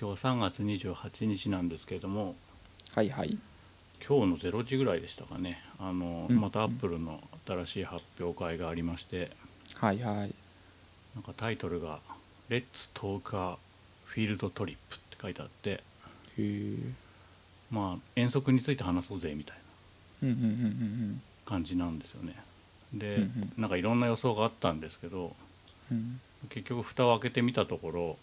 [0.00, 2.34] 今日3月28日なんですけれども、
[2.94, 3.38] はいはい。
[4.06, 5.62] 今日の0時ぐらいでしたかね。
[5.78, 6.40] あの、うん。
[6.40, 9.30] またアップルの新しい発表会がありまして、
[9.76, 10.34] はいはい。
[11.14, 12.00] なんかタイトルが
[12.50, 13.56] 「Let's Talk a
[14.12, 15.80] Field Trip」って書いてあって、へ
[16.38, 16.76] え。
[17.70, 19.56] まあ遠足について話そうぜみたい
[20.22, 20.28] な。
[20.28, 22.34] うんうんうんうん感じなんですよね。
[22.94, 23.52] で、うんうん。
[23.58, 25.36] なんかいろんな予想があったんですけど、
[25.92, 26.20] うん。
[26.48, 28.16] 結局蓋を開けてみたところ、まあ、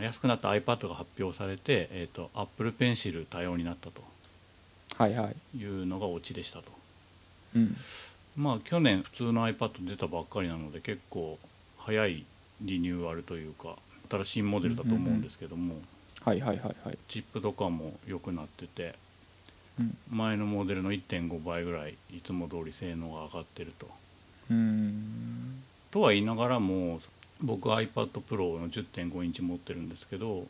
[0.00, 4.02] 安くなった iPad が発表されて、えー、と Apple Pencil 対応になったと。
[4.96, 5.58] はいはい。
[5.58, 6.64] いうのがオチでしたと。
[7.56, 7.76] うん。
[8.36, 11.38] まあ去年普通の iPad 出たばっかりなので結構
[11.78, 12.24] 早い
[12.60, 13.76] リニューアルというか
[14.10, 15.76] 新しいモデルだと思うんですけども、
[16.24, 16.98] はいはいはいはい。
[17.08, 18.94] チップとかも良くなってて
[19.78, 19.96] うん。
[20.10, 23.88] 前のモデルの1.5倍ぐらいいつも通り性能が上がってると。
[24.50, 25.62] うーん。
[25.90, 27.00] とは言いながらも
[27.42, 30.46] 僕 iPad Pro の10.5インチ持ってるんですけど、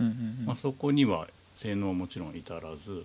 [0.00, 0.46] うんうんうん。
[0.46, 3.04] まあ、そこには性能はもちろん至らず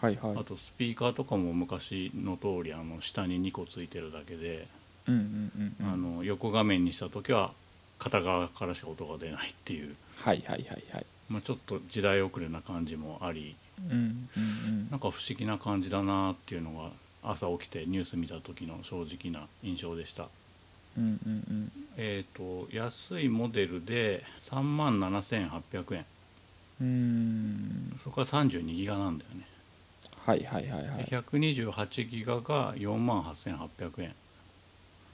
[0.00, 0.36] はいはい。
[0.38, 4.66] あとスピーカーとかも昔の通りあの下に2個ついてるだけで、
[5.06, 5.92] うんうんうんうん。
[5.92, 7.52] あの横画面にした時は
[7.98, 11.06] 片側からしか音が出ないっていう、はいはいはいはい。
[11.28, 14.90] まあ、ちょっと時代遅れな感じもありうんうんうん。
[14.90, 16.90] なんか不思議な感じだなっていうのが
[17.22, 20.28] 朝起きてニュース見た時の正直な印象でした。
[20.96, 21.72] うんうんうん。
[21.96, 26.04] えっ、と安いモデルで3万7800円。
[26.80, 28.00] うーん。
[28.02, 29.46] そこから32ギガなんだよね、
[30.16, 31.04] はいはいはいはい。
[31.04, 34.14] で128ギガが4万8800円、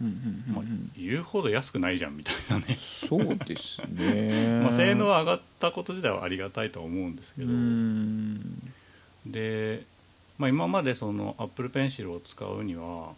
[0.01, 2.77] うんうんうんまあうん言うほど安くないじゃんみたいなね。
[2.81, 4.61] そうですね。
[4.65, 7.49] まあ性能は上がったこと自体はありがたいとは思うんですけど、
[9.27, 9.85] で、
[10.39, 13.13] まあ、今までその Apple Pencil を使うには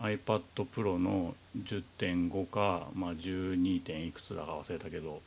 [0.00, 3.82] iPad Pro の10.5か、まあ、12.
[3.82, 5.20] 点いくつだか忘れたけど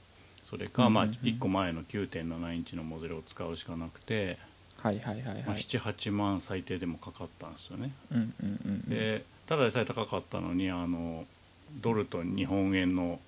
[0.43, 4.37] それかまあうんうんうん1個前の9.7インチのモデルを使うしかなくて、
[4.81, 7.91] はいはいはいまあ、はい78万最低でもかかったんですよね。
[8.11, 11.25] うんうんうんうんでただでさえ高かったのにあの
[11.81, 13.19] ドルと日本円の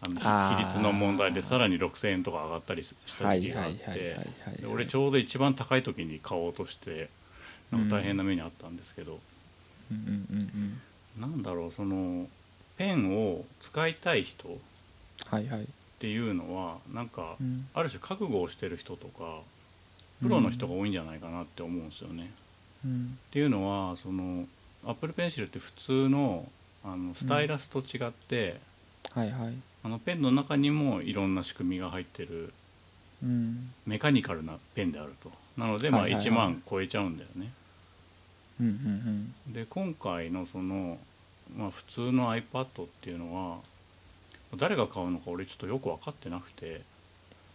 [0.00, 4.16] あの比率の問題でさらに6000円とか上がったりした時期があって
[4.70, 7.08] 俺ちょうど一番高い時に買おうとして
[7.70, 9.18] なんか大変な目にあったんですけど、
[11.18, 12.26] なんだろうその
[12.76, 14.48] ペンを使いたい人。
[14.48, 14.52] っ
[15.26, 15.68] はいはい。
[16.00, 17.66] ていうのはなんかうん。
[17.74, 19.40] ある種覚悟をしてる人とか
[20.22, 22.30] プロの人が多いんじゃないかなって思うんですよね。
[22.84, 23.18] うん。
[23.28, 24.46] っていうのはその
[24.86, 26.48] Apple Pencil って普通の
[26.84, 28.60] あのスタイラスと違って、
[29.14, 29.54] はいはい。
[29.84, 32.52] あのペンの中にもいろんな仕組みが入ってる
[33.22, 33.70] うん。
[33.86, 35.30] メカニカルなペンであると。
[35.56, 36.30] なのでまあはいはいはい。
[36.32, 37.52] 1万超えちゃうんだよね、
[38.60, 38.66] うん
[39.46, 40.98] うんで今回のその、
[41.56, 43.58] まあ、普通の iPad っていうのは
[44.56, 46.66] 誰が買うのか俺ちょっとよく分かってなくて。
[46.76, 46.80] うん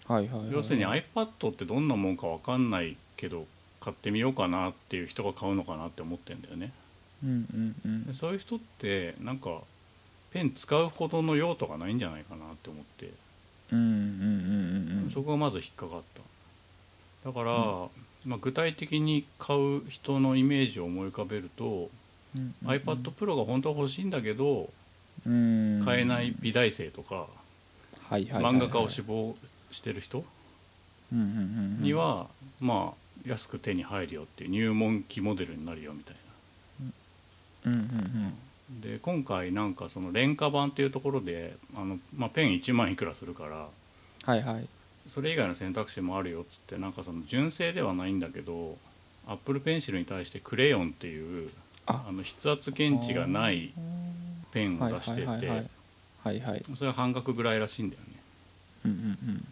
[0.10, 0.52] はいはいはい。
[0.52, 3.46] 要するに iPad ってどんなもんか分かんないけど
[3.80, 6.74] 買ってみようかなっていう人が買うのかなって思ってんだよね。
[7.24, 8.06] うんうんうん。
[8.08, 9.62] でそういう人ってなんか
[10.32, 13.12] ペン使うほどの用途がないんじゃないかなって思って。
[13.72, 15.12] うんうんうんうんうん。
[15.12, 16.02] そこがまず引っかかっ
[17.24, 17.30] た。
[17.30, 17.88] だから、
[18.26, 21.90] まあ、具体的に買う人のイメージを思い浮かべると、
[22.36, 24.70] うん iPad Pro が本当は欲しいんだけど
[25.26, 25.82] うん。
[25.84, 27.28] 買えない美大生とか、はい
[28.10, 28.54] はいはいはい。
[28.54, 29.36] 漫画家を志望
[29.72, 30.24] してる人
[31.12, 32.28] うんうんうんうんには、
[32.60, 36.16] まあ安く手に入るよっていう入門機モデルになるよみたい
[37.66, 37.88] うんうん
[38.24, 38.32] な。
[38.82, 43.68] で今回なんかその廉価版っていうところであの、まあ、ペン1万いくらするから
[44.24, 44.68] はいはい
[45.14, 48.78] それ以外の選択肢もあるよっつってなんかその純正ではないんだけど
[49.28, 51.50] アップルペンシルに対してクレヨンっていう
[51.86, 52.06] あ。
[52.08, 53.74] あの筆圧検知がない
[54.52, 55.26] ペンを出してて
[56.76, 58.08] それは半額ぐらいらしいんだよね、
[58.86, 58.94] うんう
[59.32, 59.46] ん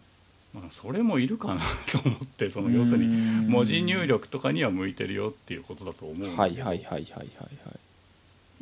[0.54, 1.60] まあ、それもいるかな
[1.92, 7.28] と思ってその要するにに文字入力とかには向いてるよっていうことだと思うんだけど、はいはいはいはいはいはい。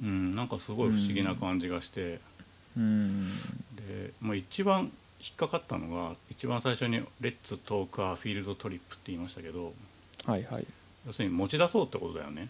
[0.02, 2.20] うん、なんかすごい不思議な感じがして。
[2.76, 3.30] うん。
[3.76, 4.90] で、まあ、一番
[5.20, 9.74] 引っかかったのが一番最初に「レッツトークアフィールドトリップ」って言いましたけど
[10.24, 10.66] はいはい。
[11.06, 12.48] 要するに持ち出そうってことだよね。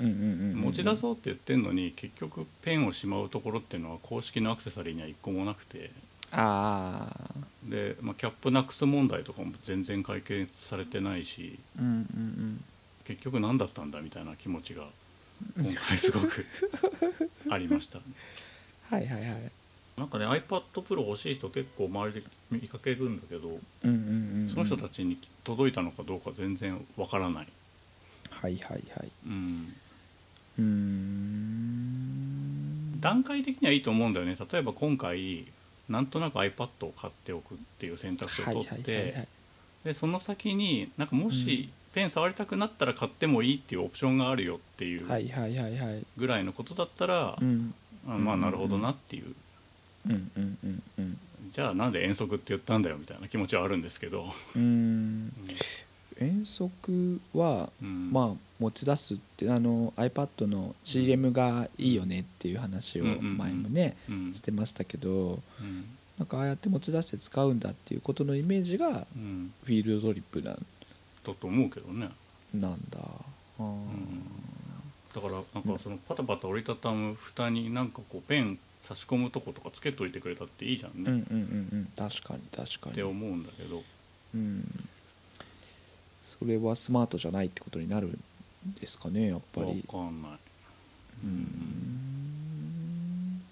[0.00, 5.90] うんうんうんうん持ち出そうって言ってんのに結局ペンをしまうところっていうのは公式のアクセサリーには一個もなくて。
[6.36, 7.34] ああ
[7.64, 12.64] でで、まあ、キャップなくす問題とかも全然解決されてないしうんうん
[13.04, 13.92] 結局何だったん。
[13.92, 14.84] だみたいな気持ちが
[15.56, 16.44] 今回すごく
[17.50, 18.00] ありました
[18.88, 19.52] はいはいはい
[19.96, 24.50] なんかね iPad Pro 欲しい人結構周りで見かけるんだけどうんうんうんうん。
[24.50, 27.48] その人たちに届いたのかどうか全然わからない、
[28.30, 29.10] はいはいはい。
[29.26, 29.72] うん、
[30.58, 33.00] うーん。
[33.00, 34.36] 段階的にはいいと思うんだよね。
[34.50, 35.46] 例えば今回
[35.88, 39.28] なんとなく iPad を買っておくっていう選択肢を取っはいはいはいはて
[39.84, 39.84] い。
[39.84, 45.06] でその先になんかもしペン触りたくなったら買ってもいいっていうオプションがあるよっていう
[46.16, 47.72] ぐらいのことだったら、うん。
[48.06, 49.34] あまあなるほどなっていう
[50.08, 51.18] うんうんうんうん。
[51.52, 55.32] じゃあなんで遠足って言ったんだよみたいな気持ちはあるんですけど、うーん。
[56.20, 58.12] 遠足はうん。
[58.12, 64.34] まあ持ち出すってあの iPad の CM がいいよねっていう話をうんうんうん前もねうん。
[64.34, 65.84] してましたけどうん。
[66.18, 69.52] なんかああやって持ち出して使うんだっていうことのイメージがうん。
[69.64, 70.60] フィールドトリップなんだ。
[71.24, 72.10] と思うけどね。
[72.52, 72.98] なんだ
[73.58, 73.74] あー
[75.14, 81.88] だからなんかそのパタパタ折りたたむ蓋になんかこうペン差し込むとことかつけといてくれたっていいじゃんね、うんうんうんうん。
[81.96, 82.92] 確かに確かに。
[82.92, 83.82] って思うんだけど。
[84.34, 84.88] うん。
[86.20, 88.18] それはスマートじゃないってことになるん
[88.80, 90.30] ですかねやっぱわりかんない、
[91.22, 93.42] うん。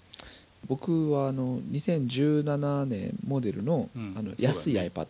[0.67, 4.13] 僕はあの2017年モデルの,、うん。
[4.17, 5.07] あの安い iPad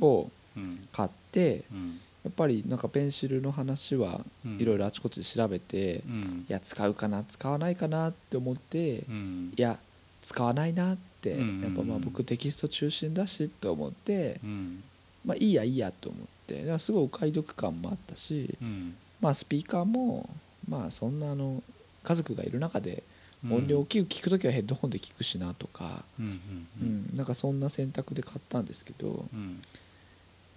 [0.00, 4.58] をうん買ってうんやっぱりなんかペンシルの話はうん。
[4.58, 6.44] いろいろあちこちで調べて、いうん。
[6.48, 9.52] や使うかな使わないかなって思って、うん。
[9.56, 9.78] いや
[10.22, 14.82] 使わないなって、うんやっぱまあ僕テキスト中心だしと思って、うん。
[15.24, 18.96] まあいいやいいやと思ってだからすごいお買い得感もあったし、うん。
[19.20, 20.28] まあスピーカーも
[20.68, 21.62] まあそんなあの
[22.02, 23.04] 家族がいる中で
[23.48, 29.62] 音量大きく聞く時はヘッドホンで聞くしなとか、うんなんかそんな選択で買ったんですけどうん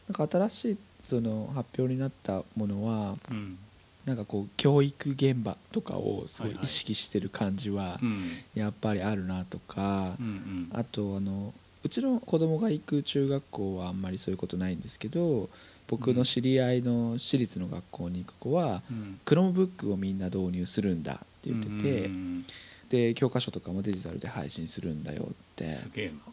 [0.10, 3.58] なんか新しいその発表になったものはうん。
[4.06, 8.18] なんかこう教育現場とかをすごい意識してる感じはうん。
[8.56, 10.70] やっぱりあるなとかうんうん。
[10.74, 11.54] あとあの
[11.84, 15.48] うちの子供が行く中学校はあんまりそういうことないんですけど
[15.88, 19.20] 僕の知り合いの私立の学校に行く子はうん。
[19.26, 22.46] Chromebook をみんな導入するんだって言ってて、うん
[22.90, 25.78] で教科書とかもデジタルで配信するんだよって。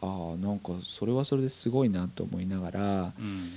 [0.01, 3.51] ああなんかそれはそれですごいなと思いながらうん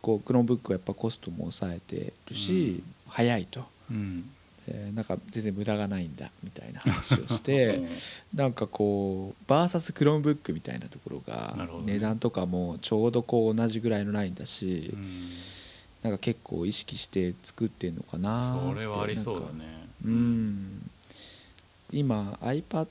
[0.00, 4.30] こうクロームブックはやっぱコストも抑えてるし、早いと、うん。
[4.68, 7.82] えーなんか全然無駄がないんだみたいな話をして
[8.34, 11.56] なんかこうバーサスクロームブックみたいなところが
[11.86, 15.30] 値段とかもちょうどこう同じぐらいのラインだし、うん。
[16.02, 19.88] なんか結構意識して作ってんのかなーってそれはありそうだね。
[20.04, 20.90] うん。
[21.92, 22.86] 今 iPad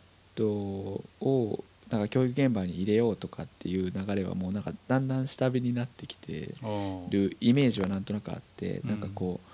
[1.22, 6.54] をなんか教育現場に入れようとかっていう流れはもうなんかだんだん下火になってきて
[7.10, 8.90] るイメージはなんとなくあってうん。
[8.90, 9.50] なんかこう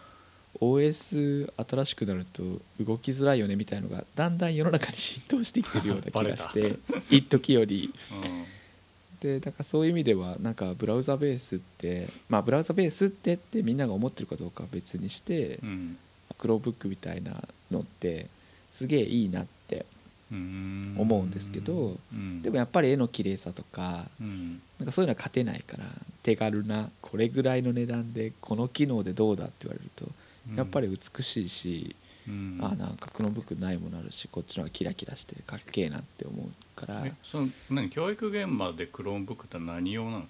[0.64, 2.44] OS 新しくなると
[2.80, 6.78] 動きづらいよねみたいのがだんだん世の中に浸透してきてるような気がして
[7.10, 7.94] 一時より。
[9.22, 15.98] でなんかそういう意味ではなんかブラウザベースってまあブラウザベースってってみんなが思ってるかどうかは別にしてうん。
[16.38, 18.28] クロームブックみたいなのって
[18.72, 19.55] すげえいいなってうん
[20.98, 22.42] 思うんですけどうん。
[22.42, 24.62] でもやっぱり絵の綺麗さとかうん。
[24.80, 25.86] なんかそういうのは勝てないから
[26.24, 30.06] 手軽なこれぐらいの値段でこの機能でどうだって言われると
[30.56, 31.96] やっぱり美しいし、
[32.28, 32.60] うん。
[32.62, 37.06] あなんかクロームブックないものあるしこっちの方がキラキラしてかっけえなって思うから。
[37.06, 40.26] えその何教育現場でクロームブックって何用なの？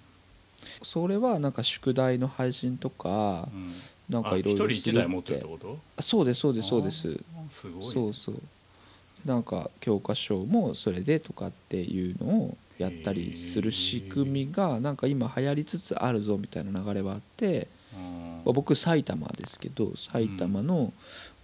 [0.82, 3.72] それはなんか宿題の配信とかうん。
[4.08, 5.66] なんかいろいろあ一人一台持ってるって
[5.98, 7.00] そうですそうですそうです。
[7.50, 7.90] すごいね。
[7.92, 8.40] そうそう
[9.26, 17.68] なんか教科書もそれでとかっていうのをやったりする仕組みがなんか今流行りつつあるぞみたいな流れはあって
[18.44, 20.92] 僕埼玉ですけど埼玉の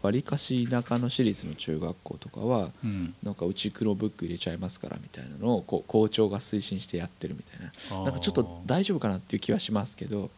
[0.03, 3.15] わりかし田舎の私立の中学校とかはうん。
[3.23, 8.05] なんかうち黒ブック入れちゃいますからみたいなのをこう校長が推進してやってるみたいな。
[8.05, 10.31] なんかちょっと大丈夫かなっていう気はしますけど、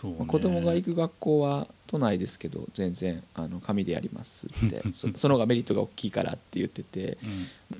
[0.00, 0.16] そうね。
[0.18, 7.18] まあ子供が行く学校は都内ですけど全然あの紙でやりますって そその方がメリットが大きいからって言ってて、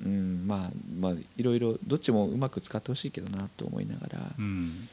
[0.03, 4.87] うん、まあまあいろいろどっちもうまく使ってほしいけどなと思いながらう、ん。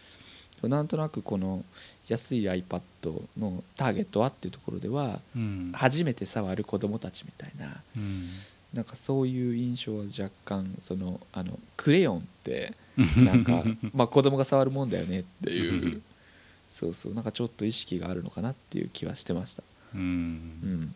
[0.63, 1.63] なんとなくこの
[2.09, 2.81] 安い iPad
[3.39, 5.73] のターゲットはっていうところではうん。
[5.75, 8.29] 初めて触る子供たちみたいなうん。
[8.75, 12.75] なんかそういう印象は若干そのあのクレヨンって
[13.17, 13.65] なんか
[13.95, 16.03] まあ子供が触るもんだよねっていう
[16.71, 19.63] そうそうなんかちょっと意識があるのかなっていう気はしてました。
[19.95, 20.05] ううん。
[20.83, 20.95] ん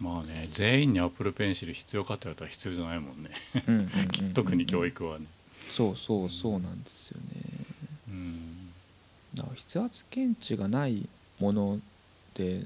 [0.00, 3.30] まあね全員にアップルペンシル必要かって言われたら必要じゃないもんね。
[3.66, 5.26] うんうんうんうん 特に教育はね。
[5.70, 7.58] そうそうそうなんですよね。
[9.34, 11.06] だから筆圧検知がない
[11.38, 11.80] もの
[12.34, 12.64] で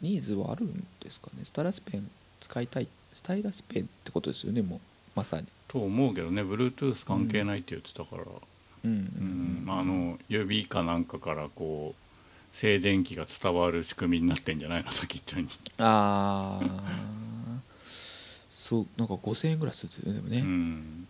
[0.00, 1.44] ニーズはあるんですかね。
[1.44, 2.10] スタイラスペン
[2.40, 4.80] 使いたいスタイラスペンってことですよねもう
[5.14, 5.46] まさに。
[5.68, 8.24] と思うけどね Bluetooth 関係ないって言ってたから、
[8.84, 8.90] うん。
[8.90, 9.64] うん。
[9.66, 9.78] うん。
[9.80, 14.92] あの指かなんかからこう静電気が伝わる仕組みになってんじゃないの？
[14.92, 15.48] 先っちょに、
[15.78, 16.82] ああ
[18.50, 21.06] そうなんか5000円ぐらいするんでもね、うん。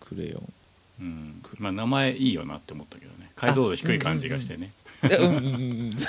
[0.00, 0.52] クレヨン。
[1.00, 3.30] うん、まあ名前いいよなって思ったけどね。
[3.36, 4.72] 解像度低い感じがしてね。
[5.04, 5.52] えうんうんうん。
[5.52, 5.56] う
[5.90, 5.96] ん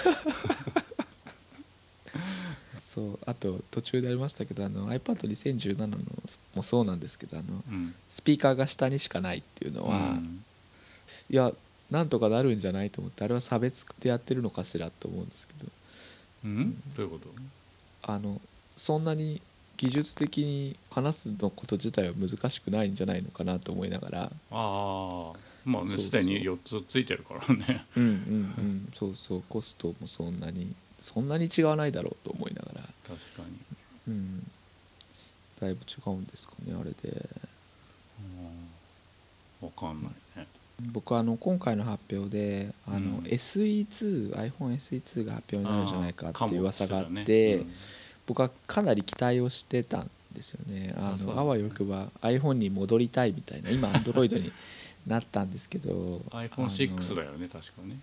[2.79, 3.19] そう。
[3.25, 5.97] あと途中でありましたけどあの iPad2017 の
[6.55, 7.93] もそうなんですけどあのうん。
[8.09, 10.43] スピーカーが下にしかないっていうのは、うん
[11.31, 11.51] いや
[11.89, 15.65] なんとかなるんじゃないと思ってあれは差別でやってるのかしらと思うんですけど。
[16.43, 17.27] うん、どういうこと？
[18.11, 18.39] あの
[18.75, 19.41] そんなに
[19.77, 24.23] 技術的に話すのこと自体は難しくないんじゃないのかなと思いながら。
[24.23, 25.33] ああ
[25.63, 26.05] まあねそうそう。
[26.05, 27.85] すでに4つついてるからね。
[27.95, 28.13] うんうんう
[28.61, 28.89] ん。
[28.93, 32.81] そうそうコストもそんなにそんなに違わないだろうと思いながら。
[33.07, 33.57] 確かに。
[34.07, 34.51] うん。
[35.59, 37.29] だいぶ違うんですかねあれで。
[39.61, 39.67] うん。
[39.67, 40.11] わかんない。
[40.11, 40.20] ね
[40.91, 43.23] 僕はあの今回の発表であの、うん。
[43.25, 47.65] SE2iPhoneSE2 が発表になるんじゃないかっていう噂があって、ね。
[48.27, 50.93] 僕はかなり期待をしてたんですよね。
[50.97, 54.51] あのあわよくば iPhone に戻りたいみたいな今 Android に
[55.07, 57.97] なったんですけどうん iPhone6 だよね確かね。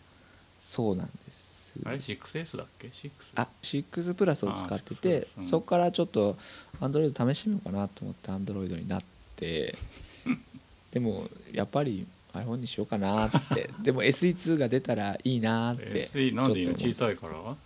[0.60, 1.58] そうなんです。
[1.84, 3.10] あれ 6S だっけ？6?
[3.36, 5.42] あ6プラスを使っててあ6うん。
[5.42, 6.36] そこからちょっと
[6.80, 9.02] Android 試してみようかなと思って Android になっ
[9.36, 9.76] て。
[10.90, 12.06] でもやっぱり
[12.44, 13.70] iPhone にしようかなって。
[13.82, 17.56] でも SE2 が出たらいいなって SE なんでい小さいから？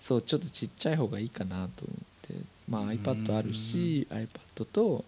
[0.00, 1.98] そうちょっとちっちゃい方がいいかなと思っ
[2.28, 2.34] て。
[2.68, 2.90] まあうん。
[2.90, 5.04] iPad あるし iPad と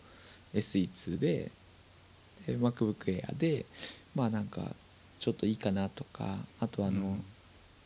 [0.54, 1.50] SE2 で
[2.46, 3.66] で MacBook Air で
[4.14, 4.62] まあなんか
[5.18, 6.38] ちょっといいかなとか。
[6.60, 7.18] あとあの、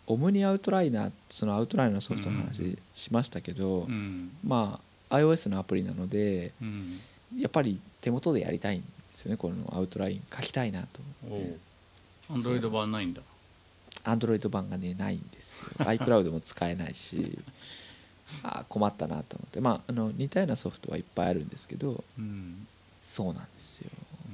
[0.06, 4.32] オムニアウトライナーそのアウトライナーのソフトの話しましたけど、うん。
[4.44, 4.80] ま
[5.10, 6.98] あ iOS のアプリなのでうん。
[7.38, 8.84] やっぱり手元でやりたいん
[9.18, 9.36] ですよね。
[9.36, 11.56] このアウトライン書きたいなとお思って。
[12.30, 13.22] アンドロイド版ないんだ。
[14.04, 15.68] Android 版がねないんですよ。
[15.84, 17.38] iCloud も使えないし。
[18.42, 19.60] あー困ったなと思って。
[19.60, 22.66] まああの似たようなソフトはいっぱいあるんですけどうん。
[23.02, 23.90] そうなんですよ。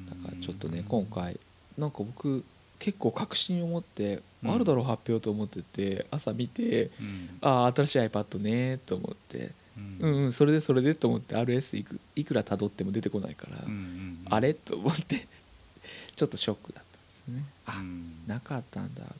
[0.08, 1.40] だからちょっとねうん今回
[1.78, 2.44] なんか僕
[2.78, 4.50] 結構確信を持ってうん。
[4.50, 7.38] あるだろう発表と思ってて朝見てうん。
[7.40, 9.98] ああ新しい iPad ねと思ってうん。
[10.00, 14.54] うんうんそれでそれでと思って RS いくいくら辿っても出てこないから、うんうんあれ？
[14.54, 15.26] と思って
[16.16, 16.84] ちょっとショックだっ
[17.26, 17.44] たんですね。
[17.66, 18.12] あ、うん。
[18.26, 19.10] なかったんだと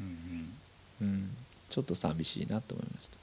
[0.00, 0.12] うんうん。
[0.12, 0.56] 思って、
[1.02, 1.36] うん、
[1.70, 3.16] ちょっと寂しいなと思いました。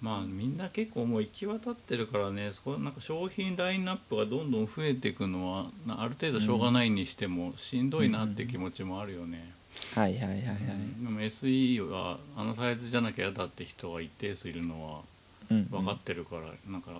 [0.00, 9.52] まあみんな結構もう行き渡ってるからねそこなんか商品ラインナップがどんどん増えていくのはなある程度しょうがないにしてもしんどいなって気持ちもあるよね、
[9.94, 10.56] はいはいはいはい、う
[11.02, 11.04] ん。
[11.04, 15.04] でも SE はあのサイズじゃなきゃ嫌だって人が一定数いるのはうんうん
[15.50, 16.92] 分かってるから、なんか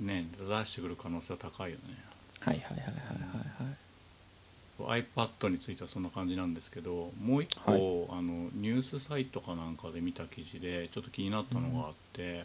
[0.00, 1.82] ね出してくる可能性は高いよね。
[2.40, 2.90] はいはいはいはいは
[4.88, 5.06] いはい。
[5.16, 8.18] iPad についてはそんな感じなんですけどもう一個、はい。
[8.18, 12.44] あのニュースサイトかなんかで見た記事でちょっと気になったのがあって、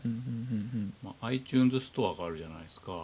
[1.04, 2.94] まあ、iTunes ストアがあるじゃないですか。
[2.94, 3.00] うん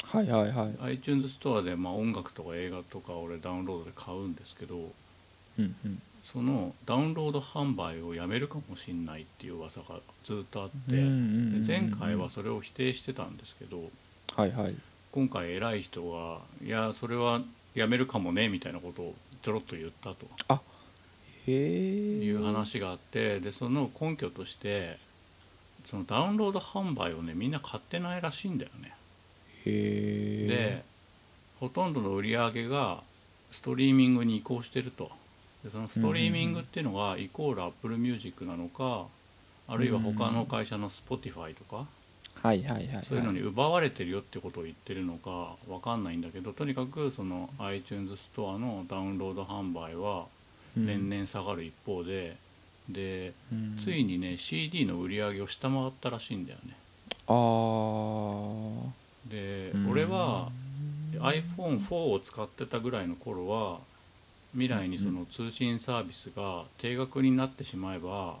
[0.00, 0.76] はいはいはい。
[0.92, 4.76] iTunes ストアで、まあ、音楽とか映画とか俺ダウンロードで買うんですけど
[5.58, 10.92] うんうんそのダウンロード販売をやめるかもしんないっていう噂がずっとあって、
[11.66, 13.90] 前回はそれを否定してたんですけど
[14.36, 14.74] はいはい。
[15.10, 17.40] 今回偉い人が「いやそれは
[17.74, 20.26] やめるかもね」みたいなことをちょろっと言ったと。
[21.46, 24.98] へえいう話があってでその根拠として
[25.86, 28.94] そのダウンロード販売をねみんな買ってないらしいんだよね。
[29.64, 30.84] へえで
[31.58, 33.02] ほとんどの売り上げが
[33.50, 35.10] ストリーミングに移行してると
[35.64, 39.06] でそのストリーミングっていうのがイコール Apple Music なのか
[39.66, 41.86] あるいは他の会社の Spotify とか？
[42.40, 43.04] はいはいはいはい。
[43.04, 50.26] そういうのに奪われてるよってことを言ってるのかわかんないんだけどとにかくその iTunes ストアのダウンロード販売は
[50.76, 52.36] 年々下がる一方で
[52.88, 53.76] でうん。
[53.82, 56.76] ついにね CD の売り上げを下回ったらしいんだよね。
[57.26, 58.88] あー。
[59.28, 59.90] でうん。
[59.90, 60.50] 俺は
[61.14, 63.80] iPhone4 を使ってたぐらいの頃は
[64.52, 68.36] 未来にその通信サービスが定額になってしまえば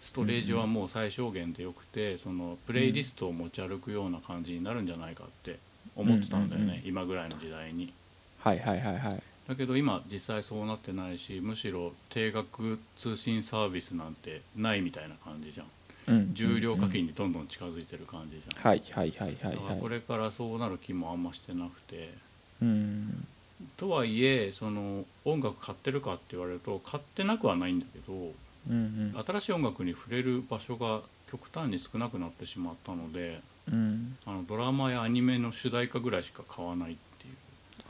[0.00, 5.58] ストレージはもう最小限でよくてそのプレイリストを持ち歩くような感じになるんじゃないかって
[5.96, 7.92] 思ってたんだよね今ぐらいの時代に。
[8.38, 9.22] はいはいはいはい。
[9.48, 15.66] だけど今実際そうなってないしむしろ定額通信サービスなんてないみたいな感じじゃん。
[16.08, 18.62] うん重量課うん金にどんどん近づいてる感じじゃん。
[18.62, 22.14] はいはいはいはいだからはいこれからそうなる気もあんましてなくて。
[22.62, 23.26] うん
[23.76, 28.32] とはいえその音楽買ってるかって言われると買ってなくはないんだけど
[28.68, 31.00] うん新しい音楽に触れる場所が
[31.30, 33.74] 極端に少なくなってしまったのでうん。
[33.74, 37.34] うんあのドラマやアニメの主題歌ぐらいしか買わないっていう。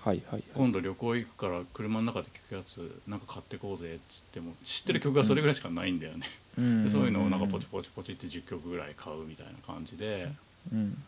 [0.05, 0.43] はいはいはい。
[0.55, 6.27] 今度旅行行くから車の中で聴くやつなんか買ってこうぜっつっても知ってる曲がそれぐらいしかないんだよね、
[6.59, 6.85] うん。
[6.85, 10.31] でそういうのをなんかポチポチポチって10曲ぐらい買うみたいな感じで。
[10.73, 11.03] うん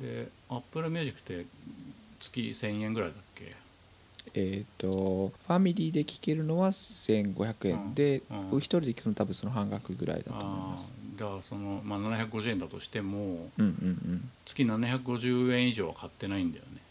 [0.00, 1.46] で Apple Music って
[2.20, 3.54] 月1000円ぐらいだっけ？
[4.34, 7.94] えっ、とファミリーで聴けるのは1500円。
[7.94, 8.50] で、うん。
[8.52, 10.92] お一人で聴くの多分その半額ぐらいだと思いあます。
[11.16, 11.18] ー。
[11.18, 16.82] だからその、まあ、750円だとしてもうんうん月750円以上は買ってないんだよね、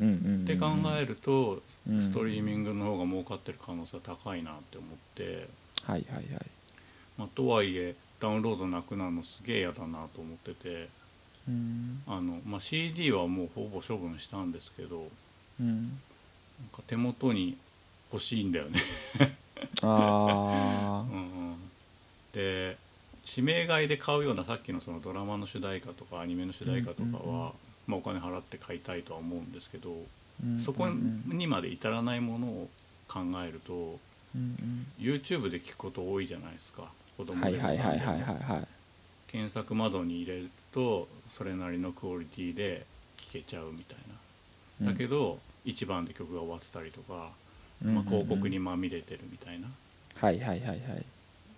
[0.00, 0.42] うんうんうんうん。
[0.42, 0.66] って考
[1.00, 2.02] えるとうん。
[2.02, 5.48] ストリーミングの方が儲かってる可能性は高いなって思って、
[5.84, 6.46] はいはいはい。
[7.18, 10.88] まあ、とはいえダウンロードなくなるのすげえ嫌だなと思ってて。
[11.48, 12.02] うん。
[12.06, 15.08] あの、まあ、CD はもうほぼ処分したんですけど。
[15.60, 16.00] うん
[16.68, 17.56] か手元に
[18.12, 18.80] 欲しいんだよね。
[19.82, 21.56] あうんうん。
[22.32, 22.76] で
[23.28, 27.50] 指名買いで買うようなさっきのそのドラマの主題歌とかアニメの主題歌とかは、うんうんうん。
[27.86, 31.22] まあ、お金払って買いたいとは思うんですけど、ーそこうん。
[31.26, 32.68] にまで至らないものを
[33.08, 33.98] 考えると
[34.34, 34.86] うんうん。
[34.98, 36.84] YouTube で聞くこと多いじゃないですか。
[37.16, 38.66] 子うん供でもはいはいはいはい何でもはいはい。
[39.28, 42.84] 検索窓に入れるとそれなりのクオリティで
[43.18, 43.96] 聴けちゃうみたい
[44.82, 44.92] な。
[44.92, 47.30] だけど、一番で曲が終わってたりとか、
[47.84, 49.68] うんまあ、広告にまみれてるみたいな、
[50.16, 51.04] はいはいはいはい。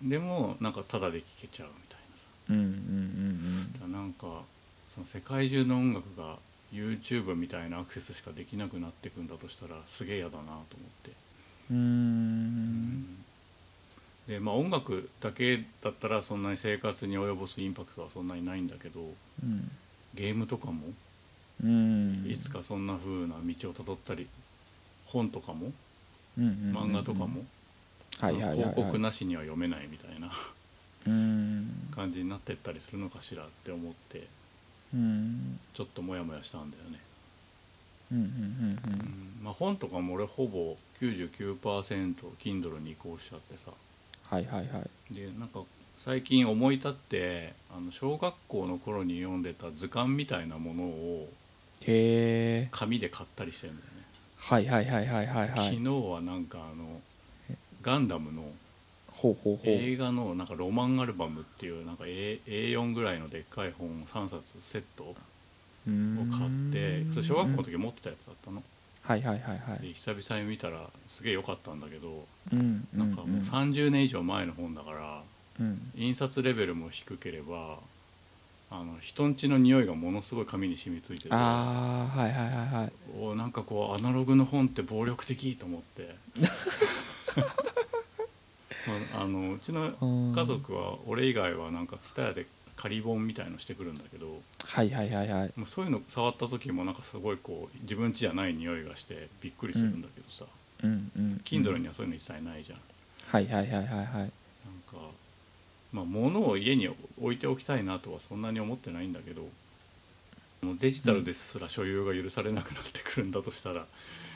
[0.03, 2.25] でもなんかタダで聴けちゃうみたいなさ。
[2.51, 4.43] うんうんうんだからなんか
[4.89, 6.37] その世界中の音楽が
[6.73, 10.63] YouTube みたいなアクセスしかできなくなってくんだとしたらすげえ嫌だなと思っ
[11.03, 11.11] て、
[11.71, 11.77] うん。
[11.77, 13.17] うん。
[14.29, 19.01] でまあ音楽だけだったらそんなに生活に及ぼすインパクトはそんなにないんだけど
[19.43, 19.71] うん。
[20.15, 20.95] ゲームとかもうん
[21.63, 24.27] いつかそんな風な道をたどったり
[25.07, 25.73] 本とかも
[26.37, 27.45] うんうんうん漫画とかも
[28.19, 30.31] 広告なしには読めないみたいな
[31.07, 31.89] うん。
[31.95, 34.27] 感じになってったりするのかしらって思って
[34.95, 35.59] うん。
[35.75, 37.01] ちょっとモヤモヤしたんだよね。
[38.13, 39.45] うんうんうんうん。
[39.45, 43.71] まあ、本とかも俺ほぼ 99%Kindle に移行しちゃってさ。
[44.25, 45.15] はいはいはい。
[45.15, 45.61] でなんか
[45.99, 51.29] 最近思い立ってあの小学校の頃に読んでた図鑑みたいなものを
[51.83, 54.03] へえ紙で買ったりしてるんだよね、
[54.39, 57.01] はいはいはいはいはいは昨い日はなんかあの
[57.83, 58.45] ガンダムの。
[59.11, 59.67] ほうほうほう。
[59.69, 65.17] 映画のなんかロマンアルバムっていうなんか A- A4 ぐらいのでっかい本3冊セットを
[65.87, 66.31] うーん。
[66.31, 68.63] 買ってそれ小学校の時持ってたやつだったの。
[69.03, 69.87] はいはいはいはい。
[69.87, 75.23] で久々に見たらすげえ良かったんだけどうんなんかもう30年以上前の本だから
[75.61, 75.91] うん。
[75.97, 77.79] 印刷レベルも低ければ
[78.77, 81.29] あの人んちの匂いがものすごい紙に染みついてて。
[81.31, 82.93] ああはいはいはいはい。
[83.21, 86.17] おなんかこうアナログの本って暴力的と思って、
[89.15, 89.93] まあ、あのうちの
[90.35, 94.43] 家族は俺以外はなんか TSUTAYA で仮本みたいのしてくるんだけど。
[94.67, 95.53] はいはいはいはい。
[95.55, 100.47] もうそういうの触った時もなんかすごいこう自分家じゃない匂いがしてびっくりするんだけどさ、
[100.83, 101.41] うんうん。
[101.45, 102.81] Kindle にはそういうの一切ないじゃん。
[103.29, 104.07] はいはいはいはいはい。
[104.17, 104.29] なん
[104.89, 104.97] か
[105.95, 106.89] まあ物を家に
[107.23, 109.47] 置いておきたいなとはそんなに思ってないんだけど
[110.81, 113.85] デジタルですら所有が許されなくなってくるんだとしたら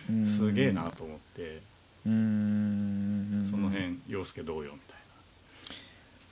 [0.09, 0.25] うん。
[0.25, 1.61] すげえなと思って
[2.07, 3.49] うーん。
[3.51, 4.99] その辺陽介どうよみたい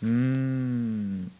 [0.05, 1.33] うーん。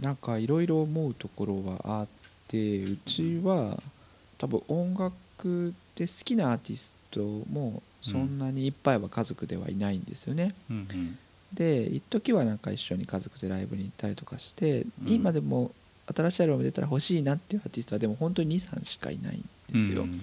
[0.00, 2.08] なんかいろいろ思うところはあっ
[2.48, 3.80] てうちは
[4.38, 7.20] 多分音楽で好きなアーティスト
[7.52, 10.54] もそんなにいっぱいは家族ではいないんですよね。
[10.68, 11.18] な、うん
[11.52, 15.08] で一時はなんか一緒に家族でライブに行ったりとかして、うん。
[15.08, 15.72] 今でも
[16.14, 20.02] 新しいアルバム出たら欲しいなっていうアーティストはでも本当に23しかいないんうん、ですよ。
[20.02, 20.20] うん。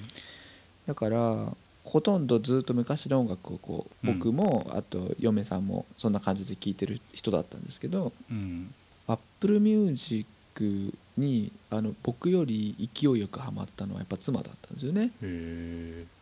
[0.87, 4.19] だからほとんどずっと昔の音楽をこううん。
[4.19, 8.73] 僕も、あと嫁さんもそんな感じで聴いてる人だったんですけどうん、
[9.07, 15.11] Apple Music にあの僕より勢いよくハマったのはやっぱ妻だったんですよね。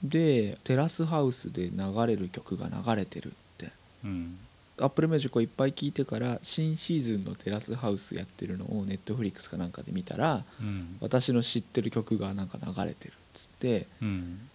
[0.04, 3.72] でテラスハウスで流れる曲が流れてるって。
[4.04, 4.38] うん、
[4.78, 10.98] Apple Music をいっぱい聴いてから新シーズンのテラスハウスやってるのを Netflix かなんかで見たらうん。
[11.00, 14.50] 私の知ってる曲がなんか流れてるっつってうん。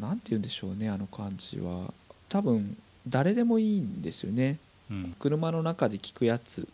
[0.00, 1.92] なんて言うんでしょうねあの感じは。
[2.28, 4.58] 多分誰でもいいんですよね。
[4.90, 5.16] うん。
[5.18, 6.64] 車の中で聴くやつっ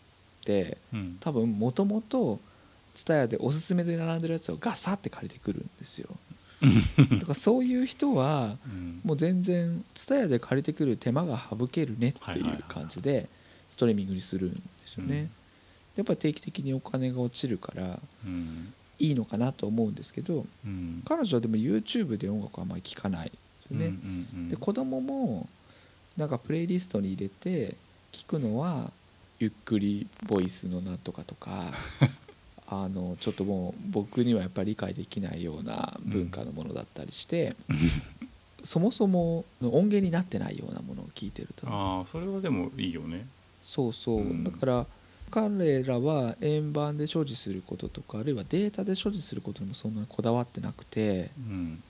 [0.45, 1.17] てうん。
[1.19, 2.39] 多分もともと
[2.95, 6.09] TSUTAYA でおすすめで並んでるやつをガサって借りてくるんですよ
[6.61, 9.01] だからそういう人はうん。
[9.03, 13.29] もう全然 TSUTAYA で借りてくる手間が省けるねっていう感じで
[13.69, 15.29] ストリーミングにするんですよね、
[15.95, 18.73] やっぱ定期的にお金が落ちるからうん。
[19.01, 21.01] いいのかなと思うんですけどうん。
[21.05, 23.85] 彼女はでも YouTube で音楽はあんまり聴かないですよね。
[23.87, 24.49] うんうんうん。
[24.49, 25.47] で子供も
[26.17, 27.75] なんかプレイリストに入れて
[28.11, 28.91] 聞くのは
[29.39, 31.71] ゆっくりボイスのなんとかとか
[32.71, 37.55] あのちょっともう僕にはやっぱり理解できないような文化のものだったりして、
[38.63, 41.67] そもそもの音源になってないようなものを聞いてると。
[41.67, 43.25] ああそれはでもいいよね。
[43.63, 44.43] そうそう、うん。
[44.43, 44.85] だから
[45.31, 51.83] 彼らは円盤で所持することとかあるいはデータで所持することにもそんなにこだわってなくてうん。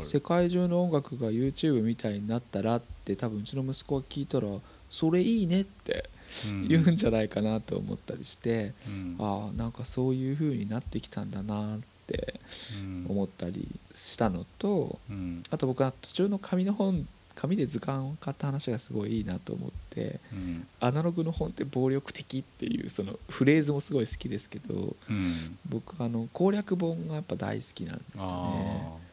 [0.00, 4.48] 世界中の音楽が YouTube みたいになったらって多分うちの息子が聞いたら
[4.90, 6.19] それいいねってうん
[6.68, 9.16] 言うんじゃないかなと思ったりして、うん。
[9.18, 12.40] ああなんかそういう風になってきたんだなって
[12.82, 13.06] うん。
[13.08, 15.42] 思ったりしたのとうん。
[15.50, 20.66] あと僕は途中の紙の本紙で図鑑を買った話がすごいいいなと思ってうん。
[20.80, 25.58] アナログの本って暴力的っていうそのフレーズもすごい好きですけどうん。
[25.68, 28.26] 僕あの攻略本がやっぱ大好きなんですよね。
[28.26, 29.09] あ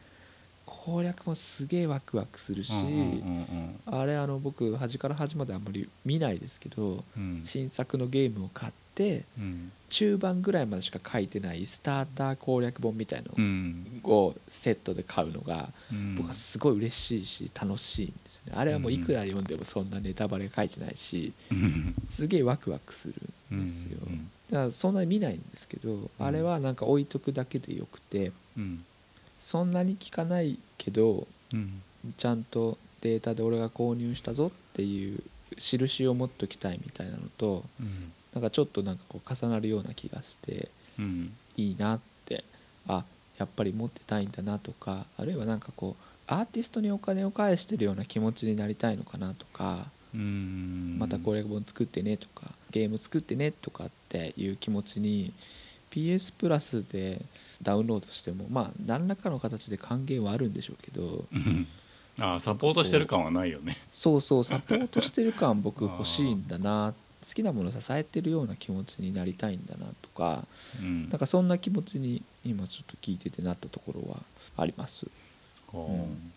[0.68, 2.72] 攻略もすげえワクワクするし、
[3.86, 7.22] あれあの僕端から端まであんまり見ないですけどうん。
[7.22, 9.72] うん新作のゲームを買ってうん。
[9.88, 14.00] 中盤ぐらいまでしか書いてないスターター攻略本みたいのうん。
[14.04, 16.14] をセットで買うのがうん。
[16.16, 18.52] 僕はすごい嬉しいし楽しいんですよね。
[18.56, 21.94] あれはもういくら読んでもそんなネタバレ書いてないしうん。
[22.08, 23.14] すげえワクワクする
[23.56, 23.98] んですよ。
[24.50, 28.84] だからそんなに見ないんですけどあれはなんか置いとくだけでよくてうん
[29.38, 31.82] そんなに効かないけどうん。
[32.16, 35.20] ちゃんとデータで俺が購入したぞっていう
[35.58, 38.12] 印を持っときたいみたいなのとうん。
[38.34, 41.32] なんかちょっとなんかこう重なるような気がしてうん。
[41.56, 42.44] いいなって
[42.86, 43.04] あ
[43.38, 50.96] やっぱり持ってたいんだなとかあるいはなんかこうアーティストにお金を返してるような気持ちになりたいのかなとかうん。
[50.98, 55.32] また攻略本作ってねとかゲーム作ってねとかっていう気持ちに
[55.90, 57.20] PS プラスで
[57.62, 61.66] ダウンロードしてもまあ何らかの形で還元はあるんでしょうけどうん。
[62.20, 63.76] ああサポートしてる感はないよね。
[63.90, 66.94] そうそうサポートしてる感僕 欲しいんだな
[67.26, 70.46] 好きなものを支えてるような気持ちになりたいんだなとか
[70.80, 71.08] うん。
[71.08, 74.22] なんかそんな気持ちに今ちょっと聞いててなったところは
[74.56, 75.06] あります。
[75.72, 76.32] はあうん。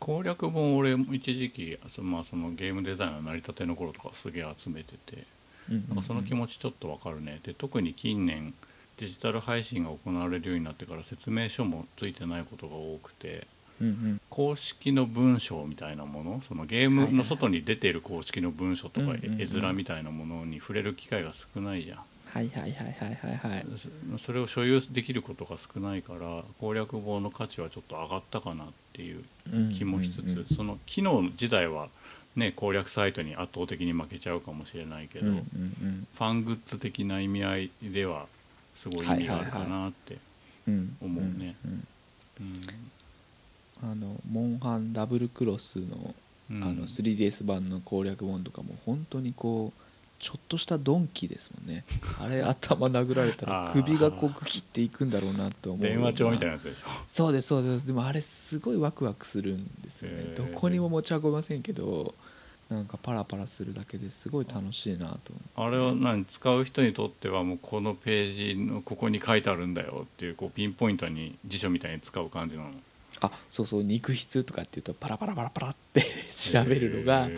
[0.00, 5.24] 攻略本俺も一時期そ,、まあ、そのゲームデザインの成り立ての頃とかすげえ集めてて
[5.68, 7.40] なんかその気持ちちょっとわかるね。
[7.44, 8.54] で特に近年
[8.98, 13.46] デジタル配信が行われるようになってから説明書もついてないことが多くて
[13.80, 14.20] うんうん。
[14.28, 21.98] 公式の文章みたいなものそのゲームの外に出ている公式の文書とか絵面みたいなものに触れる機会が少ないじゃん。
[22.32, 23.66] はいはいはいはいはいはい。
[24.16, 29.24] そそれを所有できることが少ないから攻略本の価値はちょっと上がったかなっていう
[29.72, 31.88] 気もしつつ、その機能自体は、
[32.36, 35.40] ね、攻略サイトに圧倒的に負けちゃうかもしれないけど、うんうんう
[35.86, 36.06] ん。
[36.14, 38.26] ファングッズ的な意味合いでは
[38.74, 40.18] すごい意味があるかなって、
[40.68, 41.86] うん思うねうん。
[43.82, 46.14] あのモンハンダブルクロスの
[46.50, 46.62] うん。
[46.62, 49.79] あの 3DS 版の攻略本とかも本当にこう
[50.20, 51.84] ちょっとしたドンキですもんね。
[52.20, 56.80] あれ頭殴られたら首がこうグキっていくんだろうなと思う電話帳みたいななやつでしょ。
[57.08, 57.86] そうですそうです。
[57.86, 60.34] でもあれすごいワクワクするんですよね。
[60.36, 62.14] どこにも持ち運べませんけど
[62.68, 72.70] なんかパラパラするだけですごい楽しいなと思あれは何使う人にとってはもうこのページのここに書いてあるんだよっていうこうピンポイントに辞書みたいに使う感じなの？
[73.20, 76.04] あそうそう肉質とかっていうとパラパラパラパラって
[76.52, 77.28] 調べるのが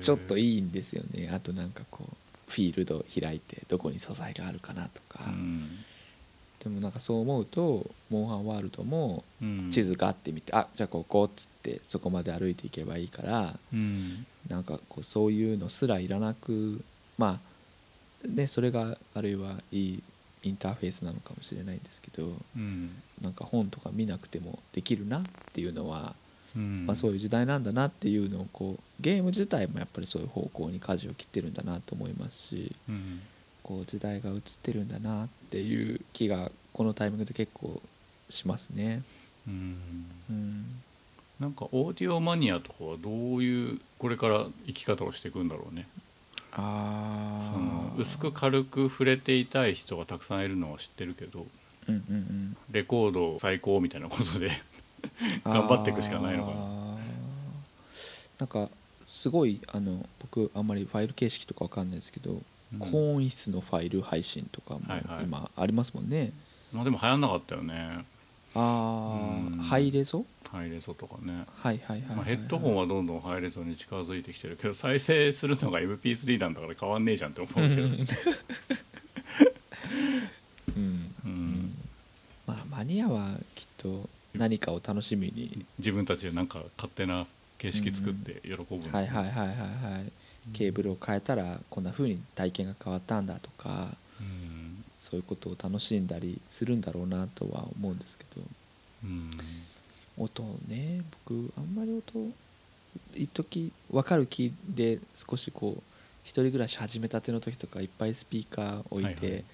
[0.00, 1.30] ちょっといいいんですよね。
[1.32, 2.16] あとなんかこう
[2.50, 5.68] フィールド開いてどこに素材があるかなとか、うん。
[6.62, 9.70] でもなんかそう思うとモンハンワールドもうん。
[9.70, 14.26] 地図があってみて、あじゃあここっつってそこまで歩いていけばいいからうん。
[14.48, 16.82] なんかこうそういうのすらいらなく
[17.16, 17.40] ま
[18.24, 20.02] あねそれがあるいはいい
[20.44, 22.90] インターフェースなのかもしれないんですけどうん。
[23.22, 26.14] なんか本とか見なくてもできるなっていうのは、
[26.54, 26.84] うん。
[26.86, 33.20] まあ、そういう時代なんだなっていうのをこうゲーム自体もやっぱりそういう方向に舵を切ってるんだなと思いますしうん。
[33.62, 37.80] こう時代が移ってるんだなっていう気がこのタイミングで結構
[38.28, 39.02] しますね。
[39.48, 39.76] うん。
[40.28, 40.64] うん。
[41.40, 45.88] なんかオーディオマニアとかはどういうこれから生き方をしていくんだろうね。
[45.98, 46.03] あ
[46.56, 51.46] そのー薄く軽く触れていたい人がたくさんいるのは知ってるけど
[51.88, 52.56] うんうんうん。
[52.70, 54.50] レコード最高みたいなことで
[55.44, 56.84] 頑張っていくしかないのかな。
[58.38, 58.70] なんか
[59.06, 62.78] すごいあの僕あんまりファイル形式とかわかんないですけど、うん。
[62.78, 65.24] 高音質のファイル配信とかもはいはい。
[65.24, 66.32] 今ありますもんね、
[66.72, 68.04] まあでも流行んなかったよね
[68.54, 69.58] ああ、うん。
[69.58, 70.24] ハイレゾ？
[70.50, 77.82] ハイレゾとかね、はいはいはいはい、まあ、ヘッドホンはどんどんハイレゾに近づいてきてるけど再生するのが MP3 なんだから変わんねえじゃんって思うけど。
[80.76, 81.10] うん。
[81.26, 81.74] うん。
[82.46, 85.66] まあマニアはきっと何かを楽しみに。
[85.78, 87.26] 自分たちでなんか勝手な
[87.58, 89.56] 形式作って喜ぶんだよねはいはいはいはい
[89.92, 90.12] はい。
[90.52, 93.88] ケーブルを変えたらこんな風に体験が変わったんだとか。
[94.20, 94.53] うん
[95.04, 98.42] そういうことを楽しんだりするんだろうなとは思うんですけど。
[99.04, 99.30] うん
[100.16, 102.32] 音ね僕あんまり音
[103.16, 105.82] 一時分かる気で少しこう
[106.22, 109.44] 一人暮らし始めたての時とかいっぱいスピーカー置いはいはて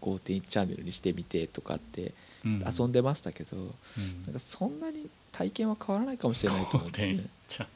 [0.00, 2.12] 5.1チャンネルにしてみてとかって
[2.44, 2.64] うん。
[2.64, 4.22] 遊んでましたけどうん。
[4.24, 7.02] なんかそんなに体験は変わらないかもしれないと思って。
[7.02, 7.66] 5.1ちゃん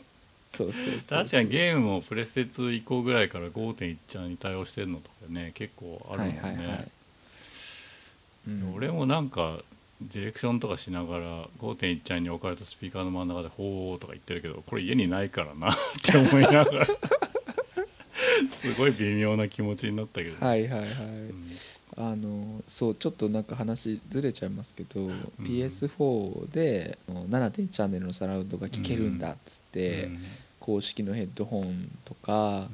[0.49, 1.19] そうそうそうそう。
[1.19, 6.89] 確かにゲームもプレステ2以降ぐらいから5.1ちゃんに対応してるのとかね結構あるもんね、はいはいはい
[8.49, 8.75] うん。
[8.75, 9.59] 俺もなんか
[10.01, 11.25] ディレクションとかしながら
[11.59, 16.87] 5.1ちゃんに置かれたスピーカーの真ん中で「ほー」とか言ってるけどこれ家にないからな って思いながら。
[18.61, 21.45] すごい微妙な気持ちになったけど、はいはいはい、うん。
[21.97, 25.09] あのそうちょっとなんか話ずれちゃいますけど、
[25.41, 30.19] PS4 で7.1チャンネルのサラウンドが聴けるんだっつって、うん。
[30.61, 32.69] 公式のヘッドホンとか、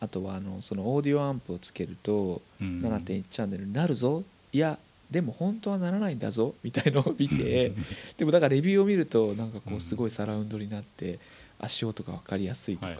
[0.00, 2.80] あとはあのそのオーディオアンプをつけるとうん。
[2.82, 4.24] 7.1チャンネルになるぞ。
[4.52, 4.78] いや
[5.10, 7.72] でも本当はならないんだぞみたいのを見て
[8.18, 11.18] でもだからレビューを見るとなんかこううんすごいサラウンドになって
[11.58, 12.98] 足音が分かりやすいとか、はい。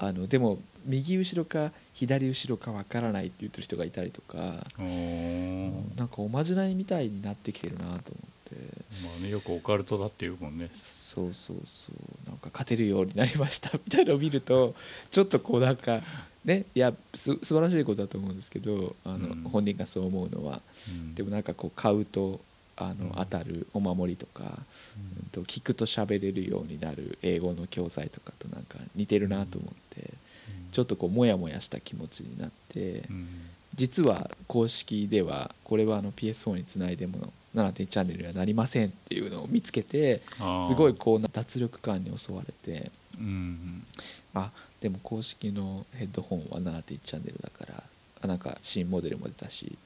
[0.00, 8.10] あのでも右後ろか左後ろか分からないって言ってる人がいたりとか、なんかおまじないみたいになってきてるなと思って
[9.04, 10.70] まあねよくオカルトだっていうもんね。
[10.76, 12.28] そうそうそう。
[12.28, 14.74] なんか勝てるようになりましたみたいなのを見ると
[15.10, 16.02] ちょっとこうなんか
[16.44, 19.42] ねいやす素晴らしいことだと思うんですけどあの、うん。
[19.42, 20.60] 本人がそう思うのは。
[20.88, 21.14] うん。
[21.14, 22.40] でもなんかこう買うと
[22.76, 23.12] あの、うん。
[23.16, 24.58] 当たるお守りとか、
[25.24, 25.28] うん。
[25.30, 30.14] と聞くと喋れるようになる英語の教材とかとなんか似てるなと思って、
[30.72, 33.28] ちょっとこうモヤモヤした気持ちになって、うん
[33.78, 40.20] 実は公式ではこれはあの PS4 につないでも7.1チャンネルにはなりませんっていうのを見つけて
[40.68, 42.90] すごいこう脱力感に襲われて。
[43.18, 43.84] うん
[44.34, 47.82] あでも公式のヘッドホンは7.1チャンネルだから
[48.22, 49.76] あなんか新モデルも出たし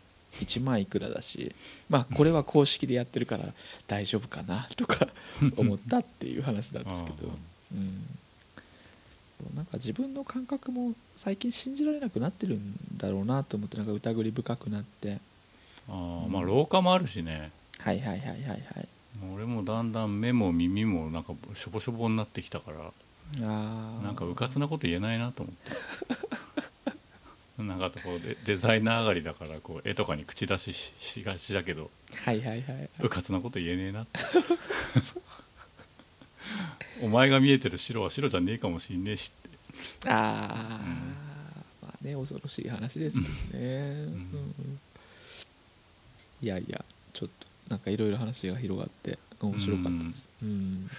[0.40, 1.54] 1万いくらだし
[1.88, 3.44] まあこれは公式でやってるから
[3.86, 5.08] 大丈夫かなとか
[5.56, 7.28] 思ったっていう話なんですけど、
[7.72, 8.06] うん、
[9.54, 15.18] なんか自分の感覚も最近信じられなくなってるんだろうなと思ってなんか疑り深くなって。
[15.88, 17.50] あーまあ老化もあるしね。
[17.78, 18.88] はいはいはいはいはい。
[19.34, 22.78] 俺もだんだん目も耳もなんかしょぼしょぼになってきたから
[23.46, 24.02] あー。
[24.02, 25.72] なんかうかつなこと言えないなと思って。
[27.62, 31.90] なんかこうデデザイナー上がりだからこう絵とかに口出しししがちだけど
[32.24, 32.90] はいはいはいはい。
[33.00, 34.18] うかつなこと言えねえなって
[37.02, 40.08] お前が見えてる白は白じゃねえかもしんねえしって。
[40.08, 43.68] あー、まあね恐ろしい話ですけどね、
[44.04, 44.78] うん。
[46.42, 50.28] いやいやちょっとなんかいろいろ話が広がって面白かったです。
[50.42, 50.90] うん。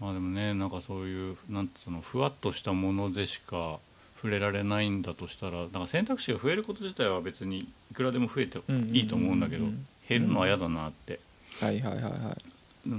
[0.00, 3.78] まあでもねなんかそういうなんつうのふわっとしたものでしか
[4.16, 8.58] 触れられないんだとしたらなんか選択肢が増えること自体は別にいくらでも増えて
[8.92, 11.20] いいと思うんだけどうんうんうんうん減るのは嫌だなって、
[11.60, 12.12] はいはいはいはい。
[12.12, 12.51] うん、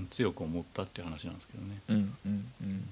[0.09, 1.81] 強く思ったっていう話なんですけどね。
[1.89, 2.83] うんうんうんうん。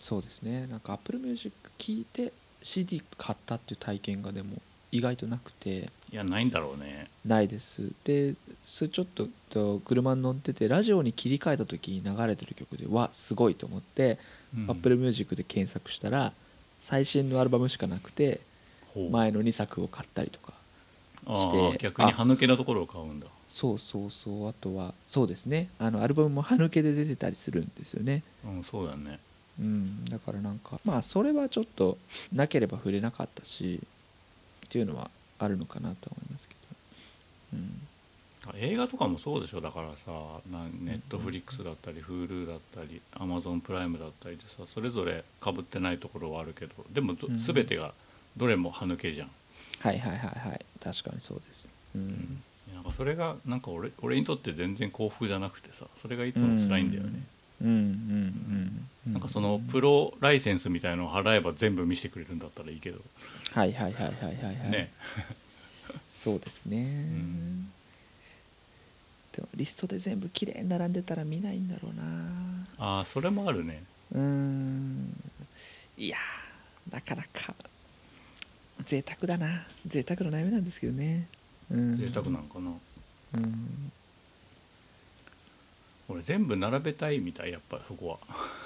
[0.00, 0.66] そうですね。
[0.66, 2.32] なんか Apple Music 聞いて
[2.62, 4.56] CD 買ったっていう体験がでも
[4.90, 5.90] 意外となくて。
[6.10, 7.10] いやないんだろうね。
[7.24, 7.90] ないです。
[8.04, 8.34] で
[8.64, 14.18] それちょっとと車に乗っててラジオに切り替えた時に流れてる曲でわすごいと思って、
[14.56, 14.70] うん。
[14.70, 16.32] Apple Music で検索したら
[16.78, 18.40] 最新のアルバムしかなくて
[19.10, 20.54] 前の2作を買ったりとか
[21.26, 21.56] あして。
[21.56, 23.26] ー逆に歯抜けのところを買うんだ。
[23.48, 24.48] そうそうそう。
[24.48, 25.68] あとはそうですね。
[25.78, 28.22] あのアルバムも歯抜けで出てたりするんですよね。
[28.44, 29.18] うん、そうだね。
[29.58, 31.98] うんだからなんかまあそれはちょっと
[32.32, 33.80] なければ触れなかったし
[34.66, 36.54] っていうのはあるのかなとは思いますけ
[37.52, 37.58] ど。
[37.58, 37.88] うん。
[38.54, 39.60] 映画とかもそうでしょ。
[39.60, 40.12] だからさ
[40.80, 47.92] ネットフリックスだったり Hulu だったり Amazon プライムだったりでさそれぞれかぶってないところはあるけどでも全てが
[48.36, 49.30] どれも歯抜けじゃん、
[49.80, 50.64] はいはいはいはい。
[50.82, 51.68] 確かにそうです。
[51.94, 52.42] うん
[52.74, 57.08] なんかそれがなんか俺俺にとって全然幸福じゃなくてさそれがいつも辛いんだよね、
[57.62, 63.00] うんうんうんうなんかそのプロライセンスみたいのを払えば全部見せてくれるんだったらいいけど、
[63.52, 64.92] はいはいはいはいはいはいね。
[66.10, 67.64] そうですね、ん。
[69.32, 72.66] でもリストで全部きれいに並んでたら見ないんだろうな。
[72.78, 73.82] ああそれもあるね。
[74.12, 75.14] うーん。
[75.96, 77.54] いやーなかなか
[78.84, 79.66] 贅沢だな。
[79.86, 81.28] 贅沢の悩みなんですけどね。
[81.32, 81.37] うん
[81.70, 82.70] 贅沢なのかな。
[83.34, 83.92] うん。
[86.10, 88.18] 俺全部並べたいみたいやっぱそこは。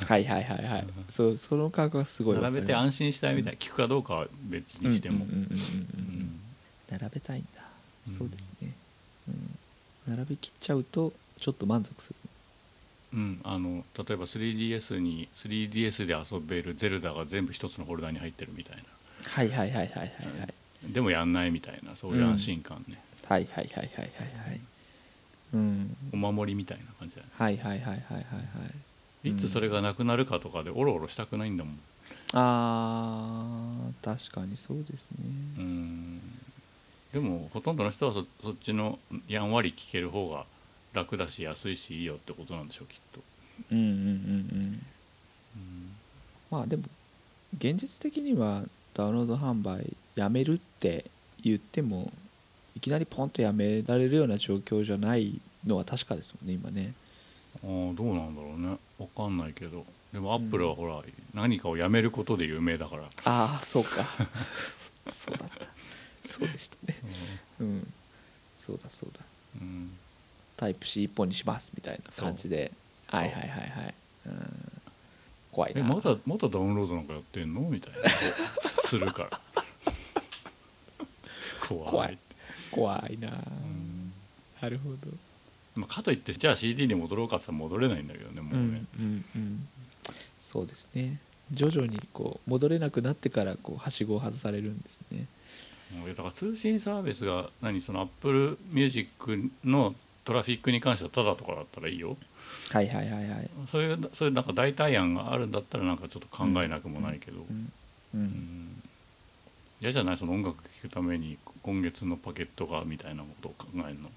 [0.06, 0.86] はいはいはいはい。
[1.10, 5.32] そうその感覚がすごい並べて安心したいみたい、聞くかどうかは別にしても、うん。
[5.32, 5.36] うん。
[5.36, 5.58] うんうんうんう
[6.20, 6.42] ん
[6.92, 7.62] 並べたいんだ、
[8.08, 8.14] うん。
[8.18, 8.70] そうですね、
[10.06, 12.16] うん、並びきっちゃうとちょっと満足する。
[13.14, 18.82] うん、あの例えば 3DS に 3DS で遊べるゼルダが全部一つのフォルダに入ってるみたいな。
[19.24, 20.06] はいはいはいはいはい
[20.40, 20.54] はい
[20.88, 24.60] でもやんないみたいなそういう安心感ね、はいはいはいはいはいはい。
[25.54, 25.96] うん。
[26.12, 27.28] お守りみたいな感じだね。
[27.36, 28.20] はいはいはいはいはいは
[29.24, 29.28] い。
[29.28, 31.78] いつそれがなくなるかとかでおろおろしたくないんだもん。
[32.34, 35.18] あー確かにそうですね。
[35.58, 36.20] うん。
[37.12, 40.44] でもほとんどの人はそそっちのやんわり聞ける方が
[40.94, 43.20] 楽だし安いしいいよってことなんでしょうきっと、
[43.70, 44.06] うんうんうんうん。
[45.56, 45.92] うん。
[46.50, 46.84] まあでも
[47.56, 48.64] 現実的には
[48.94, 51.06] ダウンロード販売やめるって
[51.42, 52.12] 言っても
[52.76, 56.92] いきなりポンとやめられるような状況じゃないのは確かですもんね今ね。
[57.62, 58.76] あーどうなんだろうね。
[58.98, 59.84] 分かんないけど。
[60.12, 61.02] でもアップルはほら、
[61.34, 64.06] 何かをやめることで有名だから、ああそうか。
[65.10, 65.66] そうだった。
[66.28, 66.96] そうでしたね。
[67.60, 67.92] うん。
[68.56, 69.20] そうだそうだ。
[69.60, 69.90] うん。
[70.56, 72.72] タイプ C 一本にしますみたいな感じで。
[73.06, 73.94] はいはいはいはい。
[74.26, 74.82] うん。
[75.50, 75.80] 怖いな。
[75.80, 77.60] えまだまだダウンロードなんかやってんの？
[77.62, 78.08] みたいな。
[78.60, 79.40] するから
[81.78, 82.18] 怖い。
[82.70, 82.98] 怖い。
[83.00, 83.28] 怖いな。
[83.28, 84.12] うん。
[84.60, 84.96] なるほど。
[85.74, 89.68] まあ、かといってじゃあ CD に戻ろうかって言ったら戻れないんだけどねもうね、うんうん
[90.40, 91.18] そうですね。
[91.50, 95.26] 徐々にこう戻れなくなってからこうはしごを外されるんですね。
[95.98, 102.18] もうだから通信サービスが何その Apple Music のトラフィックに関してはただとかだったらいいよ。
[102.70, 103.50] はいはいはいはい。
[103.70, 107.72] そういうそういうなんか代替案があるんだったらなんかちょっと考えなくもないけど、うん
[108.14, 108.82] ううんん
[109.82, 110.16] 嫌じゃない？
[110.16, 114.08] その音楽聴くために今月のパケットがみたいなことを考えるの？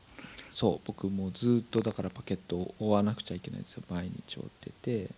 [0.51, 3.83] そう僕もずっとだからパケットを追わなくちゃいけないんですよ。
[3.89, 5.09] 毎日追ってて。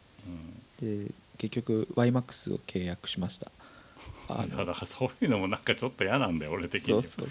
[0.81, 3.51] で結局 YMAX を契約しました。
[4.29, 7.03] あだからそういうのもなんかちょっと嫌なんだよ俺的には。
[7.03, 7.29] そうそう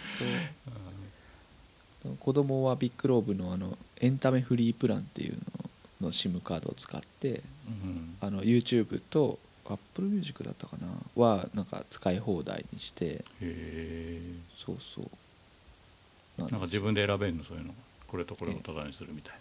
[2.04, 2.16] そう。
[2.20, 5.34] 子供はビッグローブのあのエンタメフリープランっていう
[6.00, 8.16] のの SIM カードを使ってうん。
[8.20, 9.38] あの YouTube と
[9.74, 10.88] Apple Music だったかな？
[11.22, 13.06] はなんか使い放題にして。
[13.06, 14.20] へえ。
[14.54, 16.40] そうそう。
[16.40, 17.44] なんか自分で選べるの？
[17.44, 17.74] そういうの。
[18.08, 19.34] これとこれをタダにするみたい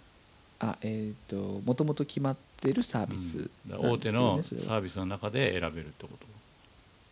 [0.59, 1.11] あえ。
[1.11, 3.91] っ、ともともと決まってるサーな、ビスうん。
[3.91, 6.25] 大手のサービスの中で選べるってこと？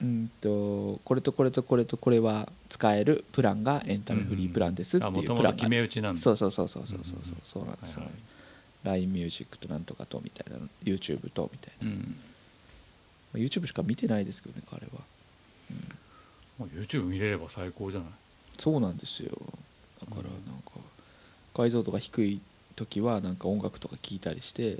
[0.01, 6.19] うんとこれとこれとこれとこれは使えるプランがエンタメフリープランですってあいうプランがめ打ちなんだ。
[6.19, 6.99] そうそうそうそうそう。
[7.03, 7.97] そうそうなんです。
[7.99, 8.15] はいはい。
[8.83, 11.95] LINE ミュージックとなんとかとみたいな YouTube とみたいな、うん。
[11.99, 12.32] まあ
[13.39, 14.91] YouTube しか見てないですけどね彼は、
[15.71, 15.77] うん。
[16.59, 18.09] まあ YouTube 見れれば最高じゃない？
[18.57, 19.31] そうなんですよ。
[20.01, 20.71] だからなんか
[21.55, 22.41] 解像度が低い
[22.75, 24.77] 時はなんか音楽とか聴いたりして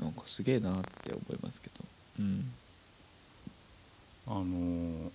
[0.00, 1.74] なんかすげえなって思いますけど。
[2.20, 2.50] うん。
[4.26, 5.10] あのー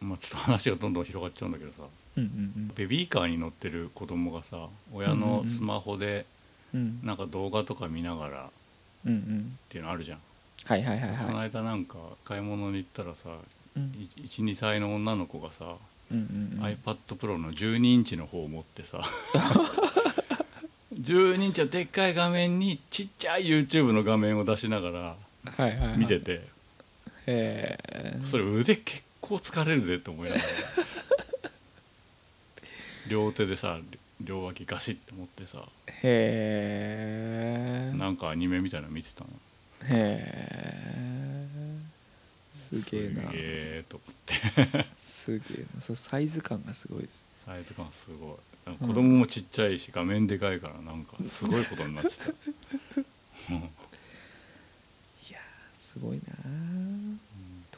[0.00, 1.84] まあちょっと話がどんどん広がっちゃうんだけどさ。
[2.18, 6.26] うんうんベビーカーに乗ってる子供がさ親のスマホで
[6.74, 6.80] うん。
[6.80, 8.50] うんなんか動画とか見ながらっ
[9.06, 9.58] うんうん。
[9.68, 10.18] ていうのあるじゃん、
[10.64, 13.30] はいはいはいそのはい間なんか買い物に行ったらさ
[13.76, 13.92] うん。
[14.24, 15.76] 12歳の女の子がさ、
[16.10, 16.20] うんう
[16.58, 16.64] んうん。
[16.64, 19.00] iPad Pro の12インチの方を持ってさ
[20.94, 25.16] 12インチのでっかい画面にちっちゃい YouTube の画面を出しながらは
[25.66, 25.98] いはいはい。
[25.98, 26.42] 見てて、
[27.26, 30.46] へえそれ腕結構疲れるぜって思いながら
[33.08, 33.78] 両手でさ
[34.20, 35.64] 両脇ガシッて持ってさ
[36.02, 39.30] へえなんかアニメみたいなの見てたの
[39.84, 41.48] へえ
[42.54, 43.22] すげえな。
[43.22, 44.86] すげえと思って。
[44.98, 45.80] すげえな。
[45.80, 47.24] そのサイズ感がすごいです。
[47.44, 48.36] サイズ感すごい。
[48.64, 52.28] 子供もちっちゃいし画面でかいからなんかすごいことになってた、う
[53.54, 53.60] んい
[55.32, 56.34] やーすごいな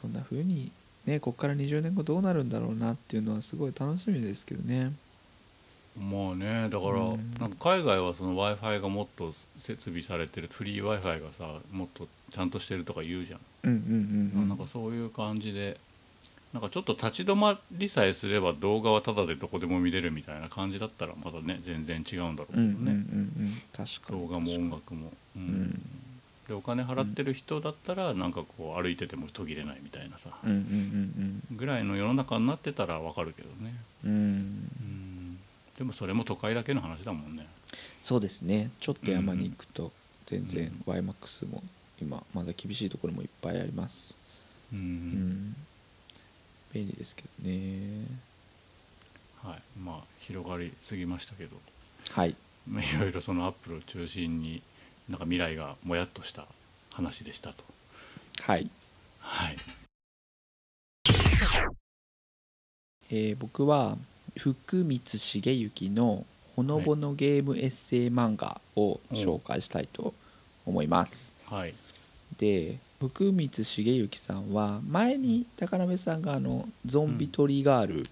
[0.01, 0.71] どんな風に
[1.05, 4.93] ねこっから20年後どうなるんだろうなっていうのはすごい楽しみですけどね。
[5.97, 7.33] まあねだから、うん。
[7.39, 9.33] なんか海外はその w i f i がもっと
[9.65, 13.77] 設備されてるフリー w i f i がさもっとちゃんとしてるとか言うじゃん、うんうん
[14.35, 14.49] うんうん。
[14.49, 15.77] なんかそういう感じで
[16.53, 23.53] なんかちょっと立ち止まりさえすれば動画はタダでどこでも見れるみたいな感じだったらまたね全然違うんだろうけどね、うんうんうんうん。
[23.75, 24.21] 確かに。
[24.21, 25.41] 動画も音楽も、うん。
[25.41, 25.81] ん
[26.47, 33.73] でお金払ってる人だったらなんかこう歩いてても途切れないみたいなさ、うんうんぐらいの世の中になってたらわかるけどね、
[34.05, 34.23] うんうんうん。
[34.23, 35.39] うん、
[35.77, 37.47] でもそれも都会だけの話だもんね
[38.01, 38.71] そうですね。
[38.79, 39.91] ちょっと山に行くと
[40.25, 40.93] 全然うん。
[40.93, 41.63] YMAX も
[42.01, 44.13] 今まだ厳しいところもいっぱいあります。
[44.73, 45.55] うん、うん。
[46.73, 48.05] 便利ですけどね。
[49.43, 49.61] はい。
[49.79, 51.57] まあ広がりすぎましたけど。
[52.11, 52.35] はい。
[52.67, 54.61] まあいろいろそのアップルを中心に
[55.09, 56.45] なんか未来がもやっとした
[56.91, 57.63] 話でしたと。
[58.41, 58.69] はい、
[59.19, 59.57] はい。
[63.11, 63.97] えー僕は
[64.37, 66.25] 福光茂之の
[66.55, 70.13] ほのぼのゲームエッセイ漫画を紹介したいと
[70.65, 71.33] 思います。
[71.45, 71.73] はい。
[72.37, 78.07] で福光茂之さんは前に高鍋さんがあのゾンビトリガール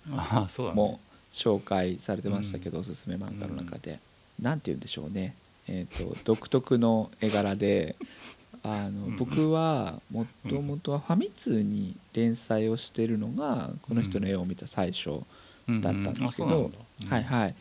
[0.76, 1.00] も
[1.32, 4.00] 紹介されてましたけど、おすすめ漫画の中で、
[4.40, 5.36] なんて言うんでしょうね、
[5.68, 7.96] えー、と独特の絵柄で
[8.64, 15.22] あのうん僕はもともとはファミ通に連載をしてるのがこの人の絵を見た最初
[15.68, 16.72] うんだったんですけど
[17.08, 17.56] はいはい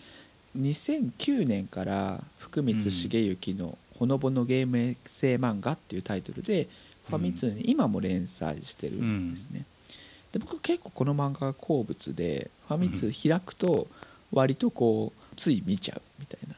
[0.58, 6.68] 2009年から福光茂之の「ほのぼのゲームエッセイ漫画」っていうタイトルで
[7.08, 9.64] ファミ通に今も連載してるんですね。
[10.32, 13.86] で僕結構この漫画が好物でファミ通開くと
[14.32, 16.54] 割とこうつい見ちゃうみたいな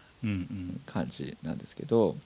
[0.87, 2.17] 感じなんですけど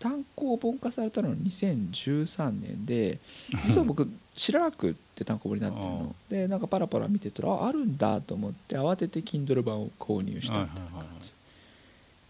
[0.00, 3.18] 単行本化されたのは2013年で
[3.66, 6.16] 実は僕知らなくって単行本になってるの。
[6.28, 11.32] でなんかパラパラ見てたらああるんだと思って慌てて Kindle 版を購入したみたいな感じ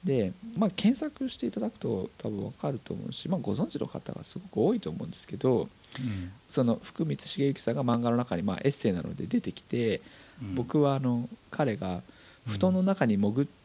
[0.03, 5.68] でまあ検索していただくと多分わかると思うし、まあ、ご存知の方がすごく多いと思うんですけど
[5.99, 6.33] うん。
[6.49, 10.01] その福光茂之さんが漫画の中にまあエッセイなので出てきて
[10.43, 10.55] うん。
[10.57, 12.03] 僕はあの彼が
[12.47, 13.59] 布団の中に潜って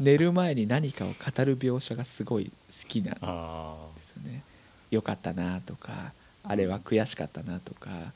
[0.00, 1.14] 寝る前に何かを語
[1.44, 4.42] る描写がすごい好きなんあですよね。
[4.90, 6.12] よかったなとか
[6.42, 8.12] あれは悔しかったなとかあ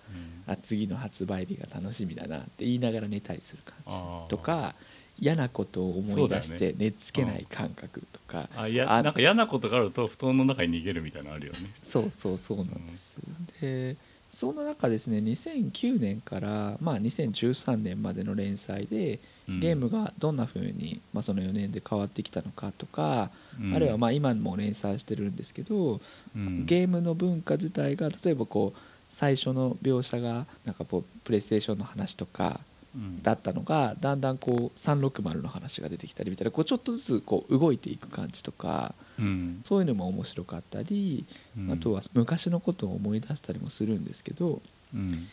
[0.47, 0.53] うん。
[0.53, 4.31] あ次の発売日が楽しみだなって言いながら寝たりする感じ。
[4.31, 4.75] とか
[5.19, 8.49] 嫌なことを思い出して寝つけない感覚とか。
[8.57, 11.71] あいやあなんか嫌なことがあると布団の中に逃げるみたいなのあるよね。
[11.83, 13.17] そうそうそうなんです。
[13.61, 13.97] で
[14.31, 23.31] その中ですね2009年から、まあ、2013年までの連載でうんゲームがどんな風に、まあ、その4年で変わってきたのかとか、
[23.61, 23.75] うん。
[23.75, 26.01] あるいはまあ今も連載してるんですけど、
[26.35, 26.65] うん。
[26.65, 28.79] ゲームの文化自体が例えばこう
[29.11, 32.61] 最初の描写がなんかこうプレイステーションの話とか
[32.95, 33.23] うん。
[33.23, 39.61] だったのがだんだんこう360の話が出てきたりみたいなこうちょっとずつこう動いていく感じとかうん。
[39.65, 41.27] そういうのも面白かったり、
[41.59, 41.71] うん。
[41.73, 44.63] あとは昔のことを思い出したりもするんですけど
[44.95, 45.29] うん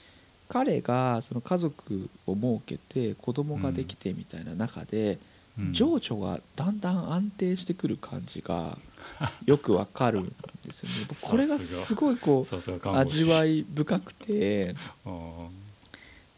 [0.51, 5.17] 彼がその家族を設けて子供ができてみたいな中で、
[5.57, 5.73] うん。
[5.73, 8.77] 情緒がだんだん安定してくる感じが
[9.45, 10.33] よくわかるん
[10.65, 11.05] ですよね。
[11.07, 14.75] 僕これがすごいこう味わい深くて。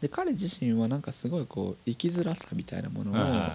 [0.00, 3.12] で彼自身はなんかすごいこう生きづらさみたいなもの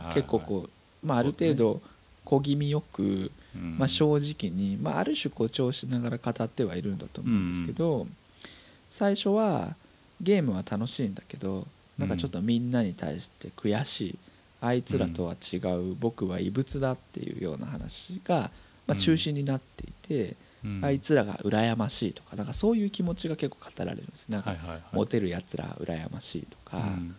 [0.09, 0.69] を結構こ
[1.03, 1.81] う、まあ、ある程度
[2.25, 3.77] 小気味よく、うん。
[3.77, 8.07] まあ、正直に、まあ、ある種誇張しながら語ってはいるんだと思うんですけど、
[8.89, 9.75] 最初は
[10.21, 11.67] ゲームは楽しいんだけど
[11.99, 14.17] なんかちょっとみんなに対して悔しい、
[14.61, 18.51] あいつらとは違う、僕は異物だっていうような話が、
[18.87, 20.79] まあ、中心になっていて、うん。
[20.83, 24.27] あいつらが羨ましいとかなんかそういう気持ちが結構語られるんです。
[24.29, 24.55] なんか、
[24.91, 27.15] モテるやつら羨ましいとか、うん。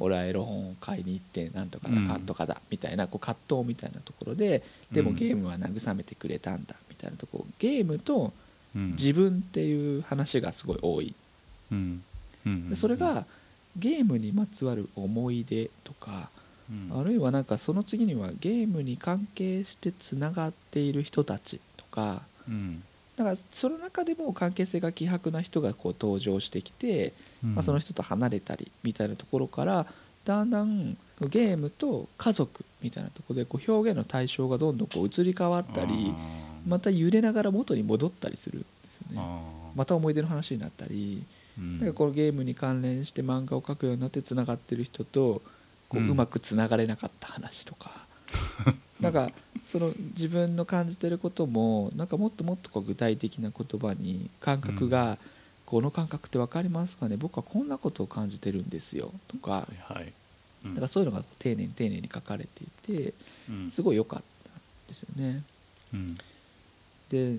[0.00, 2.06] 俺はエロ本を買いに行ってなんとかだうん。
[2.08, 8.32] かんとかだみたいなこう葛藤みたいなところででもうんゲームは慰めてくれたんだみたいなところゲームと
[8.74, 8.92] うん。
[8.92, 11.14] 自分っていう話がすごい多い
[12.44, 13.24] でそれが
[13.76, 16.30] ゲームにまつわる思い出とか
[16.70, 17.00] うん。
[17.00, 22.82] あるいはなんかその次にはゲームに関係してつながっている人たちとかうん。
[23.16, 27.12] だからその中でも関係性が希薄な人がこう登場してきて
[27.44, 29.86] まあ、その人と離れたりみたいなところから
[30.24, 36.14] だんだんゲームと家族みたいなところでこう表現の対象がどんどんこう移り変わったり
[36.66, 39.20] また揺れながら元に戻ったりするんですよね。
[39.74, 41.26] また思い出の話になったりうん
[41.58, 41.86] なん。
[41.86, 45.42] かこのゲームに関連して漫画を描くようになってつながってる人と
[45.88, 48.06] こううまくつながれなかった話とか、
[49.00, 49.30] なんか
[49.64, 55.18] その自分の感じてることもなんかもっともっとこう具体的な言葉に感覚が、
[55.66, 57.16] この感覚って分かりますかね？
[57.16, 59.12] 僕はこんなことを感じてるんですよ。
[59.28, 59.68] とか。
[59.80, 60.12] はい
[60.64, 63.12] だからそういうのが丁寧に丁寧に書かれていて
[63.50, 63.70] うん。
[63.70, 64.54] すごい良かったん
[64.88, 65.42] ですよね。
[65.92, 66.18] うん。
[67.10, 67.38] で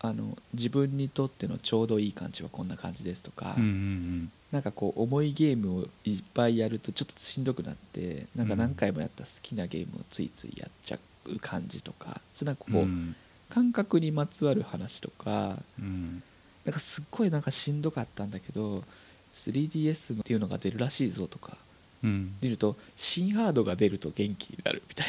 [0.00, 13.16] あの自分にとってのちょうどいい感じはこんな感じですとか、うんうんなんかこう重いゲームをいっぱいやるとちょっとしんどくなってなんか何回もやった好きなゲームをついついやっちゃう感じとかそれなんかこう、うん。
[13.50, 16.22] 感覚にまつわる話とかうん。
[16.64, 18.84] なんかすっごいなんかしんどかったんだけど
[19.32, 21.56] 3DS っていうのが出るらしいぞとか
[22.04, 22.34] うん。
[22.40, 25.08] 見ると新ハードが出ると元気になるみたい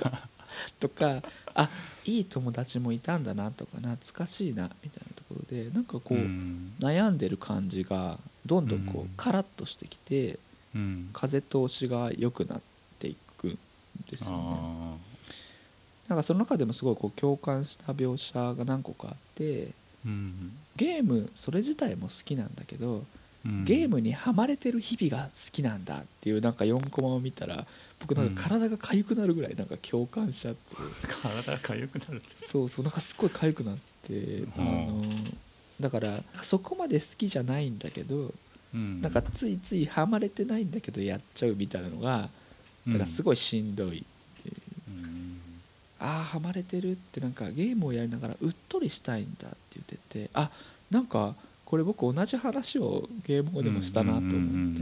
[0.00, 0.28] な
[0.80, 1.22] とか
[1.54, 1.68] あ
[2.04, 6.72] いい友達もいたんだなとか懐かしいなみたいなところでなんかこう、うん。
[6.80, 10.38] 悩んでる感じがどんどんこうカラッとしてきて
[10.74, 11.10] うん。
[11.12, 12.60] 風通しが良くなっ
[12.98, 13.58] ていくん
[14.10, 14.42] ですよね。
[14.44, 14.96] あ
[16.08, 19.68] なんかその中でもすごいこう共感した描写が何個かあって
[20.76, 23.06] ゲームそれ自体も好きなんだけどうん
[23.64, 27.66] ゲームにはまれてる日々が好きなんだっていうなんか4コマを見たら
[28.00, 30.60] 僕なんか体が痒くなるぐらいなんか共感しちゃって、
[31.22, 32.44] 体が痒くなるって。
[32.44, 35.02] そうそうなんかすごい痒くなって、あの
[35.80, 38.32] だからそこまで好きじゃないんだけど
[38.74, 39.00] うん。
[39.00, 42.28] なんかついついはまれてないんだけどやっちゃうみたいなのが
[42.86, 44.04] だからすい、ごいしんどい、
[44.88, 44.90] う。
[44.90, 45.40] ん。
[45.98, 50.50] ああはまれてるってなんかゲームをやりながらうっとりしたいんだって言っててあ
[50.90, 51.34] なんか
[51.68, 54.80] これ僕同じ話をゲーム語でもしたなと思って、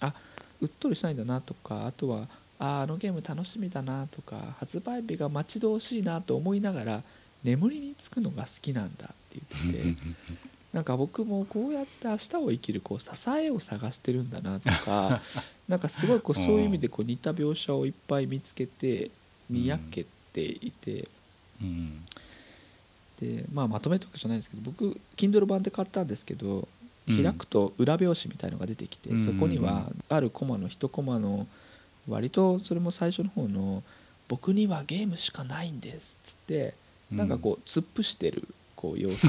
[0.00, 0.12] あ
[0.60, 1.86] うっとりしたいんだなとか。
[1.86, 2.26] あとは
[2.58, 4.56] あーあのゲーム楽しみだなとか。
[4.58, 7.02] 発売日が待ち遠しいなと思いながら
[7.44, 10.14] 眠りにつくのが好きなんだって言ってて。
[10.72, 15.22] なんか僕もこうやって明日を生きるこう支えを探してるんだなとか。
[15.68, 19.12] なんかすごいこうそういう意味でこう似た描写をいっぱい見つけて
[19.48, 21.08] にやけていて
[21.62, 22.04] うん
[23.24, 26.68] で、まあ、まとめとかじゃないですけど僕 Kindle 版で買ったんですけど
[27.08, 27.22] うん。
[27.22, 29.20] 開くと裏表紙みたいのが出てきて、うん。
[29.20, 31.46] そこにはあるコマの一コマの
[32.08, 33.82] 割とそれも最初の方の
[34.28, 36.74] 「僕にはゲームしかないんです」っつって
[37.10, 39.26] なんかこう突っ伏してるこう様子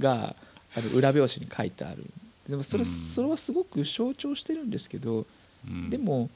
[0.00, 0.34] が
[0.76, 2.04] あの裏表紙に書いてある。
[2.48, 2.90] でもそれうん。
[2.90, 5.26] それはすごく象徴してるんですけど
[5.66, 5.90] うん。
[5.90, 6.30] でも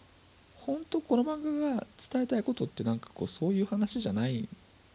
[0.54, 4.48] 本当この漫画が伝えたいことってなんかこうそういう話じゃない。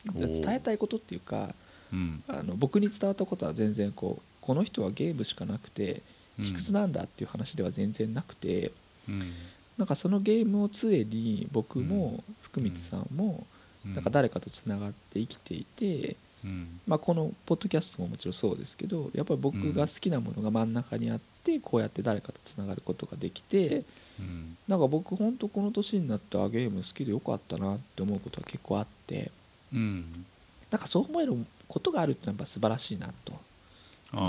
[0.05, 1.53] 伝えたいことっていうか
[1.91, 2.23] うん。
[2.27, 6.01] あの僕に伝わったことは全然こうこの人はゲームしかなくて
[6.39, 6.45] うん。
[6.45, 8.71] 卑屈なんだっていう話では全然なくて
[9.07, 9.31] うん。
[9.77, 13.45] なんかそのゲームを杖に僕も福光さんも
[13.85, 13.93] うん。
[13.93, 16.79] なんか誰かとつながって生きていて、うん。
[16.87, 23.83] まあ、このポッドキャストももちろんそうですけどやっぱり僕が好きなものが真ん中にあってこうやって誰かとつながることができて
[24.19, 24.57] うん。
[24.67, 29.31] なんか僕本当この年になってあゲーム好きでよかったなって思うことは結構あって
[29.73, 30.25] うん。
[30.71, 31.33] なんかそう思える
[31.67, 33.33] ことがあるってのはやっぱ素晴らしいなと。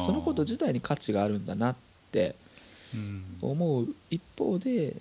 [0.00, 1.76] そのこと自体に価値があるんだなっ
[2.10, 2.34] て
[2.94, 3.22] うん。
[3.40, 4.96] 思う一方で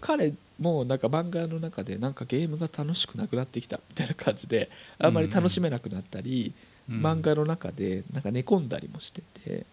[0.00, 4.68] 彼もなんか漫画の中でなんかゲームが楽しくなくなってきたみたいな感じで
[4.98, 6.52] あんまり楽しめなくなったり、
[6.90, 7.00] うん。
[7.00, 9.64] 漫画の中でなんか寝込んだりもしてて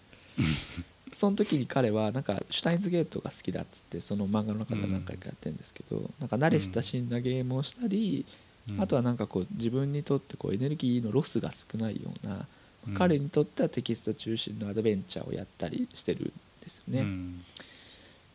[1.11, 8.42] その時に彼はなんかシュタインズゲートが好きだっつってその漫画の中では何回かやってるんですけど、なんか慣れ親しんだゲームをしたり、うん
[8.79, 12.45] あとはなんかこう自分にとってこうエネルギーのロスが少ないような、
[12.87, 12.93] うん。
[12.93, 17.01] 彼にとってはテキスト中心のアドベンチャーをやったりしてるんですよね。
[17.01, 17.43] うん。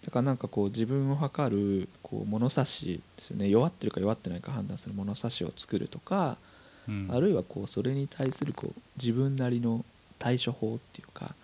[0.04, 3.48] だからなんかこう自分を測るこう物差しですよね。
[3.48, 6.36] 弱ってるか弱ってないか判断する物差しを作るとか、
[6.86, 7.08] うん。
[7.10, 9.84] あるいはこうそれに対するこう自分なりの
[10.18, 11.34] 対処法っていうか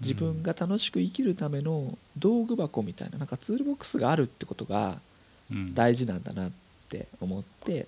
[0.00, 4.98] 自分が楽しく生きるための道具箱みたいななんかツールボックスがあるってことが
[5.50, 5.74] うん。
[5.74, 6.52] 大事なんだなっ
[6.88, 7.86] て思ってうん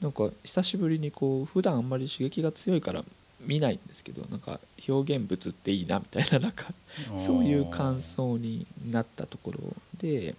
[0.00, 3.04] なんか久しぶりにこう普段あんまり刺激が強いから
[3.40, 6.66] 見ないんですけどなんか表現物っていいなみたいななんか
[7.16, 9.58] そういう感想になったところ
[9.98, 10.34] で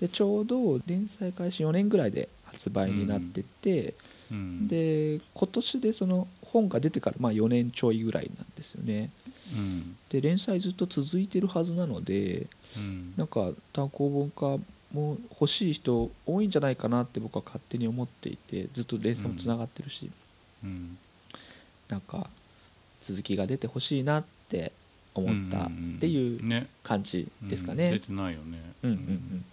[0.00, 3.94] でちょうど連載開始4年ぐらいで発売になってて、
[4.30, 4.68] うん。
[4.68, 9.10] で今年でその本が出てからまあ4年ちょいぐらいなんですよね。
[9.54, 9.96] うん。
[10.10, 12.46] で連載ずっと続いてるはずなので
[12.76, 13.14] うん。
[13.16, 14.62] なんか単行本化
[14.92, 20.10] も欲しい人多いんじゃないかなって僕は勝手に思っていてずっと連載もつながってるし、
[20.62, 20.96] うん。
[21.88, 22.28] なんか
[23.00, 24.72] 続きが出てほしいなって
[25.14, 25.70] 思ったっ
[26.00, 26.68] ていうね。
[26.82, 27.98] 感じですかうん出ね。
[27.98, 28.60] てないよね。
[28.82, 29.04] うんうんうん。
[29.06, 29.44] うん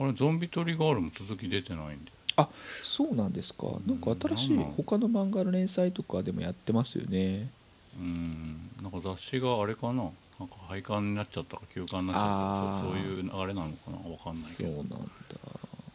[0.00, 1.98] あれゾンビトリガールも続き出てないんだよ。
[2.36, 2.48] あ
[2.84, 3.66] そうなんですか。
[3.84, 7.50] なんか新しい他の漫画の連載とかでもやってますよね。
[7.98, 8.70] うん。
[8.80, 10.08] なんか雑誌があれかな？
[10.38, 14.68] なんか廃刊になっちゃったか休刊になっちゃったかそうそういう流れなのかなわかんないけど。
[14.68, 15.08] そうなんだ。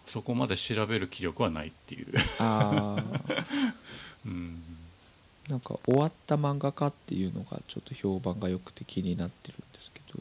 [0.05, 2.07] そこまで調べる気力はないっていう。
[2.39, 3.45] あー。
[4.27, 4.61] うん。
[5.49, 10.19] なんか終わった漫画家っていうのがちょっと評判が良くて気になってるんですけど。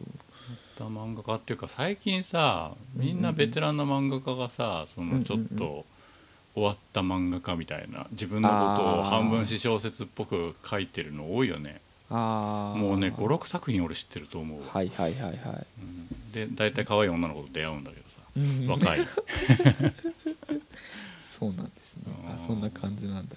[0.77, 5.85] た漫画家っていうか最近さみんなベテランの漫画家がさそのちょっと
[6.55, 11.81] 終わった漫画家みたいな自分のことを半分詩小説っぽく書いてるの多いよね
[12.15, 15.37] ああもうね56作品俺知ってると思うわ、はいはいはいはい。
[15.81, 16.33] うん。
[16.33, 18.21] で大体可愛い女の子と出会うんだけどさ。
[18.37, 18.67] うん。
[18.67, 19.01] 若い、
[21.21, 22.13] そうなんですね。
[22.29, 23.37] あそんな感じなんだ。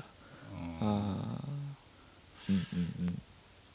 [0.81, 0.87] うん。
[0.87, 1.47] ああ
[2.49, 3.17] うんうん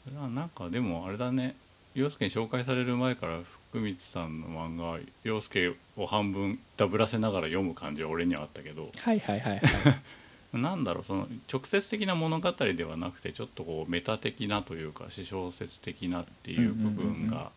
[0.07, 0.33] うん。
[0.35, 1.55] ななんかでもあれだね。
[1.93, 3.39] 陽介に紹介される前から
[3.71, 8.91] 福光さんの漫画は陽介を半分ダブらせながら読む感じは俺にはあったけど。
[8.95, 9.61] はいはいはいはい
[10.53, 17.51] なんだろうその直接的な物語ではなくてちょっとこうメタ的なというか私小説的なっていう部分が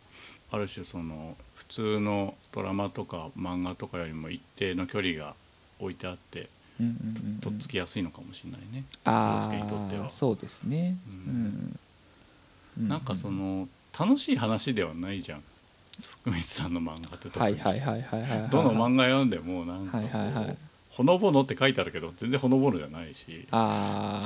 [0.51, 5.35] ある種その普通のドラマとか漫画とかよりも一定の距離が
[5.79, 6.47] 置いてあって
[7.41, 8.83] とっつきやすいのかもしれないね。
[9.05, 11.43] あ陽介にとってはあそうですねううん。
[12.83, 13.67] ん、うなんかその
[13.97, 15.43] 楽しい話ではないじゃん。
[16.01, 17.39] 福光さんの漫画って特に。
[17.39, 20.57] はいはいはいはいはいはいどの漫画読んでもなんかこう、
[20.95, 23.47] ほのぼのって書いてあるけど全然ほのぼのじゃないし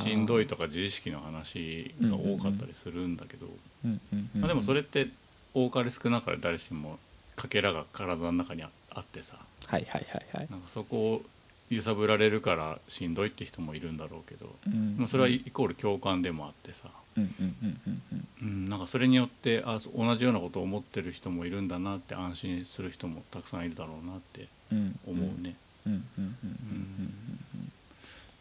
[0.03, 3.47] しんどいとか自意識の話が多かったりするんだけど、
[4.35, 5.07] まあ、でもそれって
[5.55, 6.99] 多かれ少なかれ誰しも
[7.35, 9.35] かけらが体の中にああってさ。
[10.67, 11.21] そこを
[11.69, 14.55] 揺さぶられるからしんどいって人もいるんだろうけど、
[15.07, 16.89] それはイコール共感でもあってさ、
[18.41, 25.27] なんかそれによってあ同じようなことを思ってる人もいるんだなって安心する人もたくさんいるだろうなってうん思うね。
[25.35, 25.55] うんうん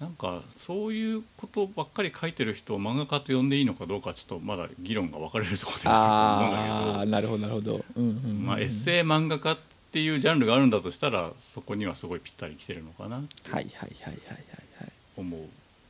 [0.00, 9.58] なんかそういうことばっかり書いてる人を漫画家と呼んでいいのかどうかちょっとまだ議論が分かれるところでああなるほどなるほどうんうん、まあ、エッセイ漫画家っ
[9.90, 14.36] ていうジャンルがあるんだとしたらそこにはすごいぴったりきてるのかなってはいはいはいはいはい
[14.80, 15.40] はい思う。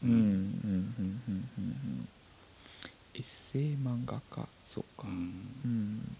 [0.05, 2.09] うんうんうんうんうんうん
[3.15, 6.17] エッセイ漫画家そうかうんうん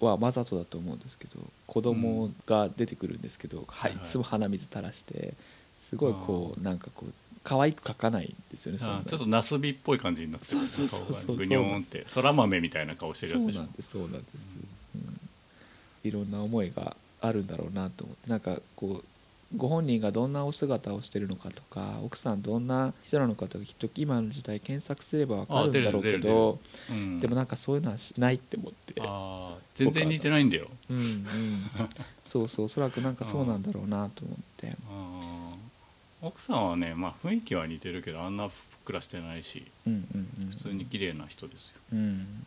[0.00, 3.96] はわざとだと思うんですけど子供が出てくるんですけど、はい、い。
[4.04, 5.34] つも鼻水垂らして
[5.78, 8.84] すごいこうなんかこう可愛く描かないんですよねち。
[8.84, 10.66] ょっとナスビっぽい感じになってる。
[10.66, 13.60] そうそうそうそう顔がぐにょーんってそら豆みたいな顔してるやつでしょ。
[13.60, 14.54] そうなんですそうなんです、
[14.94, 15.20] うん。
[16.04, 19.04] いろんな思いがあるんだろうなと思ってなんかこう
[19.56, 26.58] ご本人がどんなお姿をしてるのかとか奥さんどんな人なのかとかきっと今の時代検索すれば分かるんだろうけど
[26.90, 27.20] うん。
[27.20, 30.68] でもなんかそういうのはしないって思ってあー全然似てないんだよ。
[30.90, 31.24] うんうん。
[32.24, 34.76] そうそうおそらくなんかそうなんだろうなと思って。
[36.20, 40.50] 奥さんはね、まあ、雰囲気は似てるけどあんなふっくらしてないしうんうんうん。
[40.50, 41.98] 普通に綺麗な人ですよ、うん。
[41.98, 42.44] うん。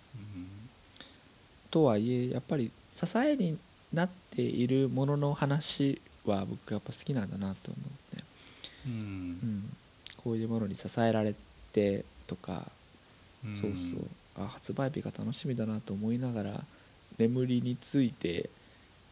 [1.71, 3.57] とはいえやっぱり支えに
[3.93, 8.23] なっているものの話は僕やっぱ好きなんだなと思って、
[8.85, 8.93] うん。
[8.93, 9.77] うん、
[10.17, 11.33] こういうものに支えられ
[11.73, 12.71] てとか、
[13.45, 13.53] うん。
[13.53, 13.99] そうそう。
[14.35, 16.63] あ発売日が楽しみだなと思いながら
[17.17, 18.49] 眠りについて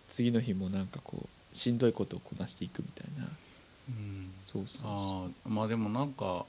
[0.07, 3.28] 次の日もなんかこうしんどいことをこなしていくみたいな。
[3.89, 4.34] うん。
[4.39, 6.45] そうそうそあーまあでもなんか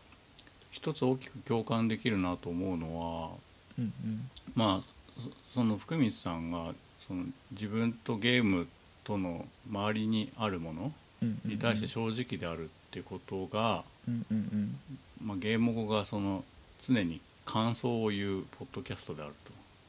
[0.70, 3.30] 一つ大きく共感できるなと思うのは
[3.78, 6.72] う、うんうん、まあそその福光さんが
[7.06, 8.68] その自分とゲーム
[9.10, 10.92] との周りにあるもの
[11.22, 11.50] うんうんうん。
[11.50, 14.78] に対して正直であるっていうことが、うんうんうん。
[15.24, 16.44] まあ、ゲーム語がその
[16.86, 19.32] 常に感想を言うポッドキャストである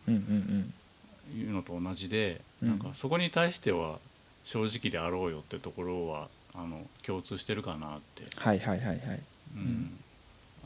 [0.07, 0.73] うんうんうん
[1.31, 1.37] と。
[1.37, 3.99] いうのと同じで、うんなんかそこに対しては
[4.43, 8.99] 正直であろうよってところはあの共通してるかなって、はいはいはいはい。
[9.55, 9.97] うん。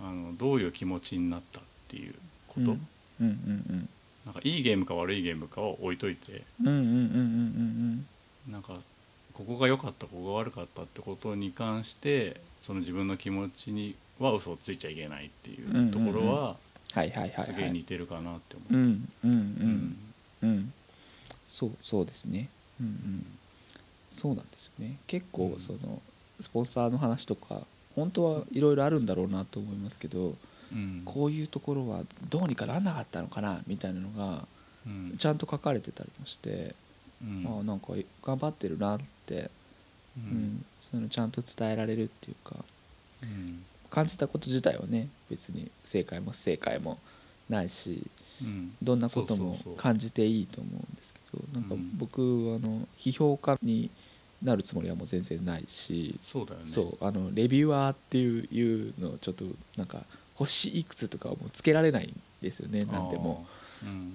[0.01, 2.15] あのどういう気持ちになったっていう
[2.47, 2.67] こと、うん
[3.21, 3.89] うんうん
[4.25, 6.41] なんかいいゲームか悪いゲームかを置いといて。
[6.61, 8.07] うんうんうんうんうん
[8.49, 8.73] なんか
[9.33, 16.55] ここが良かったここが悪かったってことに関してその自分の気持ちには嘘をついちゃいけないっていうところは
[16.93, 17.45] はいはいはいはい。
[17.45, 18.73] すげえ似てるかなって思う。
[18.73, 19.97] うんうんううんん
[20.43, 20.73] うん。
[21.45, 22.49] そうそうですね。
[22.79, 23.25] うんうん。
[24.09, 24.97] そうなんですよね。
[25.07, 25.59] 結構うん。
[25.59, 26.01] その
[26.39, 27.63] スポンサーの話とか
[27.95, 30.35] 本当はいろいろあるんだろうなと思いますけど
[30.71, 31.01] うん。
[31.03, 34.47] こういうところはどうにかならなかったのかなみたいなのが
[34.85, 35.17] うん。
[35.17, 36.75] ちゃんと書かれてたりもして、
[37.21, 37.45] うん。
[37.47, 37.93] ああなんか
[38.23, 39.49] 頑張ってるなって、う
[40.17, 40.23] うん
[40.57, 42.55] んそういうのちゃんと伝えられるっていうか。
[43.23, 43.63] うん。
[43.89, 46.97] 感じたこと自体はね別に正解も不正解も
[47.49, 48.03] ないし
[48.41, 48.75] うん。
[48.81, 51.97] どんなことも感じていいと思うんですけどなんかうん。
[51.97, 52.23] 僕あ
[52.65, 53.89] の批評家に
[54.43, 56.67] なるつもりはもう全然ないし、そうだよね。
[56.67, 59.45] そうあのレビュアーっていうのをちょっと
[59.77, 60.03] なんか
[60.35, 63.45] 星いくつとかはもうつけられないんですよねなんでも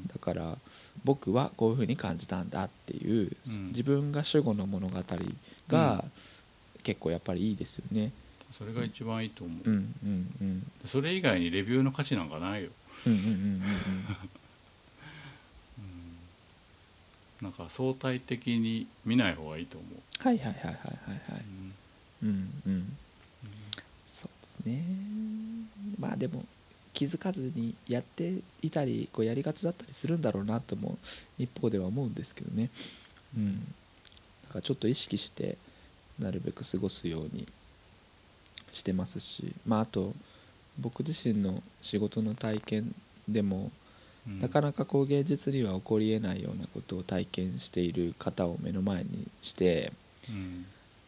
[0.06, 0.58] だから
[1.04, 3.68] 僕はこういうふうに感じたんだっていう、うん。
[3.68, 5.02] 自分が主語の物語
[5.68, 6.04] が
[6.82, 8.12] 結構やっぱりいいですよね。
[8.50, 10.70] それが一番いいと思う、うんうんうん。
[10.86, 12.70] それ以外にレビューの価値なんかないよ、
[17.40, 21.42] なんか相対的に見ない方がいいと思う、はいはいはいはいはいはい。
[22.24, 22.28] うん。
[22.28, 22.96] うんうん。
[24.06, 24.84] そうですね。
[25.98, 26.44] まあでも
[26.93, 30.99] 気づかずにやっていたりこうやりがちだったりするんだろうなとも
[31.38, 32.70] 一方では思うんですけどね。
[33.36, 33.59] うん。
[33.59, 35.57] だからちょっと意識して
[36.18, 37.47] なるべく過ごすように
[38.72, 39.55] してますし。
[39.66, 40.14] まああと
[40.78, 42.95] 僕自身の仕事の体験
[43.28, 43.70] でも
[44.26, 44.41] うん。
[44.41, 49.93] なかなかこう現実には起こりえないようなことを体験している方を目の前にして
[50.28, 50.66] うん。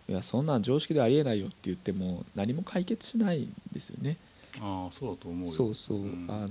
[0.09, 4.17] いやそんなん常識でありえないよって言っても何も解決しないんですよね。
[4.61, 5.53] ああそうだと思うよ。
[5.53, 6.27] そうそう、ん。
[6.29, 6.49] あの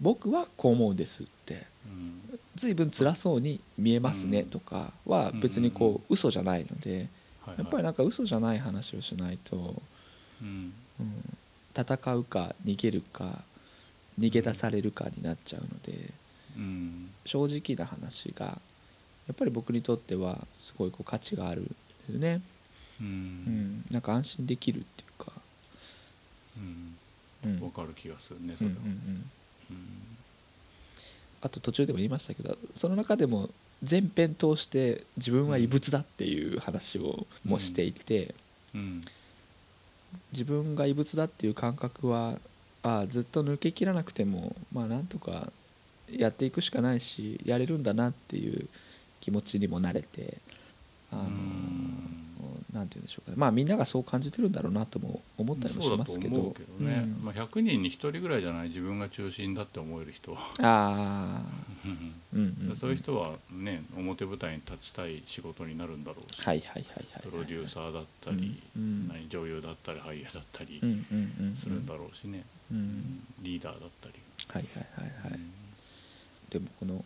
[0.00, 1.66] 僕はこう思うんですって。
[1.86, 2.38] うん。
[2.54, 4.46] 随分辛そうに見えますねうん。
[4.46, 7.08] とかは別にこう嘘じゃないので
[7.58, 9.82] やっぱりなんか嘘じゃない話をしないと、
[10.40, 10.72] うん。
[11.00, 11.36] うん、
[11.76, 13.42] 戦うか逃げるか
[14.20, 16.10] 逃げ出されるかになっちゃうので、
[17.24, 21.70] 正直な話がやっぱり僕にとってはすごいこう価値があるんで
[22.06, 22.40] すよね、
[23.00, 25.13] ううんん、なんか安心できるっていうか、
[26.56, 26.96] うん。
[27.44, 28.76] うんわかる気がするねそれは。
[31.42, 33.50] あと途中でも言いましたけどその中でも
[33.82, 38.34] 全編通して自分は異物だっていう話をもしていて、
[38.74, 39.04] うん。
[40.32, 42.38] 自分が異物だっていう感覚は
[42.82, 45.50] あずっと抜けきらなくてもまあなんとか
[46.10, 48.68] やっていくしかないしやれるんだなっていう
[49.20, 50.38] 気持ちにもなれて
[51.10, 52.23] あのうん
[52.74, 53.36] なんて言うんでしょうかね。
[53.38, 56.40] まあみんながそう感じてるんだろうなとも思ったりもしますけど。
[56.40, 57.24] 思うけどね、うん。
[57.24, 60.34] まあ、100人に1人ぐらいじゃない自分が中心だって思える人。
[60.34, 61.42] は、あ あ
[62.34, 70.80] うんそういう人はね表舞台に立ちたい仕事になるんだろうし、はいはいはいはいプロデューサーだったり、うん何女優だったり俳優だったり
[71.56, 73.24] するんだろうしね、うん。
[73.40, 74.14] リーダーだったり、
[74.48, 75.52] はいはいはいはい、うん。
[76.50, 77.04] でもこの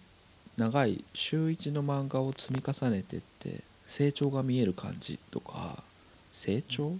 [0.57, 5.83] 長い週一の漫画を積み重ねてって成長が見える感じとか
[6.31, 6.91] 成長？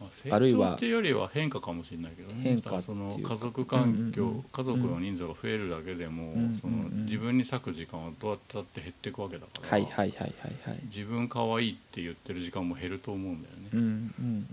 [0.00, 2.42] まあるいは長っていうよりは変化かもしれないけどね。
[2.42, 3.34] 変化そのっていうか。
[3.34, 4.44] 家族環境、うんうんうん。
[4.52, 6.82] 家族の人数が増えるだけでも、うんそのうん。
[6.82, 10.32] うん自分に割く時間はどうやったって減っていくわけだから、はいはいはいはい
[10.68, 10.80] はい。
[10.84, 14.46] 自分可愛いって言ってる時間も減ると思うんだよね、うんうんうん。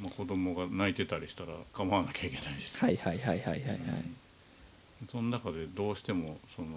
[0.00, 0.04] うん。
[0.04, 3.78] まあ、子供が泣いてたりしたら構わなきゃいけないし、はいはいはいはいはいはい。
[5.02, 5.08] うん。
[5.08, 6.68] その中でどうしてもその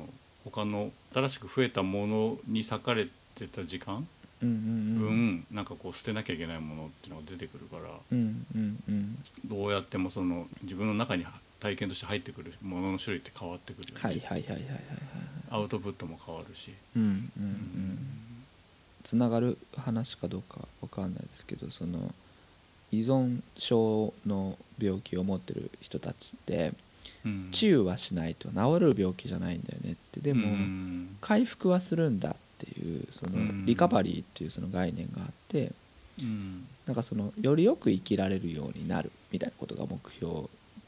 [0.44, 3.12] 他の新しく増えたものに割かれて
[3.46, 4.08] た時間？
[4.40, 7.84] 分、うんなんかこう捨てなきゃいけないものっていうのが出てくるから。
[9.46, 11.26] どうやってもその自分の中に
[11.60, 14.82] 体験として入ってくるものの種類って変わってくるよね、はいはいはいはいはいはい
[15.50, 18.00] アウトプットも変わるし、うんうんうん。
[19.04, 22.14] つながる話かどうかわかんないですけどその
[22.92, 26.74] 依存症の病気を持ってる人たちって
[27.26, 27.50] うん。
[27.52, 30.20] 治癒はしないと治る病気じゃないんだよねって。
[30.20, 31.18] でも、うん。
[31.22, 33.66] 回復はするんだっていうそのうん。
[33.66, 35.72] リカバリーっていうその概念があって
[36.22, 36.66] うん。
[36.86, 40.44] なんかそのよりよく生きられるようになるみたいなことが目標っ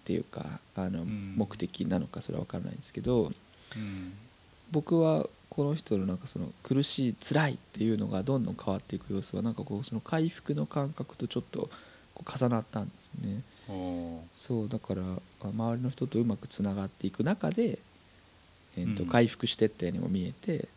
[0.05, 1.35] ていうかあのん。
[1.35, 3.31] 目的なのかそれは分からないんですけど
[3.75, 4.13] うん。
[4.71, 11.69] 僕はこの人のなんかその苦しい辛いっていうのがどんどん変わっていく様子はなんかこうその回復の感覚とちょっと
[12.13, 12.91] こう重なったんで
[13.23, 13.41] すね。
[14.33, 15.01] そうだから
[15.41, 17.79] あ周りの人とうまくつながっていく中で、
[18.77, 19.09] えーとうん。
[19.09, 20.67] 回復してったようにも見えて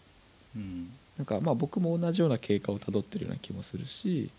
[0.57, 0.91] うん。
[1.19, 4.31] なんかまあ僕も同じような経過をたどってるような気もするし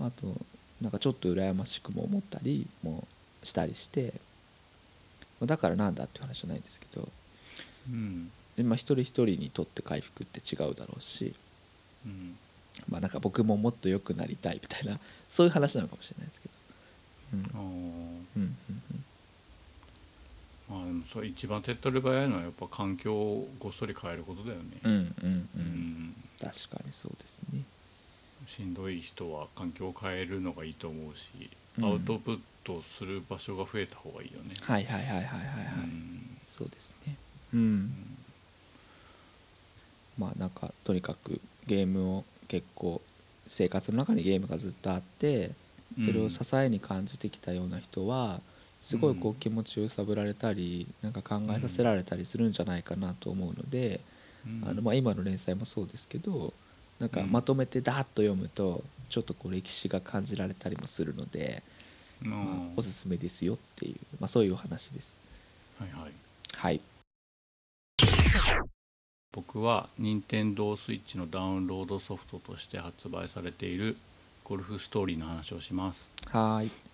[0.00, 0.34] あと
[0.82, 3.06] なんかちょっと羨ましくも思ったりも
[3.44, 4.12] したりして
[5.40, 7.08] だからなんだっていう話じゃないんですけど
[7.88, 8.30] うん。
[8.56, 11.34] で、まあ、一人一人にとって回復って違うだろうし、
[12.04, 12.36] うん。
[12.88, 14.98] まあ、なんか僕ももっと良くなりたいみたいな
[15.28, 16.54] そういう話なのかもしれないですけど。
[17.34, 17.44] うん。
[17.44, 18.40] あー。
[18.40, 19.04] うんうん
[20.70, 25.04] まあでもそれ一番手っ取り早いのはやっぱ環境をごっそり変えることだよね、うんうんうん。
[25.04, 25.14] う
[25.56, 25.64] うん。
[26.10, 27.62] ん確かにそうですね。
[28.46, 31.84] しんどい人は環境を変えるのがいいと思うし、うん。
[31.84, 35.34] アウトプットする場所が増えた方がいいよね、はいはいはいはいはいはい、
[35.84, 36.38] うん。
[36.46, 37.16] そうですね。
[37.52, 37.90] うん。
[40.18, 43.00] まあなんかとにかくゲームを結構
[43.46, 45.50] 生活の中にゲームがずっとあって
[45.98, 48.40] それを支えに感じてきたような人は
[48.80, 49.38] すごいこううん。
[49.38, 54.00] 気持ちを揺さぶられたりなんか考えさせられたりするんじゃないかなと思うので、
[54.46, 54.68] うん。
[54.68, 56.52] あのまあ今の連載もそうですけど
[56.98, 61.62] なんかまとめてダーッと読むとちょっとこう歴史が感じられたりもするので、
[62.76, 65.16] おすすめですよっていう、まあ、そういうお話です。
[65.78, 66.12] はいはい。
[66.52, 66.80] はい、
[69.32, 73.96] 僕は任天堂スイッチのダウンロードソフトとして発売されている
[74.44, 76.66] ゴルフストーリーの話をします、はーい。
[76.66, 76.89] えー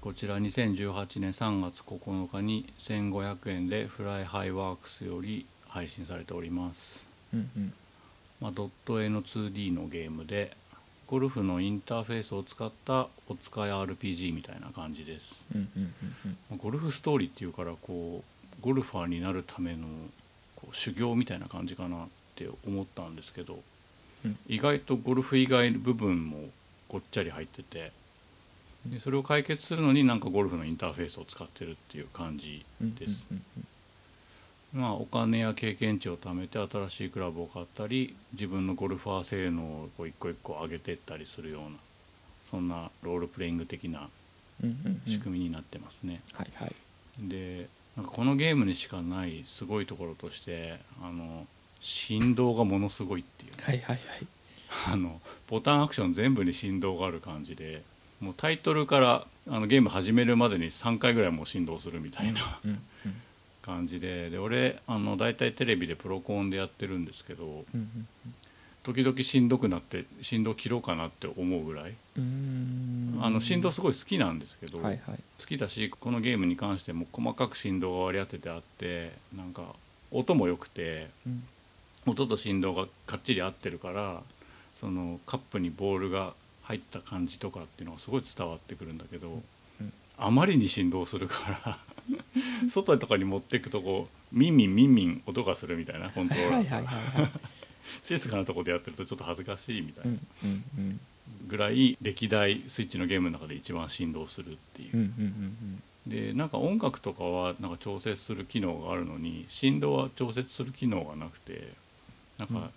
[0.00, 7.06] こちら2018年3月9日に1500円でフライハイワークスより配信されております。
[7.32, 7.72] うんうん。
[8.40, 10.56] まあ、ドット絵の 2D のゲームで
[11.06, 15.36] ゴルフのインターフェースを使ったお使い RPG みたいな感じです。
[15.54, 15.94] うんうんうん
[16.26, 16.36] うん。
[16.50, 19.86] まあゴルフストーリーっていうからこうゴルファーになるための
[20.56, 23.58] こう修行みたいな感じかなって思ったんですけど、
[24.24, 24.38] うん。
[24.48, 26.48] 意外とゴルフ以外の部分も
[26.88, 27.92] ごっちゃり入ってて
[28.86, 33.66] でそれを解決するのになんかゴルフのインターフェースを使ってるっていう感じうんです、うんうん
[34.74, 41.76] まあ、お金や経験値を貯めて新しいクラブを買ったり自分のゴルファー性能をこう一個一個上げていったりするような
[42.50, 44.08] そんなロールプレイング的な
[44.62, 46.22] うんうんうん仕組みになってますね。
[46.32, 46.74] はいはい。
[47.18, 51.46] でなんかこのゲームにしかないすごいところとしてあの
[51.80, 54.26] 振動がものすごいっていうはいはいはい。
[54.88, 57.82] あのボタンアクション全部に振動がある感じで
[58.24, 62.40] もうタイトルからあのゲーム始めるまでに3回ぐらいもう振動するみたいな
[63.60, 68.06] 感じでで俺あの大体テレビでプロコンでやってるんですけどうん
[68.82, 71.94] 時々しんどくなって振動切ろうかなって思うぐらい。
[72.18, 73.18] うん。
[73.22, 75.20] あの振動すごい好きなんですけど、はいはい。
[75.40, 79.62] 好きだしこのゲームに関しても細かく振動が割り当ててあってなんか
[80.10, 81.44] 音も良くてうん。
[82.06, 84.20] 音と振動がかっちり合ってるから
[84.74, 86.34] そのカップにボールが
[86.64, 89.44] 入った感じとかっていうのがすごい伝わってくるんだけど、うん
[90.16, 91.78] あまりに振動するから
[92.70, 97.30] 外とかに持っていくとこうミンミンミンミン音がするみたいなコントローラー。
[98.02, 100.18] 静かなとこでやってるとちょっと恥ずかしいみたいな。
[101.48, 105.10] ぐらい歴代スイッチのゲームの中で一番振動するっていう。
[106.06, 111.72] でなんか音楽とかはなんか調節する機能があるのに振動は調節する機能がなくて
[112.38, 112.70] なんか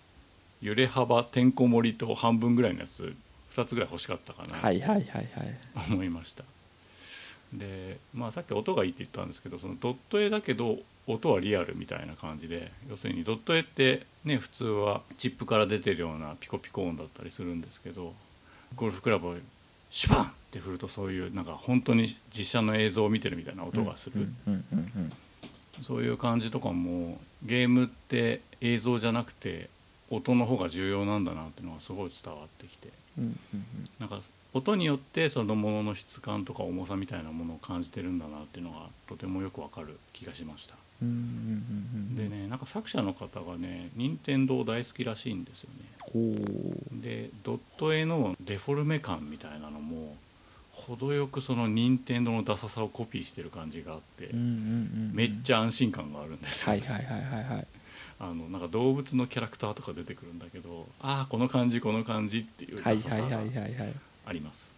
[0.61, 3.15] 揺れ幅てんこ盛りと半分ぐらいのやつ
[3.57, 4.55] 2つぐらい欲しかったかな。
[4.55, 5.27] はいはいはいはい。
[5.89, 6.43] 思いました。
[7.53, 18.13] でまあさっき音がいいって言ったんですけどそのドット絵だけど音はリアルみたいな感じで要するにドット絵ってね普通はチップから出てるようなピコピコ音だったりするんですけど
[18.75, 19.35] ゴルフクラブを
[19.89, 24.27] シュパンって振るとそういうなんか本当に実写の映像を見てるみたいな音がする、
[25.81, 29.69] そういう感じとかもゲームって映像じゃなくて
[30.09, 33.65] 音の方が重要なんだなっていうのがすごい伝わってきてうんうんうん。
[33.99, 34.19] なんか
[34.53, 40.75] 音によってそのものの質感とか重さみたいなものを感じてるんだなっていうのがとてもよくわかる気がしました。
[41.01, 45.85] うんうんうんうんでねなんか作者の方がね任天堂大好きらしいんですよね。
[46.91, 50.15] でドット絵のデフォルメ感みたいなのも
[50.71, 54.53] 程よくその任天堂のダサさをコピーしてる感じがあってうんうんうんう
[55.11, 55.11] ん。
[55.13, 56.71] めっちゃ安心感があるんですよ。
[56.71, 57.67] はいはいはいはいはい
[58.19, 63.93] あのなんか動物のキャラクターとか出てくるんだけどああこの感じこの感じっていうはいダサさがはいはいはいはい。
[64.25, 64.73] あります。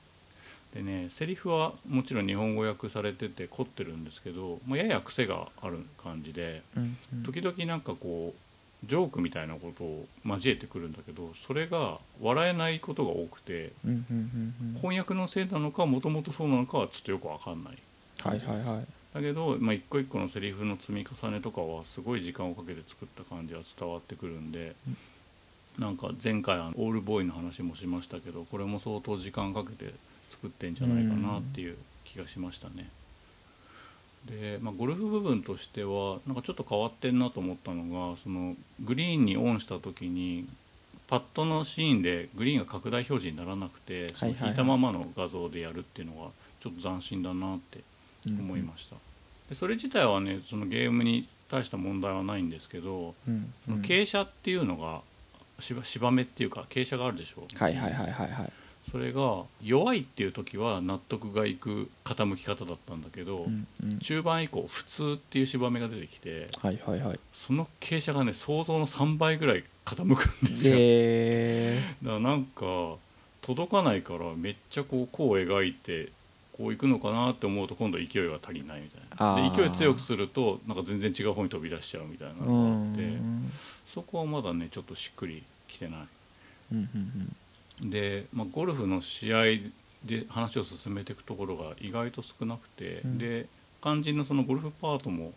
[0.74, 7.24] でねセリフはもちろん日本語訳されてて凝ってるんですけど、まあ、やや癖がある感じでうんうん。
[7.24, 13.72] 時々なんかこうジョークみたいなことを交えてくるんだけどそれが笑えないことが多くて
[14.76, 17.78] 翻訳のせいなのかもともとそうなのかはちょっとよく分かんない。
[18.22, 24.76] はいはいはいだけど、まあ、一個一個のセリフの積み重ねとかはすごい時間をかけて作った感じは伝わってくるんで、
[25.80, 29.94] なんか前回あのオールボーイの話もしましたけどこれも相当時間かけて
[30.30, 32.90] 作ってんじゃないかなっていう気がしましたね。
[34.26, 40.46] で、まあ、ゴルフ部分としてはなんかちょっと変わってんなと思ったのがそのグリーンにオンした時に
[41.08, 46.30] パッドのシーンでグリーンが拡大表示にならなくてい引いたままの画像でやるっていうのが
[46.62, 47.80] ちょっと斬新だなって
[48.32, 48.96] 思いました、
[49.50, 55.02] でそれ自体はねそのゲームに大した問題はないんですけどうんその傾斜っていうのが
[55.60, 57.44] 芝芝目っていうか傾斜があるでしょ。
[57.56, 58.54] はいはいはいはいはい。
[58.90, 64.00] それが弱いっていう時は納得がいく傾き方だったんだけど、うんうん。
[64.00, 67.20] 中盤以降普通っていう芝目が出てきてはいはいはい。
[67.32, 72.96] その傾斜がね想像の3倍ぐらい傾くんですよ、でだからなんか
[73.42, 76.10] 届かないからめっちゃこう弧を描いて
[76.60, 79.50] こう行くのかなって思うと今度勢いが足りないみたいな。
[79.50, 83.52] で勢い強くするとなんか全然違う方に飛び出しちゃうみたいなうのがあってん
[83.94, 86.00] そこはまだねちょっとしっくりきてない。
[86.74, 87.36] うんうん
[87.82, 89.44] で、まあ、ゴルフの試合
[90.04, 93.18] で話を進めていくところが意外と少なくて、うん。
[93.18, 93.48] で
[93.82, 95.32] 肝心のそのゴルフパートも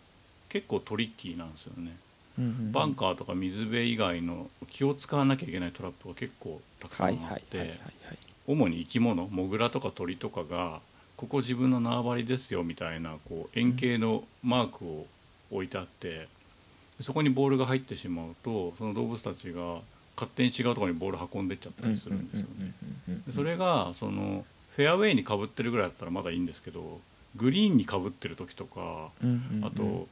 [0.49, 1.95] 結構トリッキーなんですよね、
[2.37, 7.79] うんうんバンカーとか水辺以外の気を使わなきゃいけないトラップが結構たくさんあはいって、
[8.47, 10.81] 主に生き物モグラとか鳥とかが
[11.23, 15.07] ここ自分の縄張りですよみたいなこう円形のマークを
[15.51, 16.27] 置いてあって
[16.99, 19.77] そこにボールが入ってしまうとその動物たちが
[20.17, 22.73] 勝手に違うとこにボール運んでっちゃったりするんですよね。
[23.33, 24.45] それがその
[24.75, 26.99] フェアウェイにかぶってるぐらいだったらまだいいんですけど
[27.37, 29.09] グリーンにかぶってる時とか
[29.61, 30.09] あと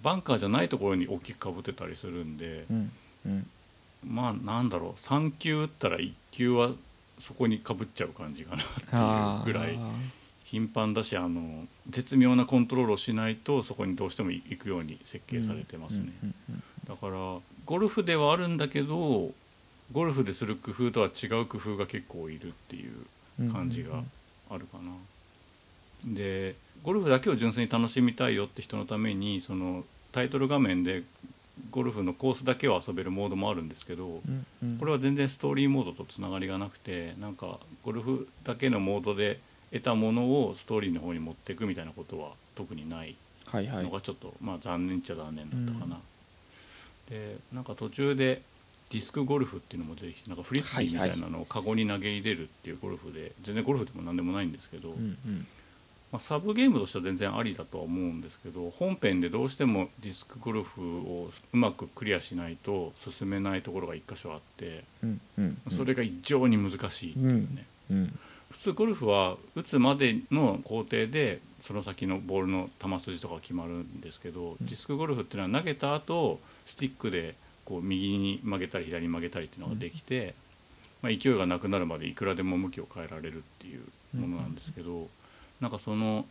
[0.00, 2.66] バンカーじゃないところに大きくかぶってたりするんで
[4.06, 6.70] まあなんだろう3球打ったら1球は
[7.18, 8.62] そこにかぶっちゃう感じかな
[9.40, 9.76] っていうぐらい
[10.52, 16.12] 頻繁だしあの絶妙なコントロールをしないとそこにどうしても行くように設計されてますね。
[16.86, 19.32] だからゴルフではあるんだけど
[19.92, 22.92] ゴルフでする工夫とは違う工夫が結構いるっていう
[23.40, 24.02] うん感じが
[24.50, 24.92] あるかな。
[26.04, 31.02] でゴルフだけを純粋に楽しみたいよって人のためにそのタイトル画面で
[31.70, 34.20] ゴルフのコースだけを遊べるモードもあるんですけど
[34.78, 39.40] これは全然ストーリーモードとつながりがなくてなんかゴルフだけのモードで
[39.72, 43.14] 得たものをストーリーの方に持っていくみたいなことは特にない
[43.46, 43.84] はいはい。
[43.84, 45.98] のがちょっと、まあ残念っちゃ残念だったかな。
[47.10, 48.42] でなんか途中で
[48.90, 55.46] ディスクゴルフっていうのも出てきてなんかフリスビーみたいなのをカゴに投げ入れるっていうゴルフで全然ゴルフでも何でもないんですけど、うんうん。
[56.12, 68.18] まあ、サブゲームとしては全然ありだとは思うんですけど本編でどうしてもディスクゴルフをうまくクリアしないと進めないところが一箇所あってうんうんそれが異常に難しいっていうね、うん
[68.52, 74.56] 普通ゴルフは打つまでの工程でその先のボールの球筋とか決まるんですけど、うん。
[74.60, 77.34] ディスクゴルフっていうのは投げた後スティックで
[77.64, 80.34] こう右に曲げたり左に曲げたりっていうのができて、
[81.00, 83.82] まあ、勢いがなくなるまでいくらでも向きを変えられるっていう
[84.16, 85.08] ものなんですけど、
[85.60, 86.26] なんかその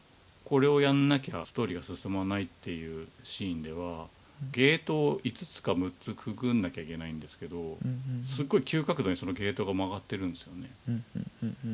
[0.46, 4.08] これをやんなきゃストーリーが進まないっていうシーンでは
[4.52, 7.78] ゲートを5つか6つくぐんなきゃいけないんですけど
[8.26, 10.70] すっごい急角度にそのゲートが曲がってるんですよね。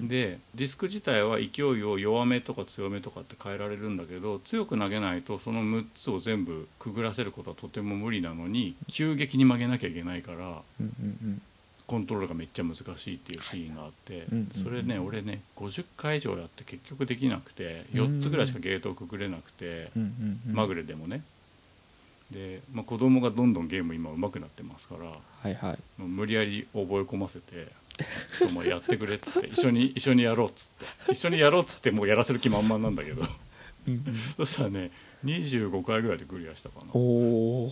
[0.08, 10.62] でディスク自体は勢いを弱めとか強めとかって変えられるんだけど強く投げないとその6つを全部くぐらせることはとても無理なのに急激に曲げなきゃいけないから
[11.86, 14.28] コントロールがめっちゃ難しいっていうシーンがあって
[14.62, 19.90] それね俺ね50回以上やって結局できなくて4つぐらいしかゲートをくぐれなくて
[20.52, 21.22] まぐれでもね
[22.32, 25.14] で、まあ、子供がどんどんゲーム今上手くなってますからは
[25.50, 26.02] いはい。
[26.02, 27.68] もう無理やり覚え込ませて
[28.38, 30.70] ちょっともうやってくれっつって一緒に一緒にやろうっつっ
[31.06, 33.24] て一緒にやろうっつってもうやらせる気満々なんだけど。
[34.36, 34.92] そしたらね
[35.24, 37.72] 25回ぐらいでクリアしたかな、おお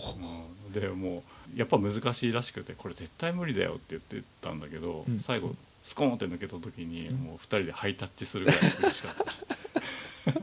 [0.66, 0.72] うん。
[0.72, 1.22] でも
[1.54, 5.20] うやっぱ難しいらしくてこれ絶対無理だよって言ってたんだけど、うん。
[5.20, 10.40] 最後スコーンって抜けた時にうんもう2人でハイタッチするぐらい嬉しかった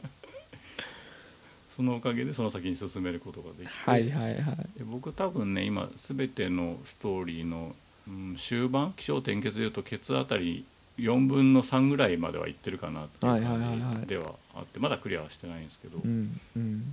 [1.76, 4.55] そのおかげでその先に進めることができて、はいはいはい。
[4.78, 7.76] で僕多分ね今全てのストーリーの、
[8.07, 10.65] うん、終盤起承転結でいうとケツあたり
[10.99, 13.80] 4分の3ぐらいまではいってるかなっていうはいはいはいはい。
[13.80, 16.84] 感じではあってまだクリアはしてないんですけど、うんうん。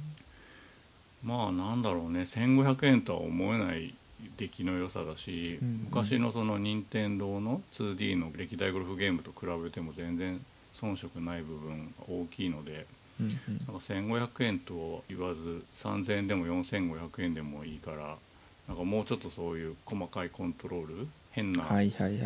[1.22, 3.94] まあなんだろうね1500円とは思えない
[4.38, 5.74] 出来の良さだし、うんうん。
[5.90, 10.40] 昔のその任天堂の 2D の歴代ゴルフゲームと比べても全然
[10.72, 12.86] 遜色ない部分が大きいので
[13.20, 18.16] うんなんか1500円とは言わず3000円でも4500円でもいいから
[18.68, 21.64] なんかもうちょっとそういう細かいコントロール変な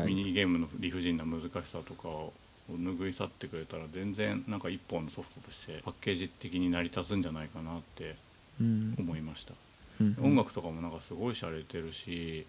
[0.07, 2.32] ミニゲームの理不尽な難しさとかを
[2.70, 8.16] 拭い去ってくれたら全然なんか一本のソフトとしてパッケージ的に成り立つんじゃないかなって
[8.61, 8.95] うん。
[8.99, 9.53] 思いました、
[10.01, 12.47] うん音楽とかもなんかすごい洒落てるし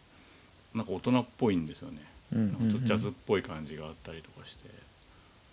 [0.74, 2.00] なんか大人っぽいんですよね。
[2.34, 2.48] うん。
[2.48, 4.68] なんかちょっとジャズっぽい感じがあったりとかして。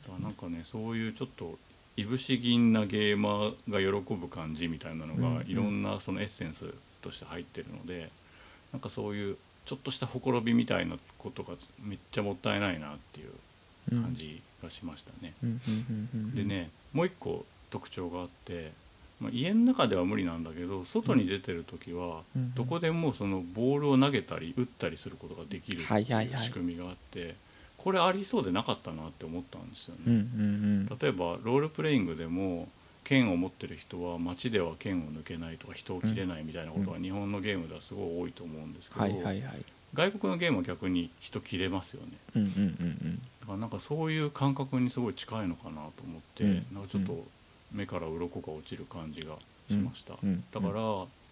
[0.05, 1.59] だからなんかねそういうちょっと
[1.97, 6.67] いぶし銀なゲーマーが喜ぶ感じみたいなのがいろんなそのエッセンス
[7.03, 8.11] として入ってるので
[8.73, 9.37] なんかそういう
[9.67, 15.35] ちょっとしたほころびみたいなことがめっちゃもったいないなっていう感じがしましたね。
[16.35, 18.73] でねもう一個特徴があって、
[19.21, 22.55] まあ、家の中では無理なんだけど外に出てる時はうん。
[22.55, 27.35] どこでもそのボールを投げたり打ったりすることができるっていう仕組みがあって
[27.83, 30.01] これありそうでなかったなって思ったんですよね。
[30.07, 32.69] うんうん例えばロールプレイングでも
[33.05, 39.05] 剣を持ってる人は街では剣を抜けないとか人を切れないみたいなことは日本のゲームではすごい多いと思うんですけど、
[39.95, 42.13] 外国のゲームは逆に人切れますよね。
[42.37, 42.51] うんうんう
[42.89, 46.67] んだからなんかそういう感覚にすごい近いのかなと思って、うん。
[46.73, 47.25] なんかちょっと
[47.73, 49.35] 目から鱗が落ちる感じが
[49.69, 50.29] しました、うん。
[50.29, 50.45] うん。
[50.53, 50.73] だから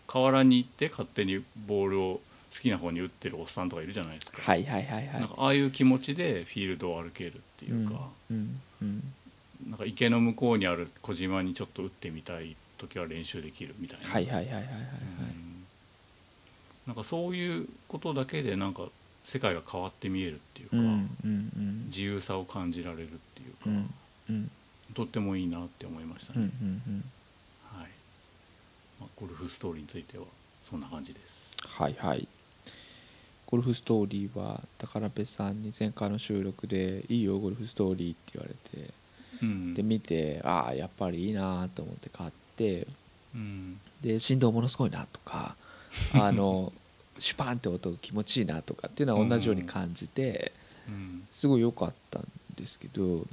[0.09, 2.21] 河原に行って勝手にボールを
[2.53, 5.21] 好きな方に打ってるおっさんとかいるじゃないですか、はいはいはいはい。
[5.21, 9.13] なんかああいう気持ちでフィールドを歩けるっていうか、うんうん
[9.69, 14.65] なんか池の向こうにある小島にちょっと打ってみたい時は練習できるみたいな、はいはいはいはいはい。
[14.65, 15.65] はいうん。
[16.87, 18.85] なんかそういうことだけでなんか
[19.23, 21.85] 世界が変わって見えるっていうか、うんうんうん。
[21.89, 23.95] 自由さを感じられるっていうか、うん
[24.31, 24.51] うん。
[24.95, 27.05] とってもいいなって思いましたうんうね、ん。
[27.71, 27.89] はい。
[28.99, 30.25] まあ、ゴルフストーリーについては
[30.65, 31.55] そんな感じです。
[31.67, 32.27] はいはい
[33.51, 38.91] ゴルフストーリーは宝部さんに前回の収録で「いいよゴルフストーリー」って言われて
[39.43, 39.75] うん。
[39.75, 42.87] で見てああやっぱりいいなと思って買って
[43.35, 43.81] うん。
[44.03, 45.57] で振動ものすごいなとか
[46.15, 46.73] あの
[47.19, 50.53] シュパンって音が気持ちいいなとかっていうのは同じように感じて
[50.89, 51.27] うん。
[51.31, 53.27] すごい良かったんですけどうん。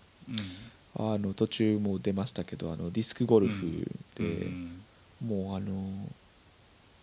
[1.00, 4.82] あの途中も出ましたけどあのディスクゴルフで、うん。
[5.24, 6.10] もうあの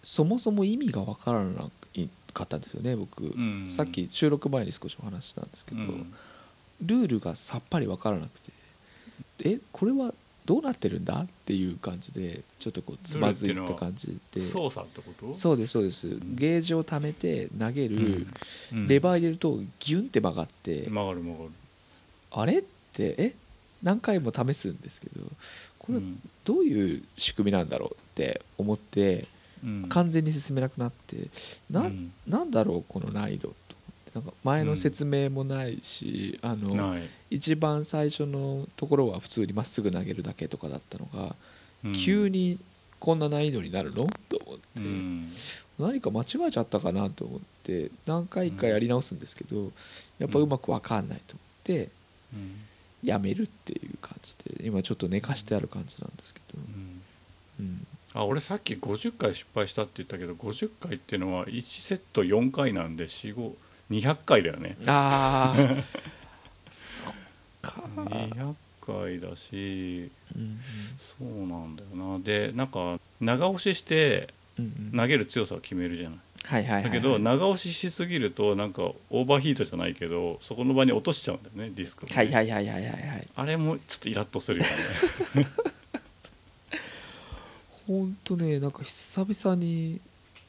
[0.02, 1.70] そもそも意味が分からな
[2.34, 3.68] かったんですよね僕、うん。
[3.70, 6.12] さっき収録前に少しお話ししたんですけど、うん。
[6.82, 8.52] ルールがさっぱり分からなくて
[9.44, 10.12] えこれは
[10.44, 14.42] どうなってるんだっていう感じでちょっとこうつまずいた感じで。
[14.42, 15.32] 操作ってこと？
[15.32, 16.36] そうですそうです、ん。
[16.36, 18.26] ゲージを貯めて投げる、
[18.72, 18.88] うん。
[18.88, 21.50] レバー入れるとギュンって曲がって、曲がる曲がる。
[22.32, 22.62] あれっ
[22.92, 23.34] てえ
[23.82, 25.20] 何回も試すんですけど
[25.78, 26.00] これ
[26.44, 29.26] どういう仕組みなんだろうって思ってうん
[29.88, 31.28] 完全に進めなくなって
[31.70, 32.12] な,、うん。
[32.26, 34.12] なんだろうこの難易度と思って。
[34.14, 36.96] なんか前の説明もないし、あの
[37.30, 41.34] 一番最初のところは普通にまっすぐ投げるだけとかだったのが、
[41.84, 41.92] うん。
[41.92, 42.58] 急に
[43.00, 44.06] こんな難易度になるの？
[44.28, 45.32] と思って、うん。
[45.78, 49.72] 何か間違えちゃったかなと思って何回かやり直すんですけど、
[50.18, 51.88] やっぱうまく分かんないと思って
[52.34, 52.60] うん。
[53.02, 56.58] やめるっていう感じで今ちょっと寝かしてある感じなんですけど、
[57.60, 57.66] うん。
[57.66, 64.76] うん、あ俺さっき50回失敗したって言ったけど50回っていうのは1セット4回なんで45200回だよね。
[64.86, 65.84] ああ
[66.70, 67.14] そっ
[67.60, 68.54] か200
[68.86, 70.60] 回だしうん
[71.18, 72.18] そうなんだよな。
[72.20, 74.98] でなんか長押ししてうんうん。
[74.98, 76.18] 投げる強さを決めるじゃない。
[76.44, 83.26] はいはいはい、だけど長押ししすぎるとなんかオーバーヒートじゃないけどそこの場に落としちゃうんだよねディスクはいはいはいはいはいはい。
[83.34, 84.66] あれもちょっとイラッとするよ
[85.36, 85.46] ね
[87.86, 90.00] ほんとねなんか久々に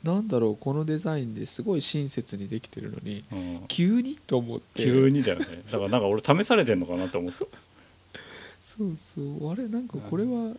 [0.05, 3.65] なんだろうこのデザインですごい親切にできてるのにうん。
[3.67, 4.83] 急にと思って。
[4.83, 5.63] 急にだよね。
[5.71, 7.39] だからなんか俺試されてんのかなって思った。
[7.39, 9.51] そうそう。
[9.51, 10.53] あれなんかこれは、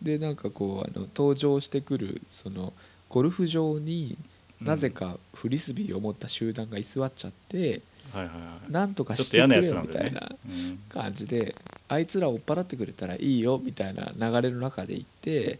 [0.00, 2.72] でなんかこうあの登場してくるその
[3.08, 4.16] ゴルフ場に
[4.60, 7.80] なぜかフリスビーを持った集団が居座っちゃって、
[8.12, 8.72] はいはいはい。
[8.72, 10.38] なんとかしてくれよみたいなんだよね。
[10.46, 10.78] うん。
[10.88, 11.56] 感じで
[11.88, 15.58] あいつら追っ払ってくれたらいいよみたいな流れの中で行って、うん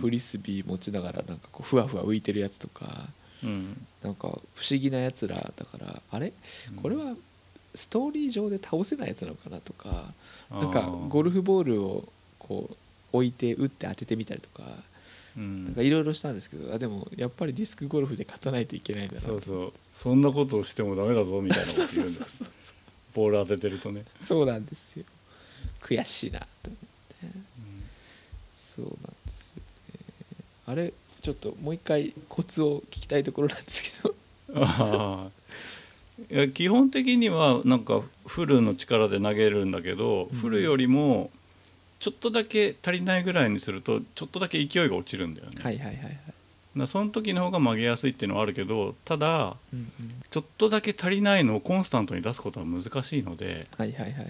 [0.00, 3.08] フリスビー持ちながらなんかこうふわふわ浮いてるやつとか
[3.42, 3.86] うん。
[4.02, 6.32] なんか不思議なやつらだからあれ？
[6.82, 7.14] これは
[7.74, 10.12] ストーリー上で倒せないやつなのかなとか
[10.50, 12.08] なんかゴルフボールを
[12.38, 12.76] こう
[13.12, 14.68] 置いて打って当ててみたりとか
[15.36, 15.64] うん。
[15.64, 19.20] なんかいろいろしたんですけどあでもやっぱりディスクゴルフで勝たないといけないんだな。
[19.20, 19.72] そうそう。
[19.92, 22.06] そんなことをしてもダメだぞみたいなこと そう
[23.14, 25.04] ボール当ててるとね、そうなんですよ。
[25.82, 26.78] 悔しいなと思っ
[27.20, 27.26] て。
[28.74, 28.94] そうなん
[30.72, 34.14] あれちょっともう一回コツを聞きたいところなんですけど。
[34.54, 35.42] ああ
[36.30, 40.38] いや基本的にはなんかフルの力で投げるんだけど、うん。
[40.38, 41.30] フルよりも
[42.00, 46.18] ちょっとだけ足りないぐらいにするとちょっとだけ勢いが落ちるんだよね、はいはいはいはい、
[46.76, 54.26] だその時の方が曲げやすいっていうのはあるけどただうんうん、ちょっとだけ足りないのをコンスタントに出すことは難しいのではいはいはいはい。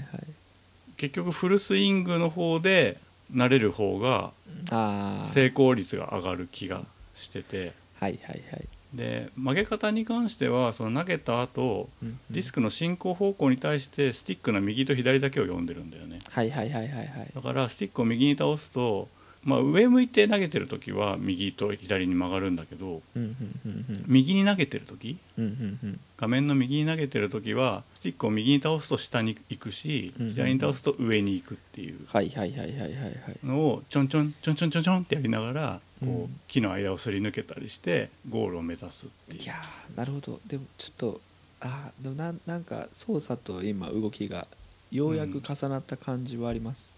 [0.96, 2.98] 結局フルスイングの方で
[3.32, 4.32] 慣れる方が
[5.24, 6.82] 成功率が上がる気が
[7.14, 7.72] してて。
[8.00, 12.20] はいはいはい、で曲げ方に関してはその投げた後うんうん。
[12.30, 16.18] ディスクの進行方向に対してスティックの右と左だけを読んでるんだよね。
[16.28, 17.30] はいはいはいはいはい。
[17.32, 19.08] だからスティックを右に倒すと、
[19.44, 23.02] まあ、上向いて投げてる時は右と左に曲がるんだけど
[24.06, 25.18] 右に投げてる時
[26.16, 31.98] 画面の右に投げてる時はスティックを右に倒すと下に行くし左に倒すと上に行くっていう。
[32.06, 33.14] はいはいはいはいはいはい。
[33.44, 39.42] のをちょんちょんちょんちょんちょんちょんってやりながらこう木の間をすり抜けたりしてゴールを目指すっていう。
[39.42, 40.40] いやーなるほど。
[40.46, 41.20] でもちょっと
[41.60, 44.46] あーでもなんなんか操作と今動きが
[44.92, 46.91] ようやく重なった感じはあります、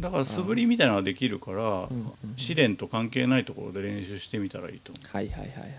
[0.00, 5.70] だから素振りみたいなのができるからうんうん試練と関係ないところで練習してみたらいいと思はいはいはいはいはい、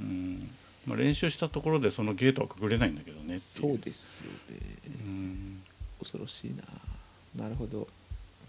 [0.00, 0.50] う、うん。
[0.86, 4.58] まあ、練習したところでそのゲートはくぐれないんだけどねそうですよね
[5.06, 5.62] うん。
[5.98, 6.54] 恐ろしい
[7.36, 7.44] な。
[7.44, 7.88] なるほど、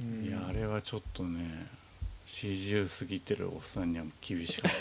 [0.01, 0.25] うん。
[0.25, 1.67] いやあれはちょっとね
[2.27, 4.71] 40過ぎてるおっさんには厳しかっ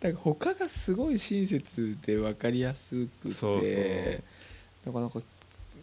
[0.00, 0.08] た。
[0.08, 4.22] なんか他がすごい親切で分かりやすくてそうそう。
[4.86, 5.20] なかなか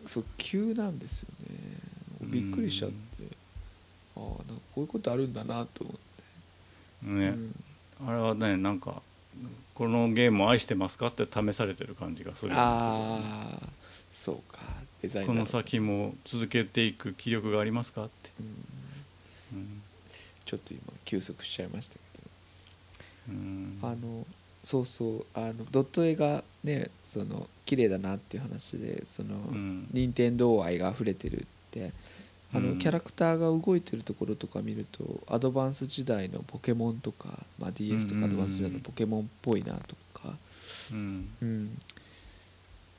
[0.05, 1.47] そう急なんですよね
[2.25, 2.95] びっくりしちゃって。
[4.17, 5.95] ああなんかこういうことあるんだなと思っ
[7.05, 7.55] て、ね、うん。
[8.07, 9.01] あれはねなんか
[9.73, 12.61] このゲームを愛してますかって試されてる感じがするんですよ。
[12.61, 13.19] あ
[13.61, 13.69] あ
[14.11, 14.61] そうか。
[15.01, 18.31] デザインこの先も続けていく気力がありますかって、
[19.53, 19.59] うん。
[19.59, 19.81] うん
[20.45, 22.01] ちょっと今休息しちゃいましたけ
[23.29, 23.81] うん。
[23.81, 24.25] どあの
[24.63, 25.25] そうそう。
[25.33, 29.87] あのドット絵がねその綺麗だなっていう話でその、うん。
[29.91, 31.45] 任天堂愛が溢れてるっ
[31.79, 31.91] て
[32.53, 32.79] あの、うん。
[32.79, 40.35] キャラクターが動いてるところとか見るとアドバンス時代のポケモンとか、まあ、DS とかアドバンス時代のポケモンっぽいなとか、
[40.91, 41.29] うん。
[41.41, 41.81] うん、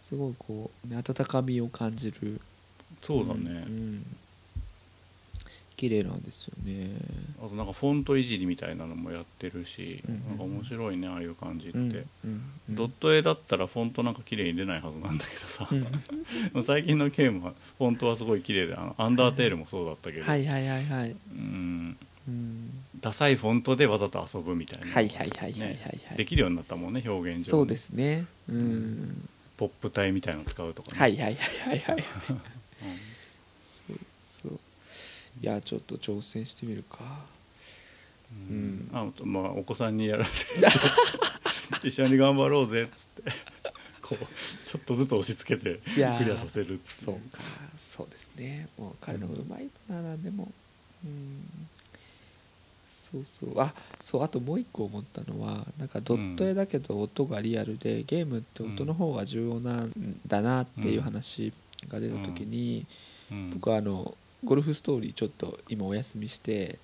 [0.03, 2.41] すごいこう、ね、温かみを感じる。
[3.03, 4.07] そうだね、うん、
[5.77, 6.89] 綺麗なんですよね。
[7.39, 10.29] あとなんかフォントいじりみたいなのもやってるし、うんうんうん。
[10.29, 16.65] なんか面白いねああいう感じって、うんうんドット絵だったらフォントなんか綺麗に出ないはずなんだけどさ、うん。
[16.65, 21.97] 最近のゲームはフォントはすごい綺麗であのアンダーテールもそうだったけど、はいはいはいはい、うん。
[22.29, 22.71] うん、
[23.01, 26.17] ダサいフォントでわざと遊ぶみたいな、はいはいはいはいはいねはい。
[26.17, 28.27] できるようになったもんね表現上そうですね。
[28.49, 29.29] うん。
[29.57, 32.05] ポップ体みたいなの使うとかね、はいはいはいはいはい
[35.43, 36.99] いやちょっと挑戦してみるか。
[38.51, 38.91] うん。
[38.93, 40.67] あとまあお子さんにやらせて。
[41.89, 43.31] 一緒に頑張ろうぜっつって。
[44.03, 44.25] こう
[44.69, 46.79] ちょっとずつ押し付けてクリアさせるっていう。
[46.87, 47.43] そうか。
[47.79, 48.69] そうですね。
[48.79, 50.53] もう彼のうまいななんでも。
[51.05, 51.67] うん。
[52.89, 53.61] そうそう。
[53.61, 59.93] あそうあともう一個思ったのはなんかドット絵だけど音がリアルで、ゲームって音の方が重要なん
[60.27, 61.53] だなっていう話
[61.89, 62.87] が出た時に、
[63.31, 63.51] うん。
[63.51, 66.79] 僕はあのゴルフストーリーちょっと今お休みして、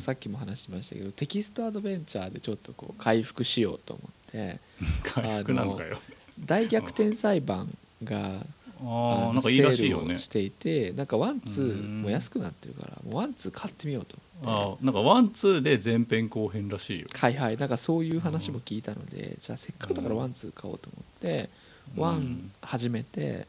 [0.00, 4.60] さっきも話しましたけどテキストアドベンチャーでちょっとこう回復しようと思って
[5.02, 5.98] 回復なのかよ。
[6.44, 8.44] 大逆転裁判が
[8.80, 10.02] あなんかいいらしいよね。
[10.02, 11.88] セールをしていてなんか one two うん。
[12.02, 14.82] も安くなってるからもう one two 買ってみようとあ思って。
[14.82, 17.06] あなんか one two で前編後編らしいよ。
[17.14, 21.48] はいはいなんかそういう話も聞いたのでじゃあせっかくだから one two 買おうと思って
[21.96, 23.44] one 始めてうん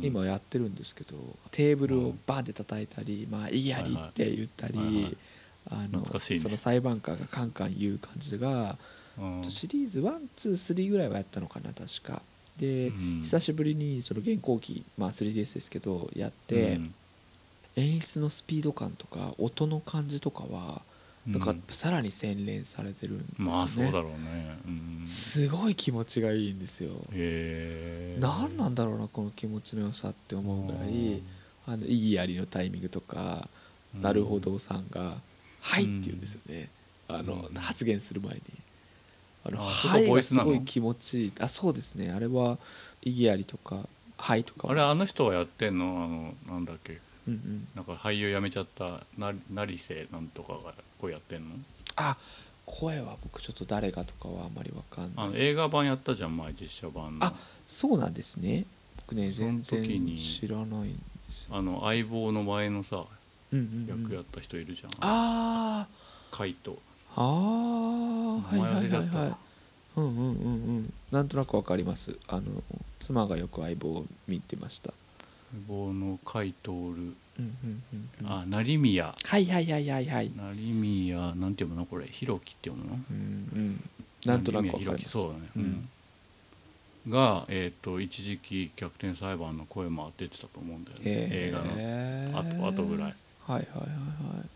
[0.00, 1.16] 今やってるんですけど
[1.50, 5.16] テーブルをバーンって叩いたりまあ異議ありって言ったり
[6.40, 8.76] その裁判官がカンカン言う感じが
[9.18, 9.50] うん。
[9.50, 12.22] シリーズ123ぐらいはやったのかな確か。
[12.58, 13.20] でうん。
[13.22, 16.94] 久しぶりにその現行機、まあ、3DS ですけどやって、うん。
[17.76, 20.82] 演出のスピード感とか音の感じとかは
[21.26, 21.40] なん。
[21.40, 24.58] かうんさらに洗練されてるんですよね、まあそうだろうね。
[24.66, 24.68] う
[25.02, 25.06] ん。
[25.06, 31.22] すごい気持ちがいいんですよ、へえ何なんだろうなこの気持ちの良さって思うぐらい
[31.66, 33.48] あの意義ありのタイミングとか、
[33.94, 34.02] うん。
[34.02, 35.16] なるほどさんが
[35.60, 36.68] 「はい」って言うんですよね、
[37.08, 37.54] あのうん。
[37.54, 38.40] 発言する前に
[39.44, 41.32] 「あのはい」がすごい気持ちいい。
[41.40, 42.10] あそうですね。
[42.10, 42.58] あれは
[43.02, 43.88] 意義ありとか
[44.18, 46.34] 「はい」とかあれあの人はやってんの？
[46.46, 47.00] あのなんだっけ？
[47.28, 51.54] うんうん、なんか俳優辞めちゃったな成瀬なんとかがこうやってんの？
[51.96, 52.16] あ
[52.66, 55.26] 声は僕ちょっと誰がとかはあんまりわかんない。
[55.26, 57.26] あの映画版やったじゃん前実写版の。
[57.26, 57.34] あ
[57.66, 58.64] そうなんですね。
[58.96, 60.98] 僕ね全然時に知らないんで
[61.30, 63.04] すよ、あの相棒の前のさ
[63.52, 64.90] うんうんうん役やった人いるじゃん。
[65.00, 65.86] あ
[66.30, 66.72] カイト。
[66.72, 66.76] ー
[67.16, 69.34] あーはいはいはいはい。
[69.96, 70.92] うんうんうんうん。
[71.10, 72.16] なんとなくわかります。
[72.26, 72.42] あの
[73.00, 74.94] 妻がよく相棒を見てました
[75.52, 77.02] 相棒のカイトール
[77.38, 78.30] うんうんうんうん。
[78.30, 79.14] あ成宮。
[79.22, 80.30] はいはいはいはいはい。
[80.34, 82.06] 成宮なんて読むのこれ？
[82.06, 82.98] ひろきって読むの？
[83.10, 83.90] うんうん。
[84.26, 85.48] なんとなくわかりそうだね。
[85.56, 85.64] ううん。
[85.64, 85.88] ん
[87.08, 91.02] がえっと一時期逆転裁判の声も当ててたと思うんだよね。
[91.04, 92.38] 映画の。
[92.38, 93.14] あとあとぐらい。
[93.46, 94.48] はいはいはいはい。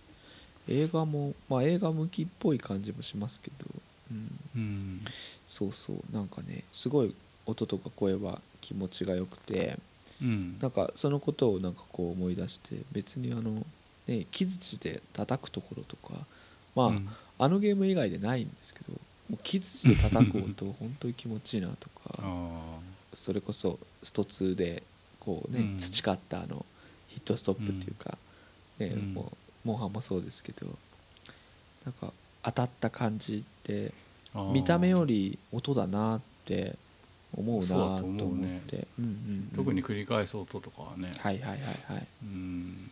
[0.69, 3.67] 映画もまあ映画向きっぽい感じもしますけど、
[4.13, 5.01] うん、うん。
[5.47, 5.97] そうそう。
[6.13, 7.15] なんかねすごい
[7.47, 9.79] 音とか声は気持ちがよくて
[10.23, 10.59] うん。
[10.61, 13.65] なんかそのことをなんかこう思い出して別にあの
[14.07, 16.15] ね木槌で叩くところとか
[16.75, 17.09] まあ、うん。
[17.39, 18.93] あのゲーム以外でないんですけど
[19.29, 22.79] もう木槌で叩く音本当に気持ちいいなとか あ
[23.15, 24.83] それこそスト2で
[25.21, 25.79] こうね、うん。
[25.79, 26.65] 培ったあの
[27.09, 28.17] ヒットストップっていうか、
[28.79, 29.15] ねうん。
[29.15, 29.33] も
[29.65, 30.67] うモンハンもそうですけど
[31.85, 32.13] なんか
[32.43, 33.93] 当たった感じって
[34.53, 36.77] 見た目より音だなって
[37.37, 39.53] 思うなと思って、うんうんうん。
[39.55, 41.13] 特に繰り返す音とかはね。
[41.19, 41.59] はいはいはい
[41.93, 42.07] はい。
[42.23, 42.91] うん。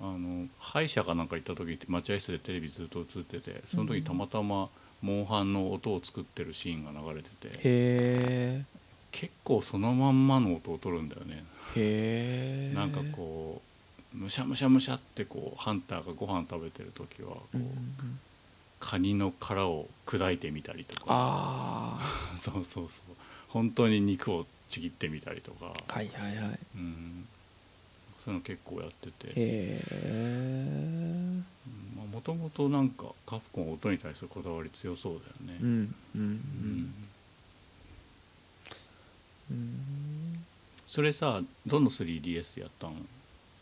[0.00, 4.68] あの歯医者かなんか行った時って待合室でテレビずっと映っててその時たまたま
[5.00, 7.48] モンハンの音を作ってるシーンが流れてて。
[7.48, 8.64] へえ。
[9.12, 11.44] 結構そのまんまの音を取るんだよね。
[11.76, 12.74] へえ。
[12.74, 13.62] なんかこ
[14.14, 18.20] うむしゃむしゃむしゃってこうハンターがご飯食べてる時はこう、うんうんうん。
[18.80, 21.04] カニの殻を砕いてみたりとか。
[21.08, 22.00] あ
[22.38, 22.88] そうそうそう
[23.54, 25.72] 本当に肉をちぎってみたりとか。
[25.88, 26.58] あはいはいはい。
[26.76, 27.24] うん。
[28.18, 29.28] そういうの結構やってて。
[29.28, 29.80] へえ。
[32.12, 35.20] もともとなんかカプコンは音に対するこだわり強そうだ
[35.52, 35.58] よね。
[35.62, 35.72] うんう
[36.18, 36.24] んううん。
[36.24, 36.94] ん
[39.50, 40.44] うん。
[40.88, 42.94] それさどの 3DS でやったの？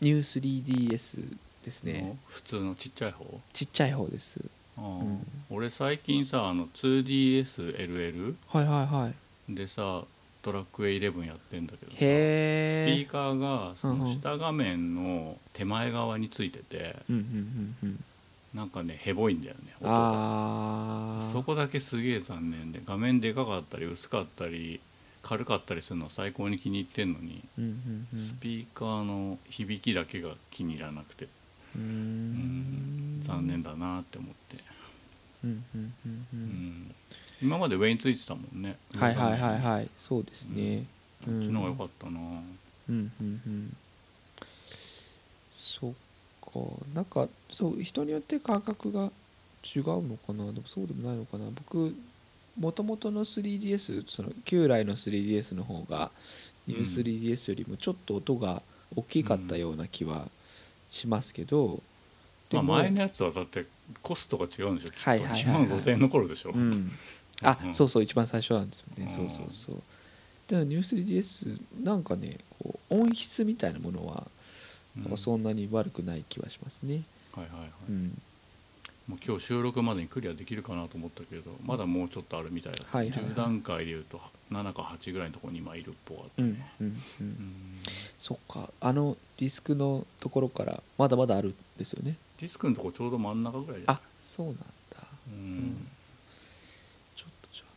[0.01, 2.17] ニュー 3DS ですね。
[2.27, 3.25] 普通のちっちゃい方？
[3.53, 4.41] ちっちゃい方です。
[4.77, 5.19] あーうん。
[5.51, 9.13] 俺最近さあの 2DSLL はいはいはい
[9.49, 10.03] でさ
[10.41, 18.03] ドラクエ11やってんだけどさスピーカーがその下画面の手前側についててうんうんうんうん。
[18.53, 19.95] なんかねヘボいんだよね音が。
[19.95, 24.79] ああそこだけすげえ残念で画面でかかったり薄かったり
[25.23, 28.19] 軽かったりするの最高に気に入ってんのにうんうんうん。
[28.19, 31.25] スピーカーの響きだけが気に入らなくて。
[31.25, 33.19] うーうん。
[33.21, 34.57] ん残念だなって思って、
[35.43, 36.95] うんうんうんううんん
[37.43, 38.77] 今まで上についてたもんね。
[38.95, 39.61] はいはいはいい。
[39.61, 40.85] はいそうですね。
[41.25, 42.19] こっちの方が良かったな。
[42.19, 42.41] うん
[42.89, 43.77] うんうん。
[45.53, 45.91] そっ
[46.41, 46.59] か。
[46.93, 49.11] なんかそう人によって価格が
[49.75, 50.51] 違うのかな。
[50.51, 51.45] でもそうでもないのかな。
[51.53, 51.95] 僕
[52.57, 56.11] もともとの 3DS その旧来の 3DS の方が
[56.67, 58.61] ニュー 3DS よりもちょっと音が
[58.95, 60.27] 大きかったような気は
[60.89, 61.81] しますけど、
[62.51, 63.65] まあ、も前のやつはだって
[64.01, 64.91] コストが違うんでしょ。
[64.91, 65.09] きっと。
[65.09, 65.65] はいはいはいはい。
[65.65, 66.91] 1万5000円の頃でしょ、うん、
[67.43, 67.73] あ、うん。
[67.73, 69.09] そうそう一番最初なんですよね、うん。
[69.09, 69.81] そうそうそう。
[70.47, 74.27] でもニュー 3DS なんかねこう音質みたいなものは
[74.97, 77.03] なんかそんなに悪くない気はしますね。
[77.33, 78.21] はいはいはい、うん。
[79.07, 83.31] もう今日収録までにクリアできるかなと思ったけどまだもうちょっとあるみたいだはいはいはい。
[83.31, 84.21] 10段階でいうと
[84.51, 86.95] 7か8ぐらいのところに今いるっぽかったうんね、うんうん。
[87.21, 87.55] うん
[88.17, 88.69] そっか。
[88.79, 92.15] あのディスクのところからまだまだあるんですよね。
[92.39, 93.81] ディスクのとこちょうど真ん中ぐらい？
[93.87, 94.63] あそうなんだ。
[95.27, 95.87] うん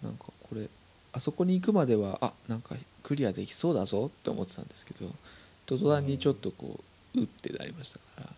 [0.06, 0.68] なんかこれ
[1.12, 5.10] あそこに行くまではあなんかクリアできそうだぞって思ってたんですけど
[5.66, 6.80] 途端にちょっとこ
[7.14, 8.30] ううってなりましたから。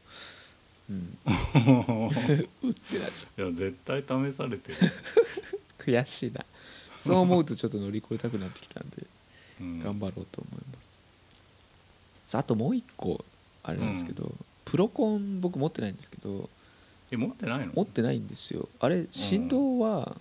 [0.91, 1.19] うん。
[2.63, 6.45] うってなっちゃいや絶対試されてる、う 悔しいな。
[6.99, 9.07] そう思うとちょっと乗り越えたくなってきたんで
[9.61, 9.81] うん。
[9.81, 10.95] 頑張ろうと思います、
[12.27, 13.25] さああともう一個
[13.63, 14.33] あれなんですけど、
[14.65, 16.49] プロコン僕持ってないんですけど
[17.11, 17.73] え持ってないの？
[17.75, 18.69] 持ってないんですよ。
[18.81, 20.17] あれ振動は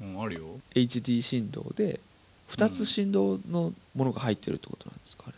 [0.00, 0.60] うん、あるよ。
[0.74, 2.00] HD 振動で
[2.50, 5.36] 2つ振動のものが入ってるってことなんですかあれ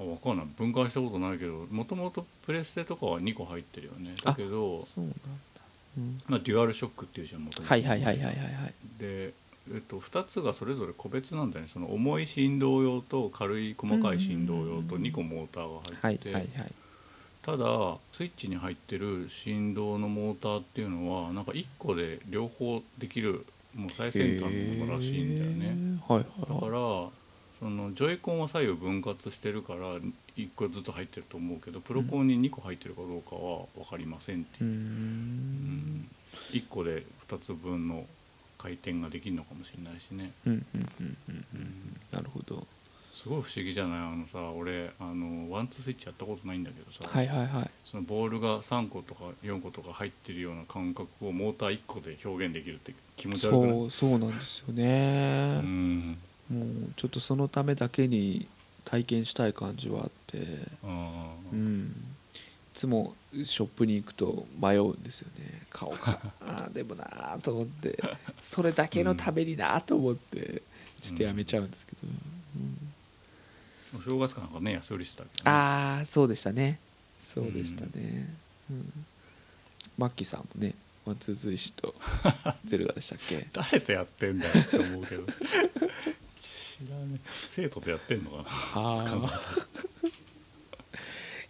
[0.00, 0.46] あ分かんない。
[0.56, 4.14] 分解したことないけどもともとプレステとかは2個入ってるよね。
[4.22, 5.16] だけどそうなんだ、
[5.98, 7.72] うん、まあ、デュアルショックっていうじゃんもともと。
[7.72, 8.74] はいはいはいはいはいはい。
[8.98, 9.32] で、
[9.72, 11.70] えっと、2つがそれぞれ個別なんだよね。
[11.72, 16.72] その重い振動用と軽い細かい振動用と2個モーターがはい入ってて、
[17.42, 26.14] ただスイッチに入ってる振動のモーターっていうのはなんか1個で両方できるもう最先端のものらしいんだよね、へー。
[26.14, 27.08] はいだから
[27.58, 29.94] そのジョイコンは左右分割してるから
[30.36, 36.08] 1個ずつ入ってると思うけどプロコンに2個入ってるかどうかは分かりませんっていう、うん。
[36.50, 38.04] 1個で2つ分の
[38.58, 40.32] 回転ができるのかもしれないしね、
[42.12, 42.66] なるほど。
[43.12, 43.98] すごい不思議じゃない？
[43.98, 53.70] あのさ俺あのワンツースイッチやったことないんだけどさ、はいはいはいそのボールが3個とか4個とか入ってるような感覚をモーター1個で表現できるって気持ち悪くない？
[53.70, 56.18] そうそうなんですよね、うん。
[56.50, 58.46] もうちょっとそのためだけに
[58.84, 60.38] 体験したい感じはあって。
[60.82, 61.94] うん。
[62.74, 65.62] いつもショップに行くと迷うんですよね。
[65.70, 66.18] 買おうか。
[66.40, 67.98] あーでもなーと思って。
[68.40, 70.62] それだけのためになーと思って。
[71.02, 72.06] ちょっとやめちゃうんですけど、う
[72.60, 72.92] ん。
[73.98, 76.78] お正月かなんかね安売りしてたけど、ね、ああそうでしたね
[77.32, 78.28] そうでしたね、
[78.70, 79.06] うん。
[79.98, 81.94] マッキーさんもねワンツーツーシと
[82.64, 83.46] ゼルダでしたっけ？
[83.52, 85.26] 誰とやってんだよって思うけど。
[85.26, 85.30] 知
[86.90, 87.20] らねえ。
[87.48, 88.44] 生徒とやってんのかな？
[88.74, 89.40] あ。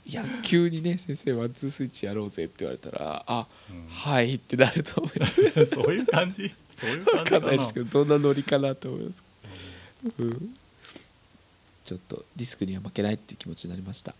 [0.04, 3.86] いや急にね先生ワンツースイッチやろうぜって言われたらあうん。
[3.88, 5.66] はいってなると思います。
[5.66, 6.52] そういう感じ？
[6.70, 7.40] そういう感分じかな。
[7.40, 9.22] かんないですけどどんなノリかなと思います、
[10.18, 10.56] うん、
[11.84, 14.14] ちょっとディスクには負けないっていう気持ちになりました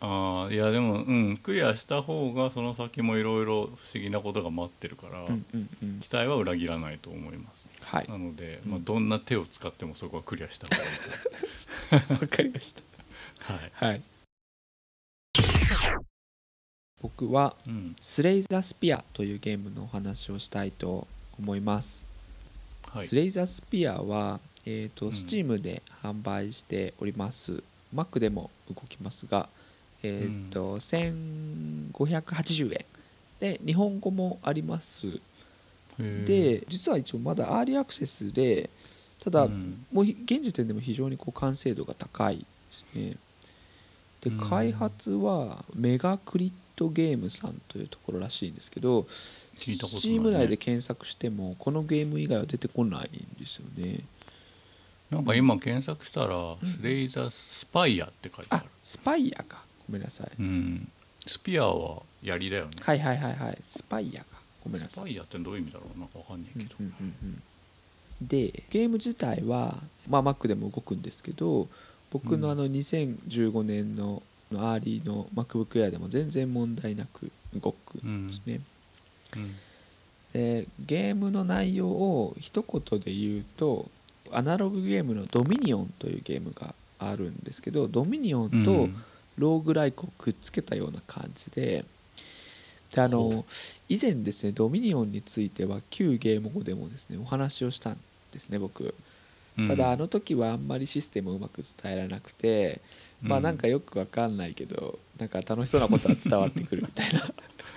[0.00, 6.00] ああいやでもうんクリアした方がその先もいろいろ不思議なことが待ってるから、うんうんうん。
[6.00, 7.70] 期待は裏切らないと思います。
[7.80, 8.06] はい。
[8.08, 8.70] なので、うん。
[8.72, 12.14] まあ、どんな手を使ってもそこはクリアした方がいいと。
[12.24, 12.82] わかりました。
[13.54, 14.02] はい、はい。
[17.00, 17.96] 僕はうん。
[17.98, 21.06] スレイザースピアというゲームのお話をしたいと
[21.38, 22.06] 思います、
[22.90, 23.06] はい。
[23.06, 25.12] スレイザースピアは、えーとうん。
[25.12, 27.62] Steam で販売しております、
[27.94, 29.48] Mac でも動きますが、
[30.02, 32.84] えーと1580円。
[33.40, 35.20] で日本語もあります。
[35.98, 38.68] で実は一応まだアーリーアクセスで
[39.20, 39.84] ただ、うん。
[39.92, 43.16] もうひ現時点でも非常にこう完成度が高いですね。
[44.20, 44.38] でうん。
[44.38, 49.06] 開発はメガクリットゲームさんというところらしいんですけど
[49.56, 54.00] 聞いたことない Steam ね内で検索してもこのゲーム以外は出てこないんですよね。
[55.10, 60.30] なんか今検索したら「スレイザースパイア」って書いてあある、スパイアかごめんなさい。
[60.38, 60.88] うん、
[61.26, 63.58] スピアは槍だよね、はいはいはいはい。
[63.62, 64.26] スパイアか。
[64.64, 65.04] ごめんなさい。
[65.04, 67.42] スパイアってどういう意味だろうなんかわかんないけど、うんうんうんうん。
[68.22, 71.68] でゲーム自体は、まあ、Mac でも動くんですけど
[72.10, 74.22] 僕のあの2015年の
[74.54, 78.60] Early の MacBook Air でも全然問題なく動くんですね、
[79.36, 79.54] うん。
[80.32, 83.90] でゲームの内容を一言で言うと
[84.32, 88.88] アナログゲームのドミニオンというゲームがあるんですけどドミニオンと
[89.36, 91.84] ローグライクをくっつけたような感じで。
[92.92, 93.44] であほの
[93.88, 97.98] 以前ですねドミニオンについては旧ゲーム語でもですねお話をしたん
[98.32, 98.94] ですね僕。
[99.58, 99.68] うん。
[99.68, 102.80] ただあの時はあんまりシステムをうまく伝えられなくて
[103.22, 107.20] まあなんかよくわかんないけどなんか楽しそうなことは伝わってくるみたいな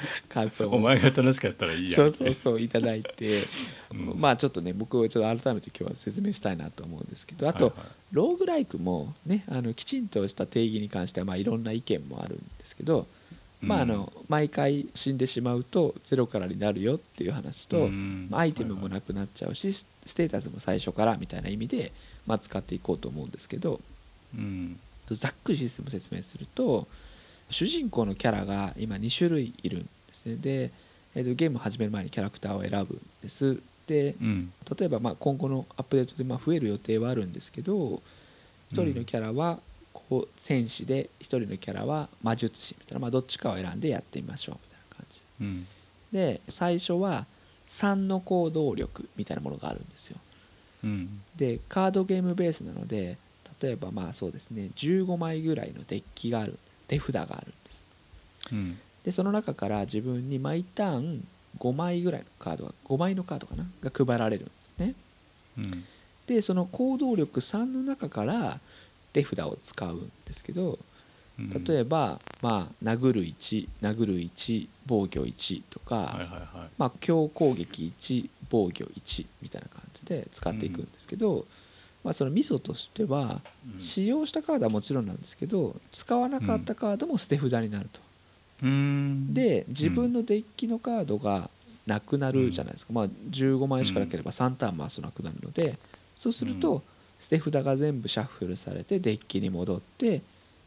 [0.29, 0.75] 感想を。
[0.75, 3.43] お前が楽しかったらいいやそうそうそういただいて、
[3.91, 4.19] うん。
[4.19, 7.87] まあちょっとね僕ちょっと改めて今日は説明したいなと思うんですけどあと、はいはい。
[8.11, 13.07] ローグライクもねあのきちんとした定義に関してはまあいろんな意見もあるんですけど
[13.61, 17.89] まああの毎回死んでしまうとゼロからになるよっていう話と、
[18.31, 21.91] アイテムもなくなっちゃうしスステータスも最初からみたいな意味で、
[22.25, 23.79] まあ、使っていこうと思うんですけど
[24.35, 24.79] うん。
[25.15, 26.87] ざっくりシステムを説明すると
[27.49, 30.35] 主人公のキャラが今2種類いるんですね。
[30.35, 30.71] で、
[31.15, 33.59] えーとゲームを始める前にキャラクターを選ぶんです。
[33.89, 34.53] でうん。
[34.77, 38.01] 例えばまあ今後のアップデートでまあ増える予定はあるんですけど1
[38.71, 39.59] 人のキャラは
[39.93, 45.21] こう戦士で1人のキャラは魔術師みたいな、まあ、どっちかを選んでやってみましょうみたいな感じ。
[45.41, 45.67] うん。
[46.13, 47.25] で最初は
[47.67, 50.17] 3の行動力みたいなものがあるんですよ。
[50.83, 51.21] うん。
[51.35, 53.17] でカードゲームベースなので
[53.59, 56.57] 例えばまあそうですね15枚ぐらいのデッキがある
[56.89, 57.85] 手札があるんです。
[58.51, 58.77] うん。
[59.05, 61.25] でその中から自分に毎ターン
[61.57, 63.65] 5枚ぐらいのカードが5枚のカードかな？
[63.81, 64.95] が配られるんですね。
[65.57, 65.85] うん。
[66.27, 68.59] でその行動力3の中から
[69.13, 70.77] 手札を使うんですけど
[71.39, 71.63] うん。
[71.63, 76.69] 例えば、まあ、殴る1殴る1防御1とか、はいはいはい。
[76.77, 81.45] まあ、強攻撃1防御1みたいな感じで使っていくんですけど、
[82.03, 83.41] まあ、そのミソとしては
[83.73, 83.79] うん。
[83.79, 87.99] 使用したカードはもちろんなんですけど使わなかったカードも捨て札になると。
[88.63, 89.33] うん。
[89.33, 91.49] で自分のデッキのカードが
[91.85, 95.77] なくなるじゃないですか、まあ、15枚しかなければ3ターン回すとなくなるので
[96.15, 96.81] そうするとうん。
[97.19, 100.21] 捨て札が全部シャッフルされてデッキに戻って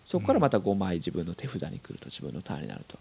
[0.04, 2.98] そこからまた5枚自分の手札に来ると自分のターンになると。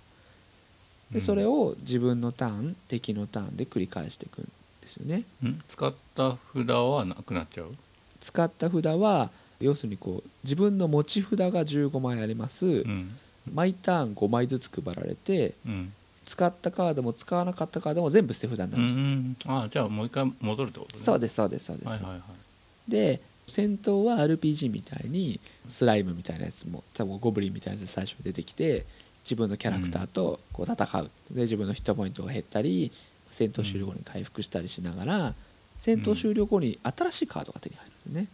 [1.12, 4.50] でそれを自分のターン敵のターンで繰り返していくん
[4.80, 5.24] ですよね。
[5.44, 5.62] うん。
[5.68, 7.76] 使った札はなくなっちゃう？
[8.22, 9.30] 使った札は
[9.60, 13.18] 要するにこう自分の持ち札が15枚あります、うん。
[13.54, 15.94] 毎ターン5枚ずつ配られてうん。
[16.24, 19.52] 使ったカードも使わなかったカードも全部捨て札になうるんです、ん。
[19.52, 21.04] あじゃあもう一回戻るってことね。
[21.04, 22.92] そうですそうですそうです、はいはいはい。
[22.92, 28.86] で戦闘は RPG みたいにスライムみたいなやつも多分ゴブリンみたいなやつ最初に出てきて
[29.24, 32.92] 自分のキャラクターとこう戦う、で自分のヒットポイントが減ったり
[33.32, 35.34] 戦闘終了後に回復したりしながら
[35.78, 37.91] 戦闘終了後に新しいカードが手に入る。
[37.91, 38.28] のね。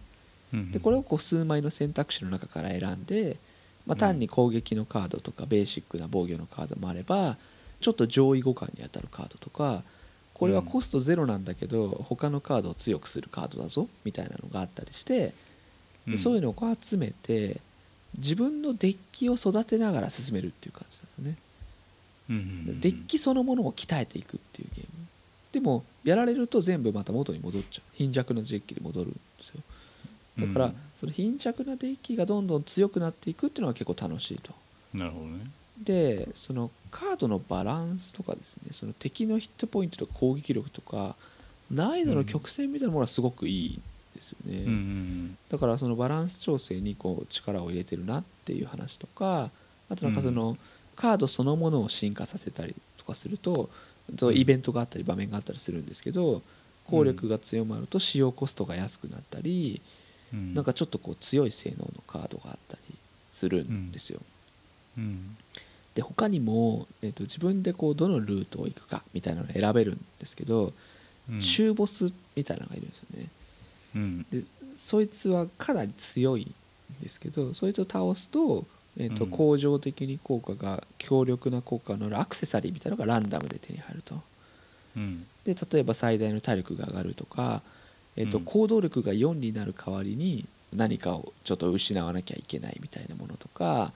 [0.53, 3.37] うんでこれをこう数枚の選択肢の中から選んで、
[3.85, 7.37] まあ、単に攻撃のカードとかベーシックな防御のカードもあれば
[7.81, 9.83] ちょっと上位互換に当たるカードとか
[10.33, 15.33] これはコストゼロなんだけど他のカードを強くするカードだぞみたいなのがあったりして
[16.07, 17.59] でそういうのをこう集めて
[18.17, 21.37] 自分のデッキを育てながら進めるっていう感じなんですよね。
[22.81, 25.06] デッキそのものを鍛えていくっていうゲーム
[25.57, 27.95] でもやられると全部また元に戻っちゃう。
[27.95, 29.61] 貧弱なデッキで戻るんですよ。
[30.39, 30.75] だから、うん。
[30.95, 34.53] その貧弱なデッキがどんどん強くなっていくっていうのが結構楽しいと。
[34.93, 35.49] なるほどね。
[35.83, 41.15] でそのカードのバランスとかですねその敵のヒットポイントとか攻撃力とか
[41.69, 43.79] 難易度の曲線みたいなものはすごくいい
[44.15, 49.51] ですよね、うんうんだからそのバランス調整にこう力を入れてるなっていう話とか
[49.89, 50.57] あとなんかその
[50.95, 53.69] カードそのものを進化させたりとかすると
[54.17, 56.41] そうイベントがあったり場面があったりするんですけど
[56.85, 59.81] 効力が強まると使用コストが安くなったり
[60.33, 60.53] うん。
[60.53, 62.95] なんかちょっとこう強い性能のカードがあったり
[63.29, 64.19] するんですよ。
[64.97, 65.37] うん。
[65.95, 70.73] で他にも、えー、と自分でこうどのルートを行くかみたいなのを選べるんですけど、
[71.29, 71.41] うん。
[71.41, 73.27] 中ボスみたいなのがいるんですよね。
[73.95, 74.25] うん。
[74.31, 74.43] で
[74.75, 76.53] そいつはかなり強いん
[77.01, 78.65] ですけどそいつを倒すと,、
[78.97, 79.31] えーとうん。
[79.31, 84.21] 恒常的に効果が強力な効果のあるアクセサリーみたいなのがランダムで手に入ると。
[84.95, 85.25] うん。
[85.45, 87.61] で例えば最大の体力が上がるとか、
[88.15, 88.43] えーとうん。
[88.45, 93.93] 行動力が4になる代わりに何かをちょっと失わなきゃいけないみたいなものとか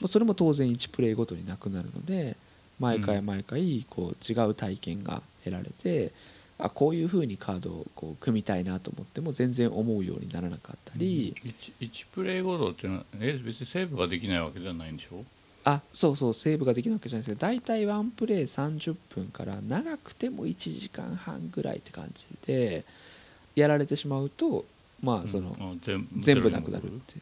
[0.00, 2.36] まあそれも当然1プレイごとになくなるので
[2.78, 6.12] 毎回毎回こう違う体験が得られて、
[6.58, 15.24] あこういう風にカードをこう組みたいなと思っても全然思うようにならなかったり、1, 1プレイごとっていうのはえ別にセーブができないわけじゃないんでしょ？
[15.64, 22.84] あそうそうセーブができないわけじゃないですけど大体ワンプレイ30分から長くても1時間半ぐらいって感じで
[23.56, 24.64] やられてしまうと
[25.02, 25.72] まあその、うん。
[25.72, 27.20] あ全全部なくなるっていう。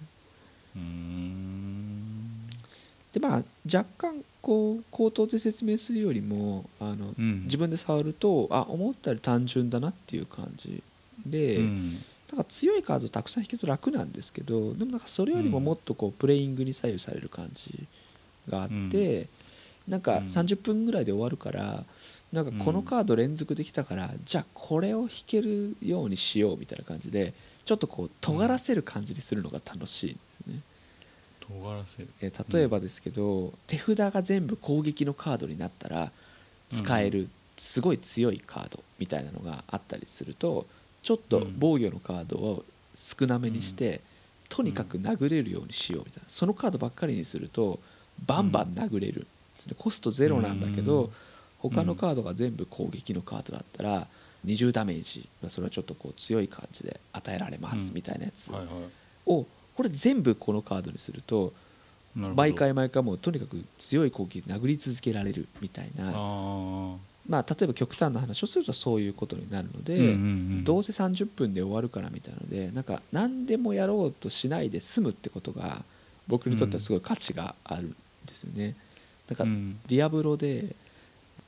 [0.76, 2.13] うーん
[3.14, 3.42] でまあ
[3.72, 7.44] 若干こう口頭で説明するよりもあの、うん。
[7.44, 10.82] 自分で触るとあ思ったより単純だなっていう感じ
[11.24, 11.92] で、うん。
[12.30, 17.86] なんか強いカードたくさん引けると楽なんですけどでもなんかそれよりももっとこうプレイングに左右される感じ
[18.50, 19.28] があって、
[19.88, 20.24] なんかうん。
[20.24, 21.84] 30分ぐらいで終わるから
[22.32, 27.32] なんかこのカード連続できたから、じゃあこれを引けるようにしようみたいな感じで
[27.64, 30.60] ちょっとこう尖らせる感じにするのが楽しいんですね。
[31.48, 32.08] 尖らせる。
[32.20, 36.10] えー例えばですけど、手札が全部攻撃のカードになったら
[36.70, 40.66] 使えるすごい強いカードみたいなのがあったりすると
[41.02, 42.64] ちょっと防御のカードを
[42.94, 44.00] 少なめにして、
[44.48, 46.28] とにかく殴れるようにしようみたいな。
[46.28, 47.78] そのカードばっかりにすると
[48.26, 49.26] バンバン殴れる。
[49.78, 51.10] コストゼロなんだけどうん。
[51.58, 54.06] 他のカードが全部攻撃のカードだったら
[54.44, 57.94] 20ダメージまあそれはちょっとこう強い感じで与えられますうん。
[57.94, 58.50] みたいなやつ
[59.26, 59.46] を
[59.76, 61.52] これ全部このカードにすると
[62.14, 66.12] 毎回毎回もうとにかく強い攻撃で殴り続けられるみたいな。
[66.14, 66.96] あ
[67.26, 70.14] まあ例えば極端な話をするとそういうことになるので、
[70.62, 75.82] どうせ30分で終わるからみたいなのでなんか何でもやろうとしないで済むってことが
[76.28, 77.96] 僕にとってはすごい価値があるん
[78.26, 78.76] ですよね。
[79.28, 79.78] なんかうん。
[79.88, 80.76] ディアブロで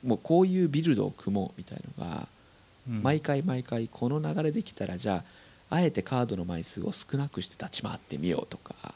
[0.03, 2.27] もうこういうビルドを組もうみたいのが
[2.89, 3.03] うん。
[3.03, 5.23] 毎回毎回この流れできたらじゃあ
[5.69, 8.95] あえてカードの枚数を少なくして立ち回ってみようとか。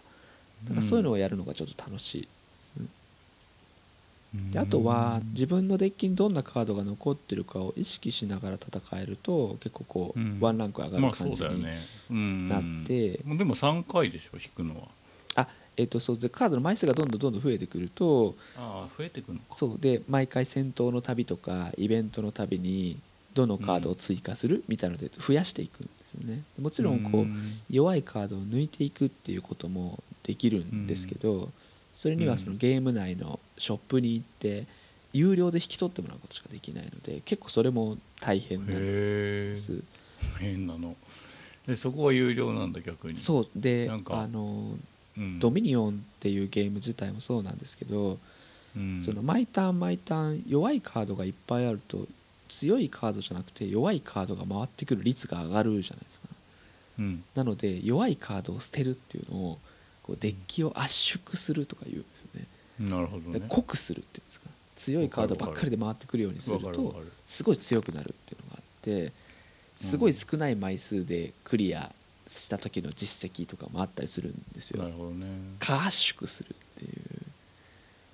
[0.67, 2.27] なんかそういうのをやるのがちょっと楽しい。
[4.53, 10.37] であとは自分のデッキにどんなカードが残ってるかを意識しながら戦えると結構こうん。
[10.39, 11.65] うワンランク上がまある感じに
[12.47, 13.19] なって。
[13.25, 14.87] もうでも3回でしょ引くのは。
[15.35, 19.57] あえっとそうでカードの枚数がどんどんどんどん増えてくるとああ増えてくのか。
[19.57, 22.97] そうで毎回戦闘の旅とかイベントの旅に
[23.33, 25.89] どのカードを追加するみたいなので増やしていく
[26.19, 26.43] よね。
[26.59, 27.25] もちろんこう
[27.69, 31.49] 弱いカードを抜いていくっていうこともできるんですけど
[31.93, 34.65] それにはそのゲーム内のショップに行って
[35.13, 39.81] 有料で引き取ってもらうことしかできないので結構それも大変なんです。
[40.39, 40.95] 変なの。
[41.67, 43.17] でそこは有料なんだ逆に。
[43.17, 43.47] そう。
[43.55, 44.75] であの
[45.17, 45.39] うん。
[45.39, 48.17] ドミニオンっていうゲーム自体もそうなんですけど
[48.75, 49.01] うん。
[49.01, 52.07] その毎ターン毎ターン弱いカードがいっぱいあると
[52.51, 56.27] 強いカードじゃなくて弱いカードが回ってくる率が上がるじゃないですか。
[56.99, 57.23] うん。
[57.33, 59.59] なので弱いカードを捨てるっていうのを
[60.03, 62.91] こうデッキを圧縮するとか言うんですよね。
[62.91, 63.39] なるほどね。
[63.39, 64.47] で濃くするっていうんですか。
[64.75, 69.13] 強いカードばっかりで回ってくるようにするとすごい強くなるっていうのがあって
[69.77, 71.91] すごい少ない枚数でクリア
[72.27, 74.83] した時の実績とかもあったりするんですよ。
[74.83, 75.25] なるほどね。
[75.59, 76.91] 過圧縮するっていう。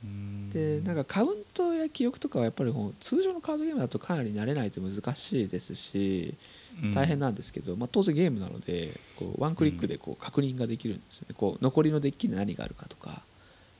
[0.03, 6.35] うんでなんかカウントや記憶とかはやっぱり通常のカードゲームだとかなり慣れないと難しいですし
[6.81, 6.93] うん。
[6.93, 11.35] 大変なんですけど、まあ、当然ゲームなのでこうワンクリックでこう確認ができるんですよね。
[11.37, 13.21] こう残りのデッキに何があるかとか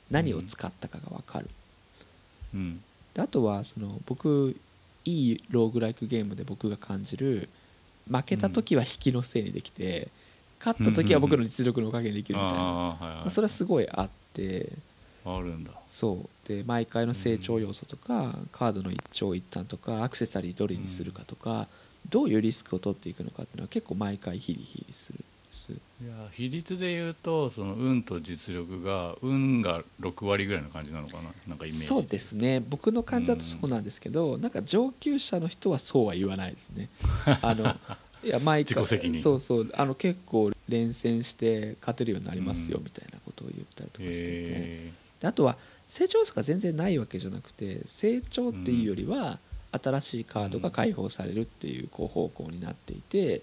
[0.09, 1.49] 何を使ったかが分かる。
[2.53, 2.81] うん。
[3.13, 4.55] であとはその僕
[5.05, 7.49] いいローグライクゲームで僕が感じる
[8.11, 10.09] 負けた時は引きのせいにできて
[10.59, 14.71] 勝った時は僕の実力のおかげにできるみたいな、それはすごいあって
[15.35, 15.71] あるんだ。
[15.87, 16.47] そう。
[16.47, 21.67] で毎回の成長要素とか、カードの一長一短とかアクセサリーどれにするかとか、
[22.09, 25.19] どういうリスクを取っていくのかっていうのは結構毎回ヒリヒリする。
[25.19, 31.23] んですいや比率で言うとその運と実力が運が6割ぐらいの感じなのかな？
[31.47, 32.59] なんかイメージそうですね。
[32.59, 36.89] 僕の感じだとそうなんですけど、なんか上級者の人はそうは言わないですね。
[37.41, 37.75] あの
[38.23, 39.21] いや毎回自己責任。
[39.21, 39.71] そうそう。
[39.73, 42.83] あの結構連戦して勝てるようになりますようん。
[42.83, 45.57] みたいなことを言ったりとかしてて、へであとは
[45.87, 49.39] 成長数が全然ないわけじゃなくて成長っていうよりは
[49.71, 53.41] 新しいカードが解放されるっていうこう方向になっていて、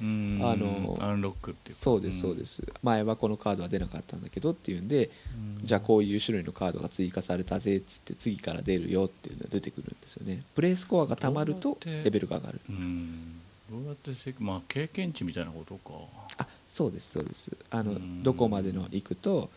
[0.00, 1.80] あのアンロックっていうか。
[1.80, 5.10] そうですそうです、前はこのカードは出なかったんだけどっていうんで、
[5.58, 5.64] うん。
[5.64, 10.40] じゃあこういう種類のカードが追加されたぜっつって次から出るよっていうのが出てくるんですよね。
[10.54, 12.60] プレイスコアがたまるとレベルが上がる。
[12.68, 13.40] うん。
[13.70, 15.92] どうやってせまあ経験値みたいなことか。
[16.38, 17.56] あそうですそうです。
[17.70, 18.22] あのうん。
[18.22, 19.50] どこまでの行くと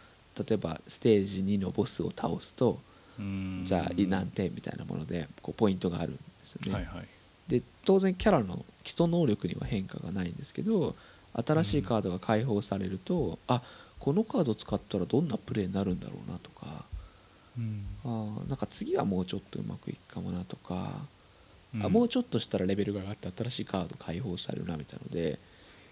[0.47, 2.79] 例えばステージ2のボスを倒すと
[3.19, 3.61] うん。
[3.65, 7.07] じゃあ何点みたいなものでこうポイントがあるんですよね、はいはい。
[7.47, 10.95] で当然キャラの基礎能力には変化がないんですけど
[11.33, 13.61] 新しいカードが解放されると、あ
[13.99, 16.85] このカード使ったらどんなプレーになるんだろうなとか
[17.57, 17.85] うん。
[18.03, 20.91] あーなんか次はもうちょっとうまくいくかもなとか、
[21.75, 21.85] うん。
[21.85, 25.37] あもうちょっとしたらレベルが上がって新しいカード解放されるなみたいので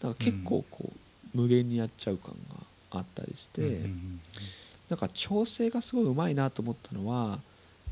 [0.01, 2.57] なんか結構こう、無限にやっちゃう感が
[2.91, 4.19] あったりして、うんうん
[4.89, 7.39] なんか調整がすごいうまいなと思ったのは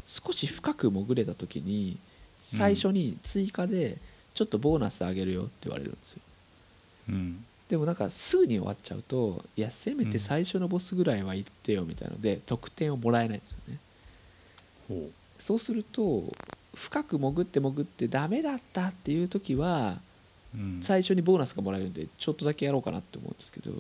[0.06, 1.98] 少し深く潜れた時に
[2.40, 3.98] 最初に追加で
[4.34, 6.20] ちょっとボーナスあげるよって言われるんですよ。
[7.10, 7.44] うん。
[7.70, 13.80] でもなんかすぐに終わっちゃうといやせめて最初のボスぐらいは行ってよみたいので得点をもらえないんですよね。
[14.88, 15.10] ほ
[15.40, 16.24] そうすると
[16.76, 20.00] 深く潜って潜ってダメだったっていう時は
[20.82, 23.72] 最初にボーナスがもらえるんでちょっとだけやろうかなって思うんですけど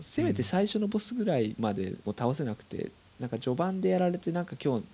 [0.00, 4.84] せめて最初のボスぐらいまでも倒せなくてなんか序盤でやられてなんか今日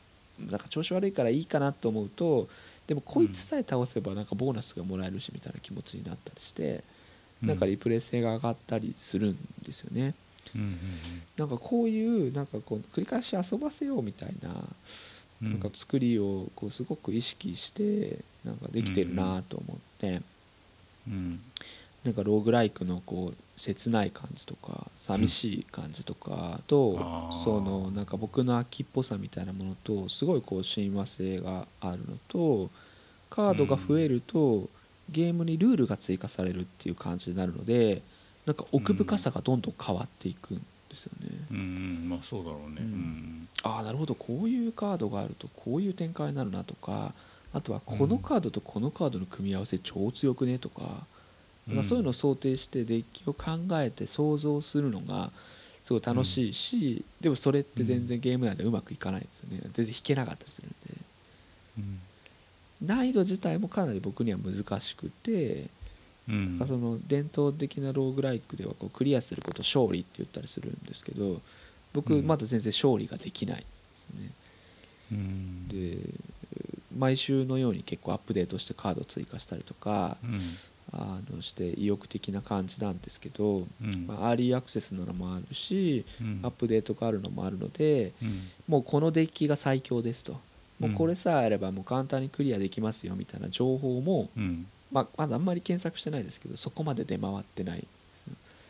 [0.51, 2.49] なんか調子悪いからいいかなと思うと
[2.87, 6.83] でもこいつさえ倒せばなんかボーナスがもらえるしみたいな気持ちになったりして
[7.43, 10.15] なんかリプレイ性が上がったりするんですよね。
[11.37, 14.51] なんかこういうなんかこう繰り返し遊ばせようみたいな
[15.43, 20.23] うんなんか作りをこうすごく意識してなんかできてるなと思って。
[21.09, 21.41] うん
[22.05, 32.71] なんかローグライクのこう切ない感じとか寂しい感じとかとそのなんか僕の秋っぽさみたいなものとすごいこう親和性があるのと
[33.31, 34.69] カードが増えると
[35.11, 38.03] ゲームにルールが追加されるっていう感じになるので
[38.47, 40.59] なんか奥深さがどんどん変わっていくん
[40.91, 41.29] ですよね。
[41.51, 42.77] うんうんまあそうだろうね。
[42.81, 42.91] ううん。
[42.91, 44.15] んああなるほど。
[44.15, 47.15] こういうカードがあるとこういう展開になるなとか
[47.55, 51.07] あとはこのカードとこのカードの組み合わせ超強くねとか,、
[51.69, 51.77] なん。
[51.79, 55.31] かそういうのを想定してデッキを考えて想像するのが
[55.83, 59.61] すごい楽しいし、でもそれって全然ゲーム内でうまくいかないんですよね。
[59.73, 60.77] 全然弾けなかったりするんで。
[61.79, 62.01] うん。
[62.87, 65.67] 難易度自体もかなり僕には難しくて、
[66.29, 66.45] うん。
[66.45, 71.41] なんかその伝統的なローグライクではこうクリアすることを勝利って言ったりするんですけど
[71.93, 72.27] 僕うん。
[72.27, 73.65] まだ全然勝利ができないんで
[73.97, 74.31] すよね。
[75.13, 75.69] うん。
[75.69, 75.99] で
[76.97, 80.39] 毎週のように結構アップデートしてカードを追加したりとかうん
[80.97, 84.07] あのして意欲的な感じなんですけど、うん。
[84.07, 86.41] まあ、アーリーアクセスなのもあるしうん。
[86.45, 88.43] アップデートがあるのもあるのでうん。
[88.69, 90.37] もうこのデッキが最強ですと。
[90.79, 94.67] もうこれさえあればもう簡単にクリアできますよみたいな情報も、うん。
[94.93, 97.85] まあ、まだあんまり検索してないですけどそこまで出回ってない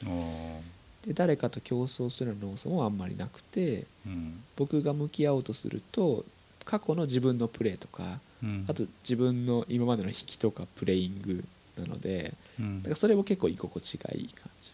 [0.04, 1.06] あー。
[1.06, 4.40] で誰かと競争する要素もあんまりなくてうん。
[4.56, 6.24] 僕が向き合おうとすると
[6.64, 8.64] 過去の自分のプレーとかうん。
[8.68, 11.44] あと自分の今までの引きとかプレイング
[11.78, 12.78] なのでうん。
[12.82, 14.72] だからそれも結構居心地がいい感じ。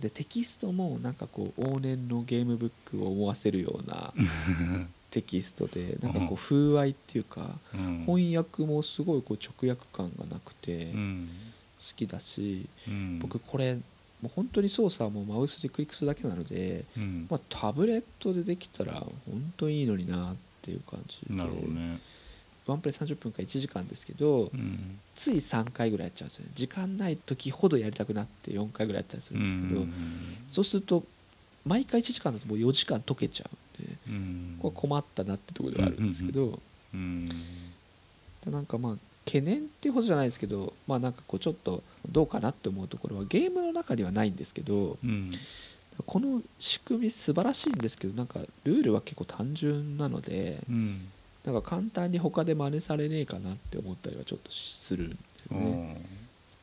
[0.00, 4.14] でテキストもなんかこう往年のゲームブックを思わせるような
[5.10, 8.04] テキストでなんかこう風合いっていうかうん。
[8.06, 11.28] 翻訳もすごいこう直訳感がなくて好うん。
[11.96, 13.18] きだしうん。
[13.18, 17.26] 僕これもう本当に操作はもうマウスでクリックするだけなので、うん。
[17.28, 21.34] まあ、タブレットでできたら本当にいいのになっていう感じで。
[21.34, 21.98] なるほどね
[22.66, 24.98] ワンプレイ30分か1時間ですけど、うん。
[25.14, 26.52] つい3回ぐらいやっちゃうんですよね。
[26.54, 29.92] 時間ない時ほどやりたくなって4回ぐらいやったりするんですけど、うん
[30.46, 31.04] そうすると
[31.64, 33.48] 毎回1時間だともう4時間解けちゃ
[33.78, 34.58] うんでうん。
[34.60, 36.58] これ困ったなってところではあるんですけど、
[36.94, 37.28] うん
[38.46, 45.30] なんかまあ懸念っていうほどじゃないですけどまあなんかこうちょっとどうかなって思うところはゲームの中にはないんですけどうん。
[46.06, 51.06] この仕組み素晴らしいんですけどなんかルールは結構単純なのでうん
[51.44, 55.16] なんか簡単に他で真似されねえかなって思ったりはちょっとするんで
[55.48, 56.00] すね。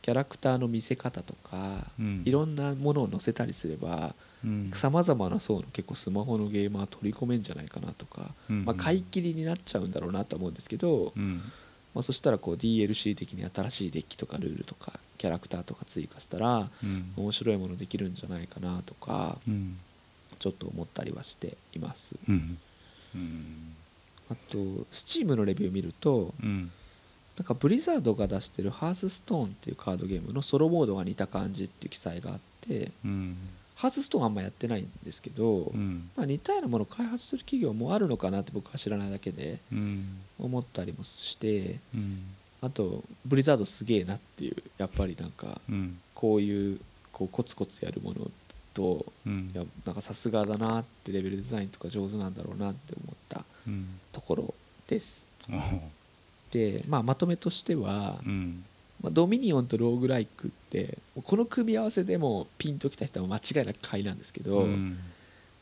[0.01, 2.23] キャラクターの見せ方とかうん。
[2.25, 4.71] いろんなものを載せたりすればうん。
[4.73, 11.41] さまざまな層の結構スマホのゲーマー取り込めんじゃないかなとか、うんまあ、買い切りになっちゃうんだろうなと思うんですけど、うん。
[11.93, 17.11] まあ、そしたらこう DLC 的に新しいデッキとかルールとかキャラクターとか追加したらうん。
[17.17, 19.77] 面白いものできるんじゃないかなとかうん。
[20.39, 22.15] ちょっと思ったりはしています。
[22.29, 22.57] うん。
[23.15, 23.75] うん
[24.29, 24.57] あと
[24.91, 26.71] Steam のレビューを見るとうん。
[27.37, 33.37] なんかブリザードが出してるハースストーンっていうカードゲームのソロモードが似た感じっていう記載があってうん。
[33.75, 36.09] ハースストーンあんまやってないんですけど、うん。
[36.17, 40.17] まあ、似たようなものを開発する企業もあるのかなって僕は知らないだけでうん。
[40.37, 42.23] 思ったりもしてうん。
[42.61, 45.97] あとブリザードすげえなっていうやっぱりなんかうん。
[46.13, 46.81] こういう
[47.13, 48.29] こうコツコツやるもの
[48.73, 49.49] とうん。
[49.55, 53.39] いやなんかさすがだなってレベルデザインとか上手なんだろうなって思った。
[53.39, 53.43] うん
[54.11, 54.53] ところ
[54.87, 55.25] です。
[55.49, 55.79] おー
[56.51, 58.63] で、まあ、まとめとしては、うん。
[59.01, 64.97] まあ、ドミニオンとローグライクってこの組み合わせでもピンときた人は間違いなく買いなんですけど、うん。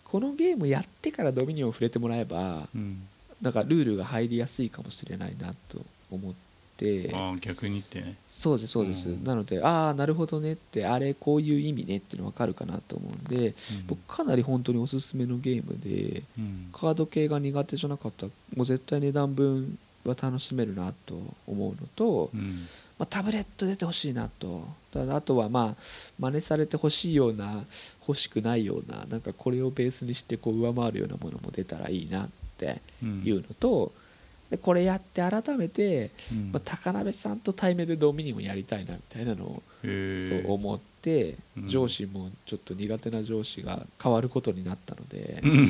[0.03, 3.07] このゲームやってからドミニオンを触れてもらえばうん。
[3.41, 6.46] なんかルールが入りやすいかもしれないなと思って
[7.13, 8.15] ああ逆にってね。
[8.29, 9.23] そうですそうです、うん。
[9.23, 13.55] なのでああなるほどねってあれこういう意味ねっていうの分かるかなと思うんで、
[13.87, 16.69] 僕かなり本当におすすめのゲームでうん。
[16.71, 21.15] カード系が苦手じゃなかったらもう絶対値段分は楽しめるなと
[21.47, 22.67] 思うのと、うん。
[22.99, 24.67] まあ、タブレット出てほしいなと。
[24.91, 25.83] ただあとはまあ
[26.17, 27.63] 真似されてほしいような
[28.07, 33.91] 欲しくないようななんかこれをベースにしてこう上回るようなものも出たらいいなってうんいうのと、
[34.49, 36.51] でこれやって改めて、うん。
[36.51, 41.67] まあ、高鍋さんと対面でドミニオンやりたいなみたいなのをそう思って、うん。
[41.67, 45.67] 上司もちょっと苦手な上司が変わることになったので、うん。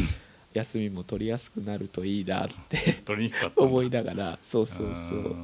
[0.53, 3.63] 休みも取りやすくなるといいなって 取りにくかったんだ。
[3.63, 5.35] 思いながらそうそうそう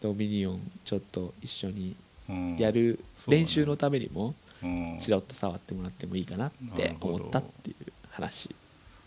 [0.00, 1.94] ドミニオンちょっと一緒に
[2.28, 2.56] うん。
[2.56, 2.98] やる
[3.28, 4.96] 練習のためにもうん。
[4.98, 8.54] チラッと触ってもらってもいいかなって思ったっていう話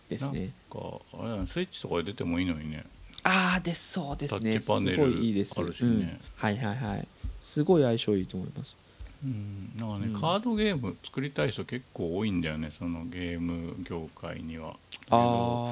[0.10, 0.52] ですね。
[0.72, 2.86] なんかあれスイッチとかで出てもいいのにね
[3.24, 4.54] ああですそうですね。
[4.54, 5.90] タッチパネルすごいいいですあるしね。
[5.90, 6.20] うん。
[6.36, 7.08] はいはいはい。
[7.42, 8.76] すごい相性いいと思います。
[9.24, 9.72] うん。
[9.78, 10.22] なんかね、うん。
[10.22, 14.76] カードゲーム作りたい人結構多いんだよねそのゲーム業界には。
[15.10, 15.68] あ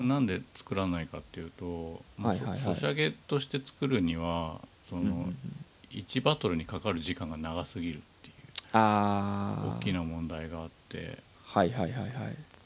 [0.00, 2.60] あなんで作らないかっていうと、まあはいはいはい。
[2.60, 5.36] ソシャゲとして作るにはその、うんうんうん。
[5.90, 8.34] 1バトルにかかる時間が長すぎるっていう。
[8.72, 11.18] ああ大きな問題があって。
[11.44, 12.10] はいはいはいはい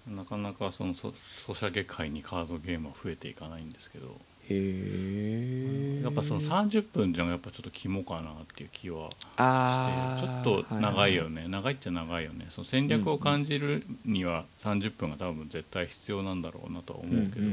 [0.09, 1.13] なかなかそのソ
[1.47, 4.17] ソシャゲ界にカードゲームは増えていかないんですけど。
[4.51, 10.43] へえやっぱその30分っていうのがやっぱちょっと肝かなっていう気はあしてー。
[10.43, 12.47] ちょっと長いよはね、長いっちゃ長いよね。
[12.49, 17.47] その戦略を感じるには30分が多分絶対必要なんだろうなとは思うけど、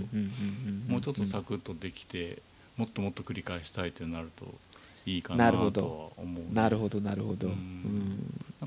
[0.88, 2.42] もうちょっとサクッとできて
[2.78, 4.46] もっともっと繰り返したいってなると
[5.06, 7.02] いいかなとは思うね、なるほど。
[7.02, 7.48] なるほど。
[7.48, 7.58] ううん。
[7.58, 7.60] ん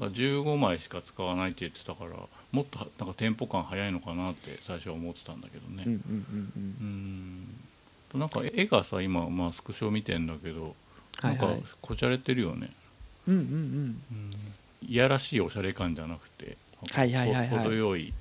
[0.00, 2.10] なんか15枚しか使わないって言ってたから
[2.52, 5.84] もっとはなんかテンポ感早いのかなって最初は思ってたんだけどね。
[5.86, 7.48] うん
[8.14, 10.74] なんか絵がさ今、まあ、スクショ見てんだけど
[11.22, 11.48] なんか
[11.82, 12.70] こじゃれてるよね、
[13.26, 14.02] うんうんうん。
[14.12, 14.32] うん。
[14.88, 16.56] いやらしいおしゃれ感じゃなくて
[16.92, 17.48] はいはいはいはい。
[17.48, 18.14] ほ程よい。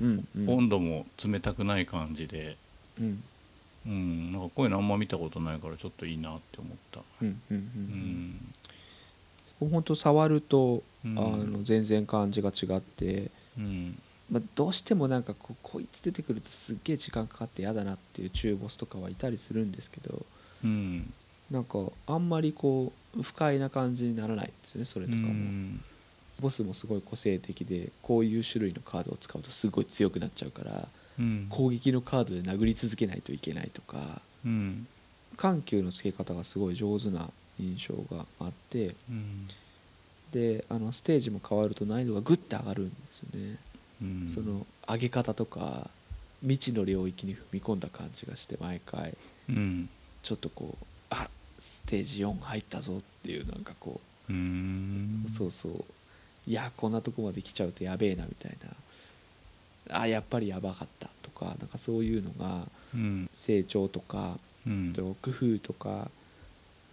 [0.00, 0.50] うんうん。
[0.50, 2.56] 温度も冷たくない感じで、
[3.00, 3.22] うん。
[3.86, 7.00] うん、なんかこういうのあんま見たことないからちょっといいなって思った。
[7.22, 7.58] うんうんううん。
[7.58, 8.52] ん
[9.68, 11.52] 本当触るとあうん。
[11.52, 13.30] の全然感じが違って。
[13.58, 13.98] うん。
[14.30, 20.24] まあどうしてもなんかこうこいつ出てくるとすっげえ時間かかって嫌だなっていう中ボスとかはいたりするんですけど
[20.64, 21.12] うん。
[21.50, 25.80] なんかあんまりこう不快な感じにならないんですよねそれとかうもん。
[26.40, 31.46] ボスもすごい個性的でこういう種類のカードを使うとすごい強くなっちゃうからうん。
[31.50, 34.86] 攻撃のカードで殴り続けないといけないとかうん。
[35.36, 37.28] 緩急のつけ方がすごい上手な
[37.62, 39.48] 印象があってうん。
[40.32, 43.58] であのステージも変わると難易度がグッて上がるんですよね、
[44.02, 44.28] うん。
[44.28, 45.90] その上げ方とか
[46.40, 49.16] 未知の領域に踏み込んだ感じがして毎回。
[49.48, 49.88] うん。
[50.22, 51.28] ちょっとこうあ
[51.58, 55.26] ステージ4入ったぞっていうなんかこううん。
[55.32, 55.84] そうそう。
[56.46, 58.56] いやこんなとこまで来ちゃうとやべえなみたい
[59.88, 59.98] な。
[59.98, 63.30] あやっぱりやばかったとかなんかそういうのがうん。
[63.32, 64.92] 成長とかうん。
[64.94, 66.10] 工夫とか、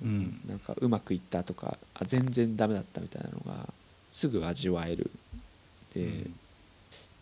[0.02, 0.42] うん。
[0.48, 3.68] なんかうまくいったとかあ全然ダメだったみたいなのが
[4.10, 5.12] すぐ味わえる。
[5.94, 6.28] で、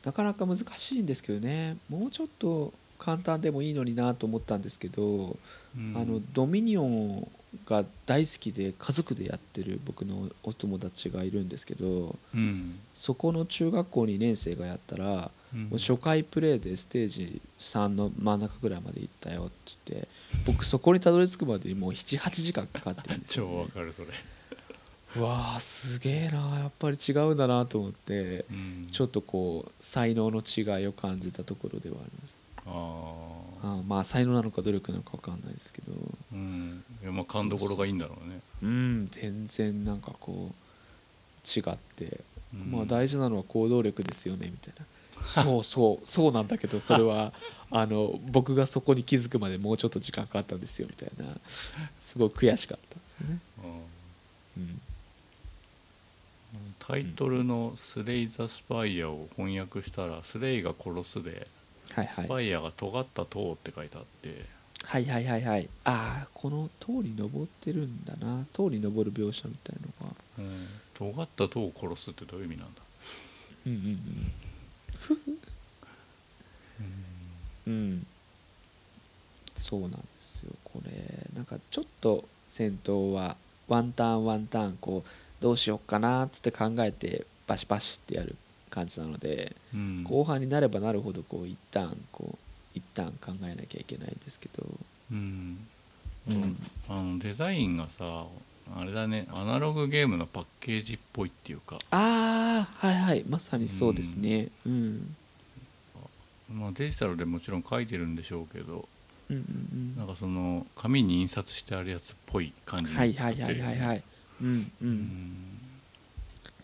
[0.03, 1.77] なかなか難しいんですけどね。
[1.89, 5.37] もうちょっと簡単でもいいのになと思ったんですけど、
[5.77, 5.93] うん。
[5.95, 7.27] あのドミニオン
[7.65, 12.79] が大好きで家族でやってる僕のお友達がいるんですけどうん。
[12.93, 15.78] そこの中学校2年生がやったら、うん。
[15.78, 20.07] 初回プレイでステージ3の真ん中ぐらいまで行ったよっつって
[20.45, 24.07] 僕そこにたどり着くまでにもう78時間かかってるんですよ、 超わね、かるそれ。
[25.15, 28.88] うわあすげえなやっぱり違うんだなと思ってうん。
[28.91, 32.36] ちょっとこう才能の違いを感じたところではあります。
[32.69, 33.28] あ
[33.64, 35.94] あまあ才能なのか努力なのか分かんないですけど。
[36.34, 36.84] うん。
[37.02, 38.41] いやまあ勘どころがいいんだろうね。
[38.61, 42.19] うん全然なんかこう違って、
[42.53, 42.72] うん。
[42.72, 44.86] まあ大事なのは行動力ですよねみたいな
[45.23, 47.34] そうそうそうなんだけどそれは
[47.69, 51.35] あの僕がそこに気づくまでもうちょっと時間かかったんですよみたいな。
[52.02, 53.39] すごい悔しかったんですよね、
[54.56, 54.64] うん。
[54.64, 54.81] うん、
[56.80, 61.48] タイトルの「スレイ・ザ・スパイア」を翻訳したら「スレイが殺す」で
[61.91, 62.26] 「はいはい。
[62.26, 64.45] スパイアが尖った塔」って書いてあって。
[64.84, 65.69] はいはいはいはい。
[65.84, 68.45] ああこの塔に登ってるんだな。
[68.53, 70.15] 塔に登る描写みたいのが。
[70.39, 70.68] うん。
[70.94, 72.81] 尖った塔を殺すってどういう意味なんだ？
[73.65, 74.34] うんうんうん
[77.68, 78.06] うん。
[79.56, 80.52] そうなんですよ。
[80.64, 80.91] これ
[81.35, 83.35] なんかちょっと戦闘は
[83.68, 85.10] ワンターンワンターンこう
[85.44, 88.35] どうしよっかなっつって考えてバシバシってやる
[88.69, 90.03] 感じなので、うん。
[90.03, 92.38] 後半になればなるほどこう一旦こう
[92.73, 94.65] 一旦考えなきゃいけないんですけど、
[95.11, 95.57] うん。
[96.30, 96.56] うん。
[96.88, 98.26] あのデザインがさ
[98.76, 99.27] あれだね。
[99.34, 103.23] アナログゲームのパッケージっぽいっていうか、ああはいはい。
[103.27, 104.49] まさにそうですね。
[104.65, 105.15] うん
[106.49, 108.88] まあ、デジタルでもちろん書いてるんでしょうけど
[109.30, 109.95] うんうんうん。
[109.98, 113.88] なんかその紙に印刷してあるやつっぽい感じにはいはい作ってるよはいはい。
[113.88, 114.03] はいね
[114.41, 114.48] うん
[114.82, 114.91] ううん。
[114.94, 115.60] ん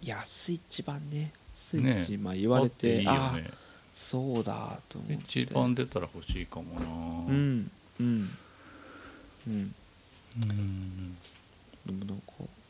[0.01, 1.31] いやスイッチ版ね。
[1.53, 3.37] スイねッチ、まあ言われていいよあ
[3.93, 5.41] そうだと思って。
[5.41, 6.85] 一番出たら欲しいかもな。
[6.87, 8.29] うんうん。
[9.47, 9.75] うん。
[10.41, 11.17] うん。
[11.85, 12.23] でもなんか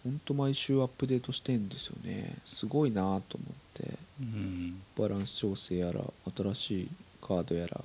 [0.04, 2.36] ほんと毎週アップデートしてんですよね。
[2.46, 3.98] すごいなと思って。
[4.22, 4.82] うん。
[4.98, 6.02] バランス調整やら
[6.36, 6.90] 新しい
[7.26, 7.80] カードやら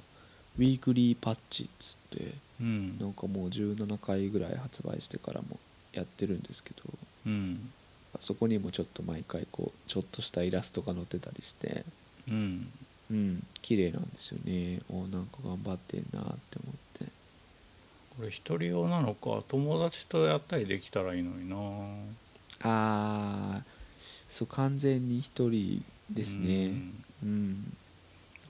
[0.59, 2.99] ウィークリーパッチっつってうん。
[2.99, 5.59] なんかもう17回ぐらい発売してからも
[5.93, 6.83] やってるんですけど
[7.27, 7.71] うん。
[8.19, 11.85] そこにもちょっと毎回こうちょっとしたイラストが載ってたりして
[12.29, 12.69] うん。
[13.11, 14.81] うん綺麗なんですよね。
[14.91, 17.13] おなんか頑張ってんなって思って。
[18.17, 21.57] これ一人用なのか友達とやったりできたらいいのにな。
[22.63, 23.63] ああ
[24.29, 26.73] そう完全に一人ですね。
[27.23, 27.49] うん。
[27.51, 27.78] なん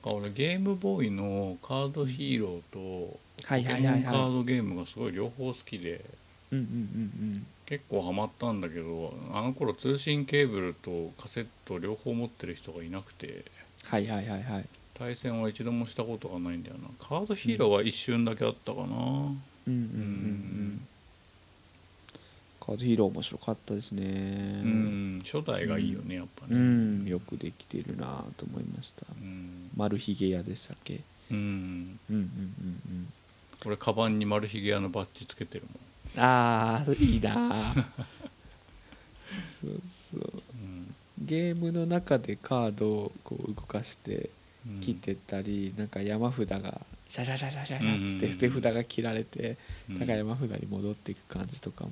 [0.09, 6.03] か俺ゲームボーイのカードヒーローとはいポケモンカードゲームがすごい両方好きで
[6.51, 13.45] うんうんうん結構ハマったんだけどあの頃通信ケーブルとカセット両方持ってる人がいなくて
[13.83, 14.65] はいはいはいはい。
[14.93, 16.89] 対戦は一度もしたことがないんだよな。
[16.99, 18.85] カードヒーローは一瞬だけあったかな。
[18.85, 19.33] うんうん
[19.67, 19.71] うん。
[19.71, 20.87] うん
[22.59, 24.03] カードヒーロー面白かったですね。
[24.63, 27.05] うん初代がいいよねやっぱうねん。
[27.07, 29.05] よくできてるなと思いました。
[29.19, 29.69] うん。
[29.75, 30.99] 丸ひげ屋でしたっけ？
[31.31, 31.37] うん。
[31.37, 31.39] うん
[32.09, 32.19] うんうんう
[32.93, 33.13] ん。
[33.65, 35.63] 俺カバンにマルヒゲ屋のバッジつけてる
[36.17, 37.73] ああいいな。
[39.61, 39.81] そう
[40.11, 40.19] そう。
[40.19, 40.33] もん、
[40.63, 40.95] うん。
[41.19, 44.29] ゲームの中でカードをこう動かして
[44.67, 44.79] うん。
[44.81, 49.57] 切ってったり、なんか山札がシャシャシャシャシャシャっつって捨て札が切られて、
[49.89, 51.91] うんだから山札に戻っていく感じとかも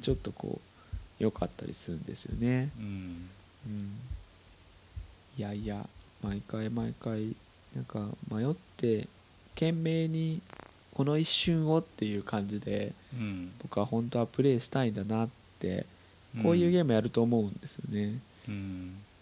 [0.00, 3.28] ちょっとこう良かったりするんですよね、うん、
[5.36, 5.84] いやいや
[6.22, 7.34] 毎回毎回
[7.74, 9.08] なんか迷って
[9.54, 10.40] 懸命に
[10.94, 12.92] この一瞬をっていう感じで
[13.62, 15.28] 僕は本当はプレイしたいんだなっ
[15.58, 15.84] て
[16.42, 18.20] こういうゲームやると思うんですよね、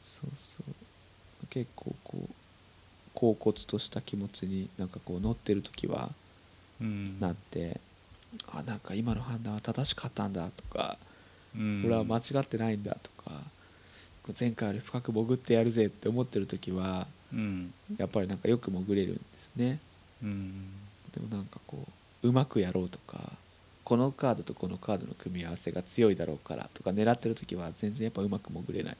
[0.02, 2.28] そうそう結構こう
[3.18, 6.10] 恍惚とした気持ちになんかこう乗ってる時は
[6.80, 7.80] うんなって、
[8.52, 10.96] あなんか今の判断は正しかったんだとか、
[11.58, 13.32] うん俺は間違ってないんだとか
[14.38, 19.80] 前回より深く潜ってやるぜって思ってる時はうんやっぱりなんかよく潜れるんですね
[20.22, 20.52] うん
[21.12, 21.84] でもなんかこ
[22.22, 23.32] ううまくやろうとか
[23.82, 28.96] このカードとこのカードの組み合わせが強いだろうからとか狙ってる時は全然やっぱうまく潜れない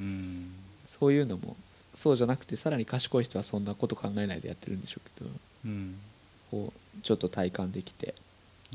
[0.00, 0.50] うん
[0.84, 1.56] そういうのも
[1.94, 5.30] そうじゃなくてさらに賢い人はそんなこと考えないでやってるんでしょうけど
[5.66, 5.96] うん。
[6.50, 8.14] こうちょっと体感できて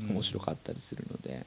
[0.00, 1.46] 面白かったりするので、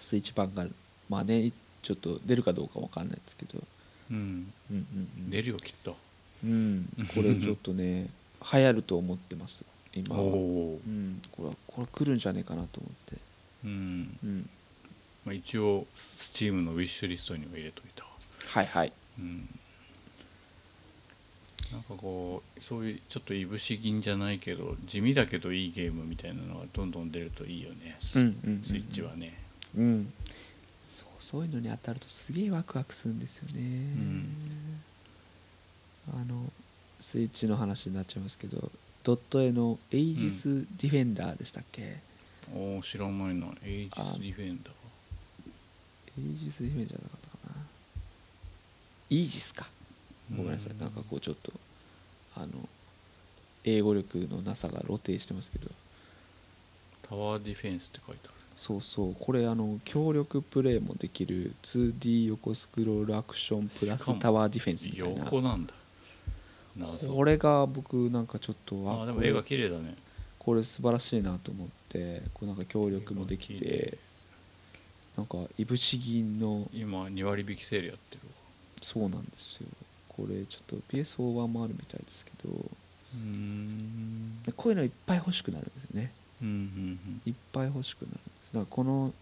[0.00, 0.66] スイッチ版が
[1.08, 1.52] まあね
[1.82, 3.62] ちょっと出るかどうかわかんないですけど、
[4.10, 4.16] うん。
[4.16, 5.30] うんうんうん。
[5.30, 5.96] 出るよきっと。
[6.44, 8.08] うん、これちょっとね
[8.52, 9.64] 流行ると思ってます。
[9.94, 13.16] 今は、おおうん、これはこれ来るんじゃねえかなと思って、
[13.64, 14.18] うん。
[14.22, 14.50] うん、
[15.24, 15.86] まあ一応
[16.18, 18.04] スチームのウィッシュリストには入れといた。
[18.04, 18.10] わ
[18.46, 18.92] はいはい。
[19.18, 19.55] うん
[21.76, 28.62] なんかこうそういうちょっといぶし銀じゃないけど地味だけどいいゲームみたいなのがどんどん出るといいよね、うんうんうんうん。
[28.62, 29.38] スイッチはね。
[29.76, 30.12] うん。
[30.82, 34.26] そうそういうのに当たるとすげえワクワクするんですよね、ん。
[36.14, 36.50] あの
[36.98, 38.70] スイッチの話になっちゃいますけど
[39.04, 41.98] ドット絵のエイジスディフェンダーでしたっけ、
[42.54, 43.48] おお知らないな。
[43.64, 44.72] エイジスディフェンダー。
[46.18, 47.66] エイジスディフェンダーじゃなかったかな。
[49.10, 49.66] イージスか。
[50.34, 50.72] ごめんなさい。
[50.72, 50.78] うん。
[50.78, 51.52] なんかこうちょっと
[52.36, 52.46] あの
[53.64, 55.68] 英語力のなさが露呈してますけど。
[57.08, 58.34] タワーディフェンスって書いてある。
[58.56, 59.16] そうそう。
[59.18, 65.24] これあの協力プレイもできる 2D 横スクロールアクションプラスタワーディフェンスみたいな。
[65.24, 65.72] 横なんだ。
[66.76, 67.12] 謎。
[67.12, 69.96] これが僕なんかちょっとこれあでも絵が綺麗だね。
[70.38, 73.98] これ素晴らしいなと思ってこうなんか協力もできて
[75.16, 78.32] なんかいぶし銀の今2割引きセールやってるわ。
[78.80, 79.66] そうなんですよ
[80.16, 82.52] これちょっと PS4 もあるみたいですけど
[83.14, 84.36] うん。
[84.56, 86.12] こういうのいっぱい欲しくなるんですよね。
[86.42, 88.12] うんうんいっぱい欲しくなる。
[88.12, 89.12] んですだからこの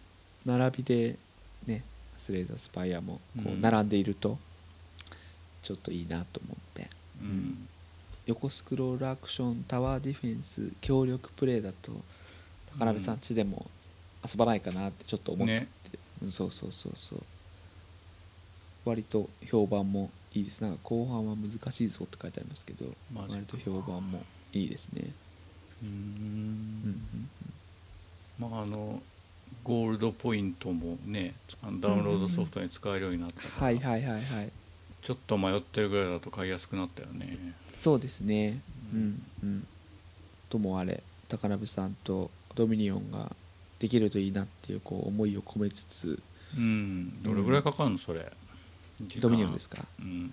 [0.44, 1.16] 並びで
[1.66, 1.82] ね
[2.18, 4.38] スレイザースパイアもこううん並んでいると
[5.62, 6.88] ちょっといいなと思って、
[7.20, 7.28] うん。
[7.28, 7.68] うん
[8.26, 11.92] 横スクロールアクションタワーディフェンス協力プレイだと
[12.78, 13.66] 高鍋さんちでも
[14.24, 15.68] 遊ばないかなってちょっと思ってて、ね。
[16.22, 17.22] うんそうそうそうそう。
[18.86, 20.62] 割と評判もいいです。
[20.62, 25.12] なんか後半は難しいぞって書いてありますけど割と評判もいいですね。
[25.82, 27.28] ううんん
[28.38, 29.00] まああの
[29.62, 31.34] ゴールドポイントもね
[31.80, 34.50] ダウンロードソフトに使えるようになったから、はいはいはいはい。
[35.02, 37.38] ちょっと迷ってるぐらいだと買いやすくなったよね。
[37.74, 38.60] そうですね。
[38.92, 39.66] ううんうん。
[40.48, 43.30] ともあれ高鍋さんとドミニオンが
[43.78, 46.22] できるといいなっていうこう思いを込めつつ。
[46.56, 47.22] うん。
[47.22, 47.98] どれぐらいかかるの？
[47.98, 48.32] それ
[49.20, 49.84] ドミニオンですか？
[50.00, 50.32] うん。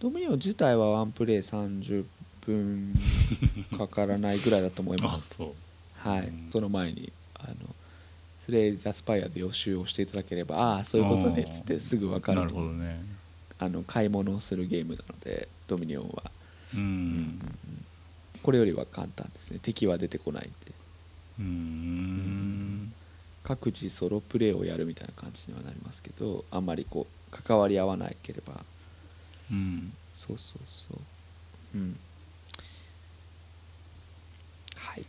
[0.00, 2.04] ドミニオン自体はワンプレイ30
[2.44, 2.94] 分
[3.78, 5.38] かからないぐらいだと思いあます
[5.96, 6.48] はい、うん。
[6.50, 7.54] その前にあの
[8.44, 13.00] スレイザースパイアで予習をしていただければああそういうことねっつってすぐ分かるなとるほどね。
[13.58, 16.30] あの買い物をするゲームなのでドミニオンは。
[16.74, 17.38] うん。
[18.42, 19.60] これよりは簡単ですね。
[19.62, 20.72] 敵は出てこないんで。
[21.38, 22.92] うん。
[23.44, 28.60] 各自ソロプレイをやるみたいな感じにはなりますけどあんまりこう関わり合わなければ。
[29.50, 29.92] うん。
[30.12, 30.98] そうそうそう。
[31.78, 31.98] うん。
[34.76, 35.04] はい。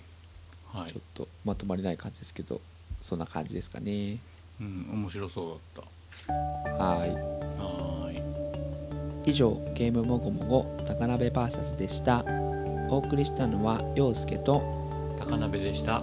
[0.74, 0.92] はい。
[0.92, 2.60] ちょっとまとまりない感じですけど
[3.02, 4.18] そんな感じですかね。
[4.62, 5.86] うん面白そうだっ
[6.78, 7.12] はい。
[7.12, 7.16] た
[7.64, 9.30] はーい。
[9.30, 12.24] 以上ゲームもごもご高鍋 VS でした。
[12.90, 14.62] お送りしたのは陽介と
[15.20, 16.02] 高鍋でした。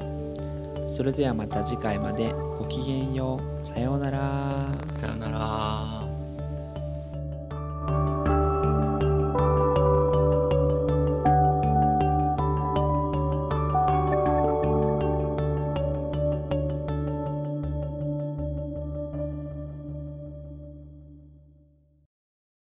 [0.88, 3.66] それではまた次回までごきげんよう。
[3.66, 4.66] さようなら。
[4.96, 5.99] さよなら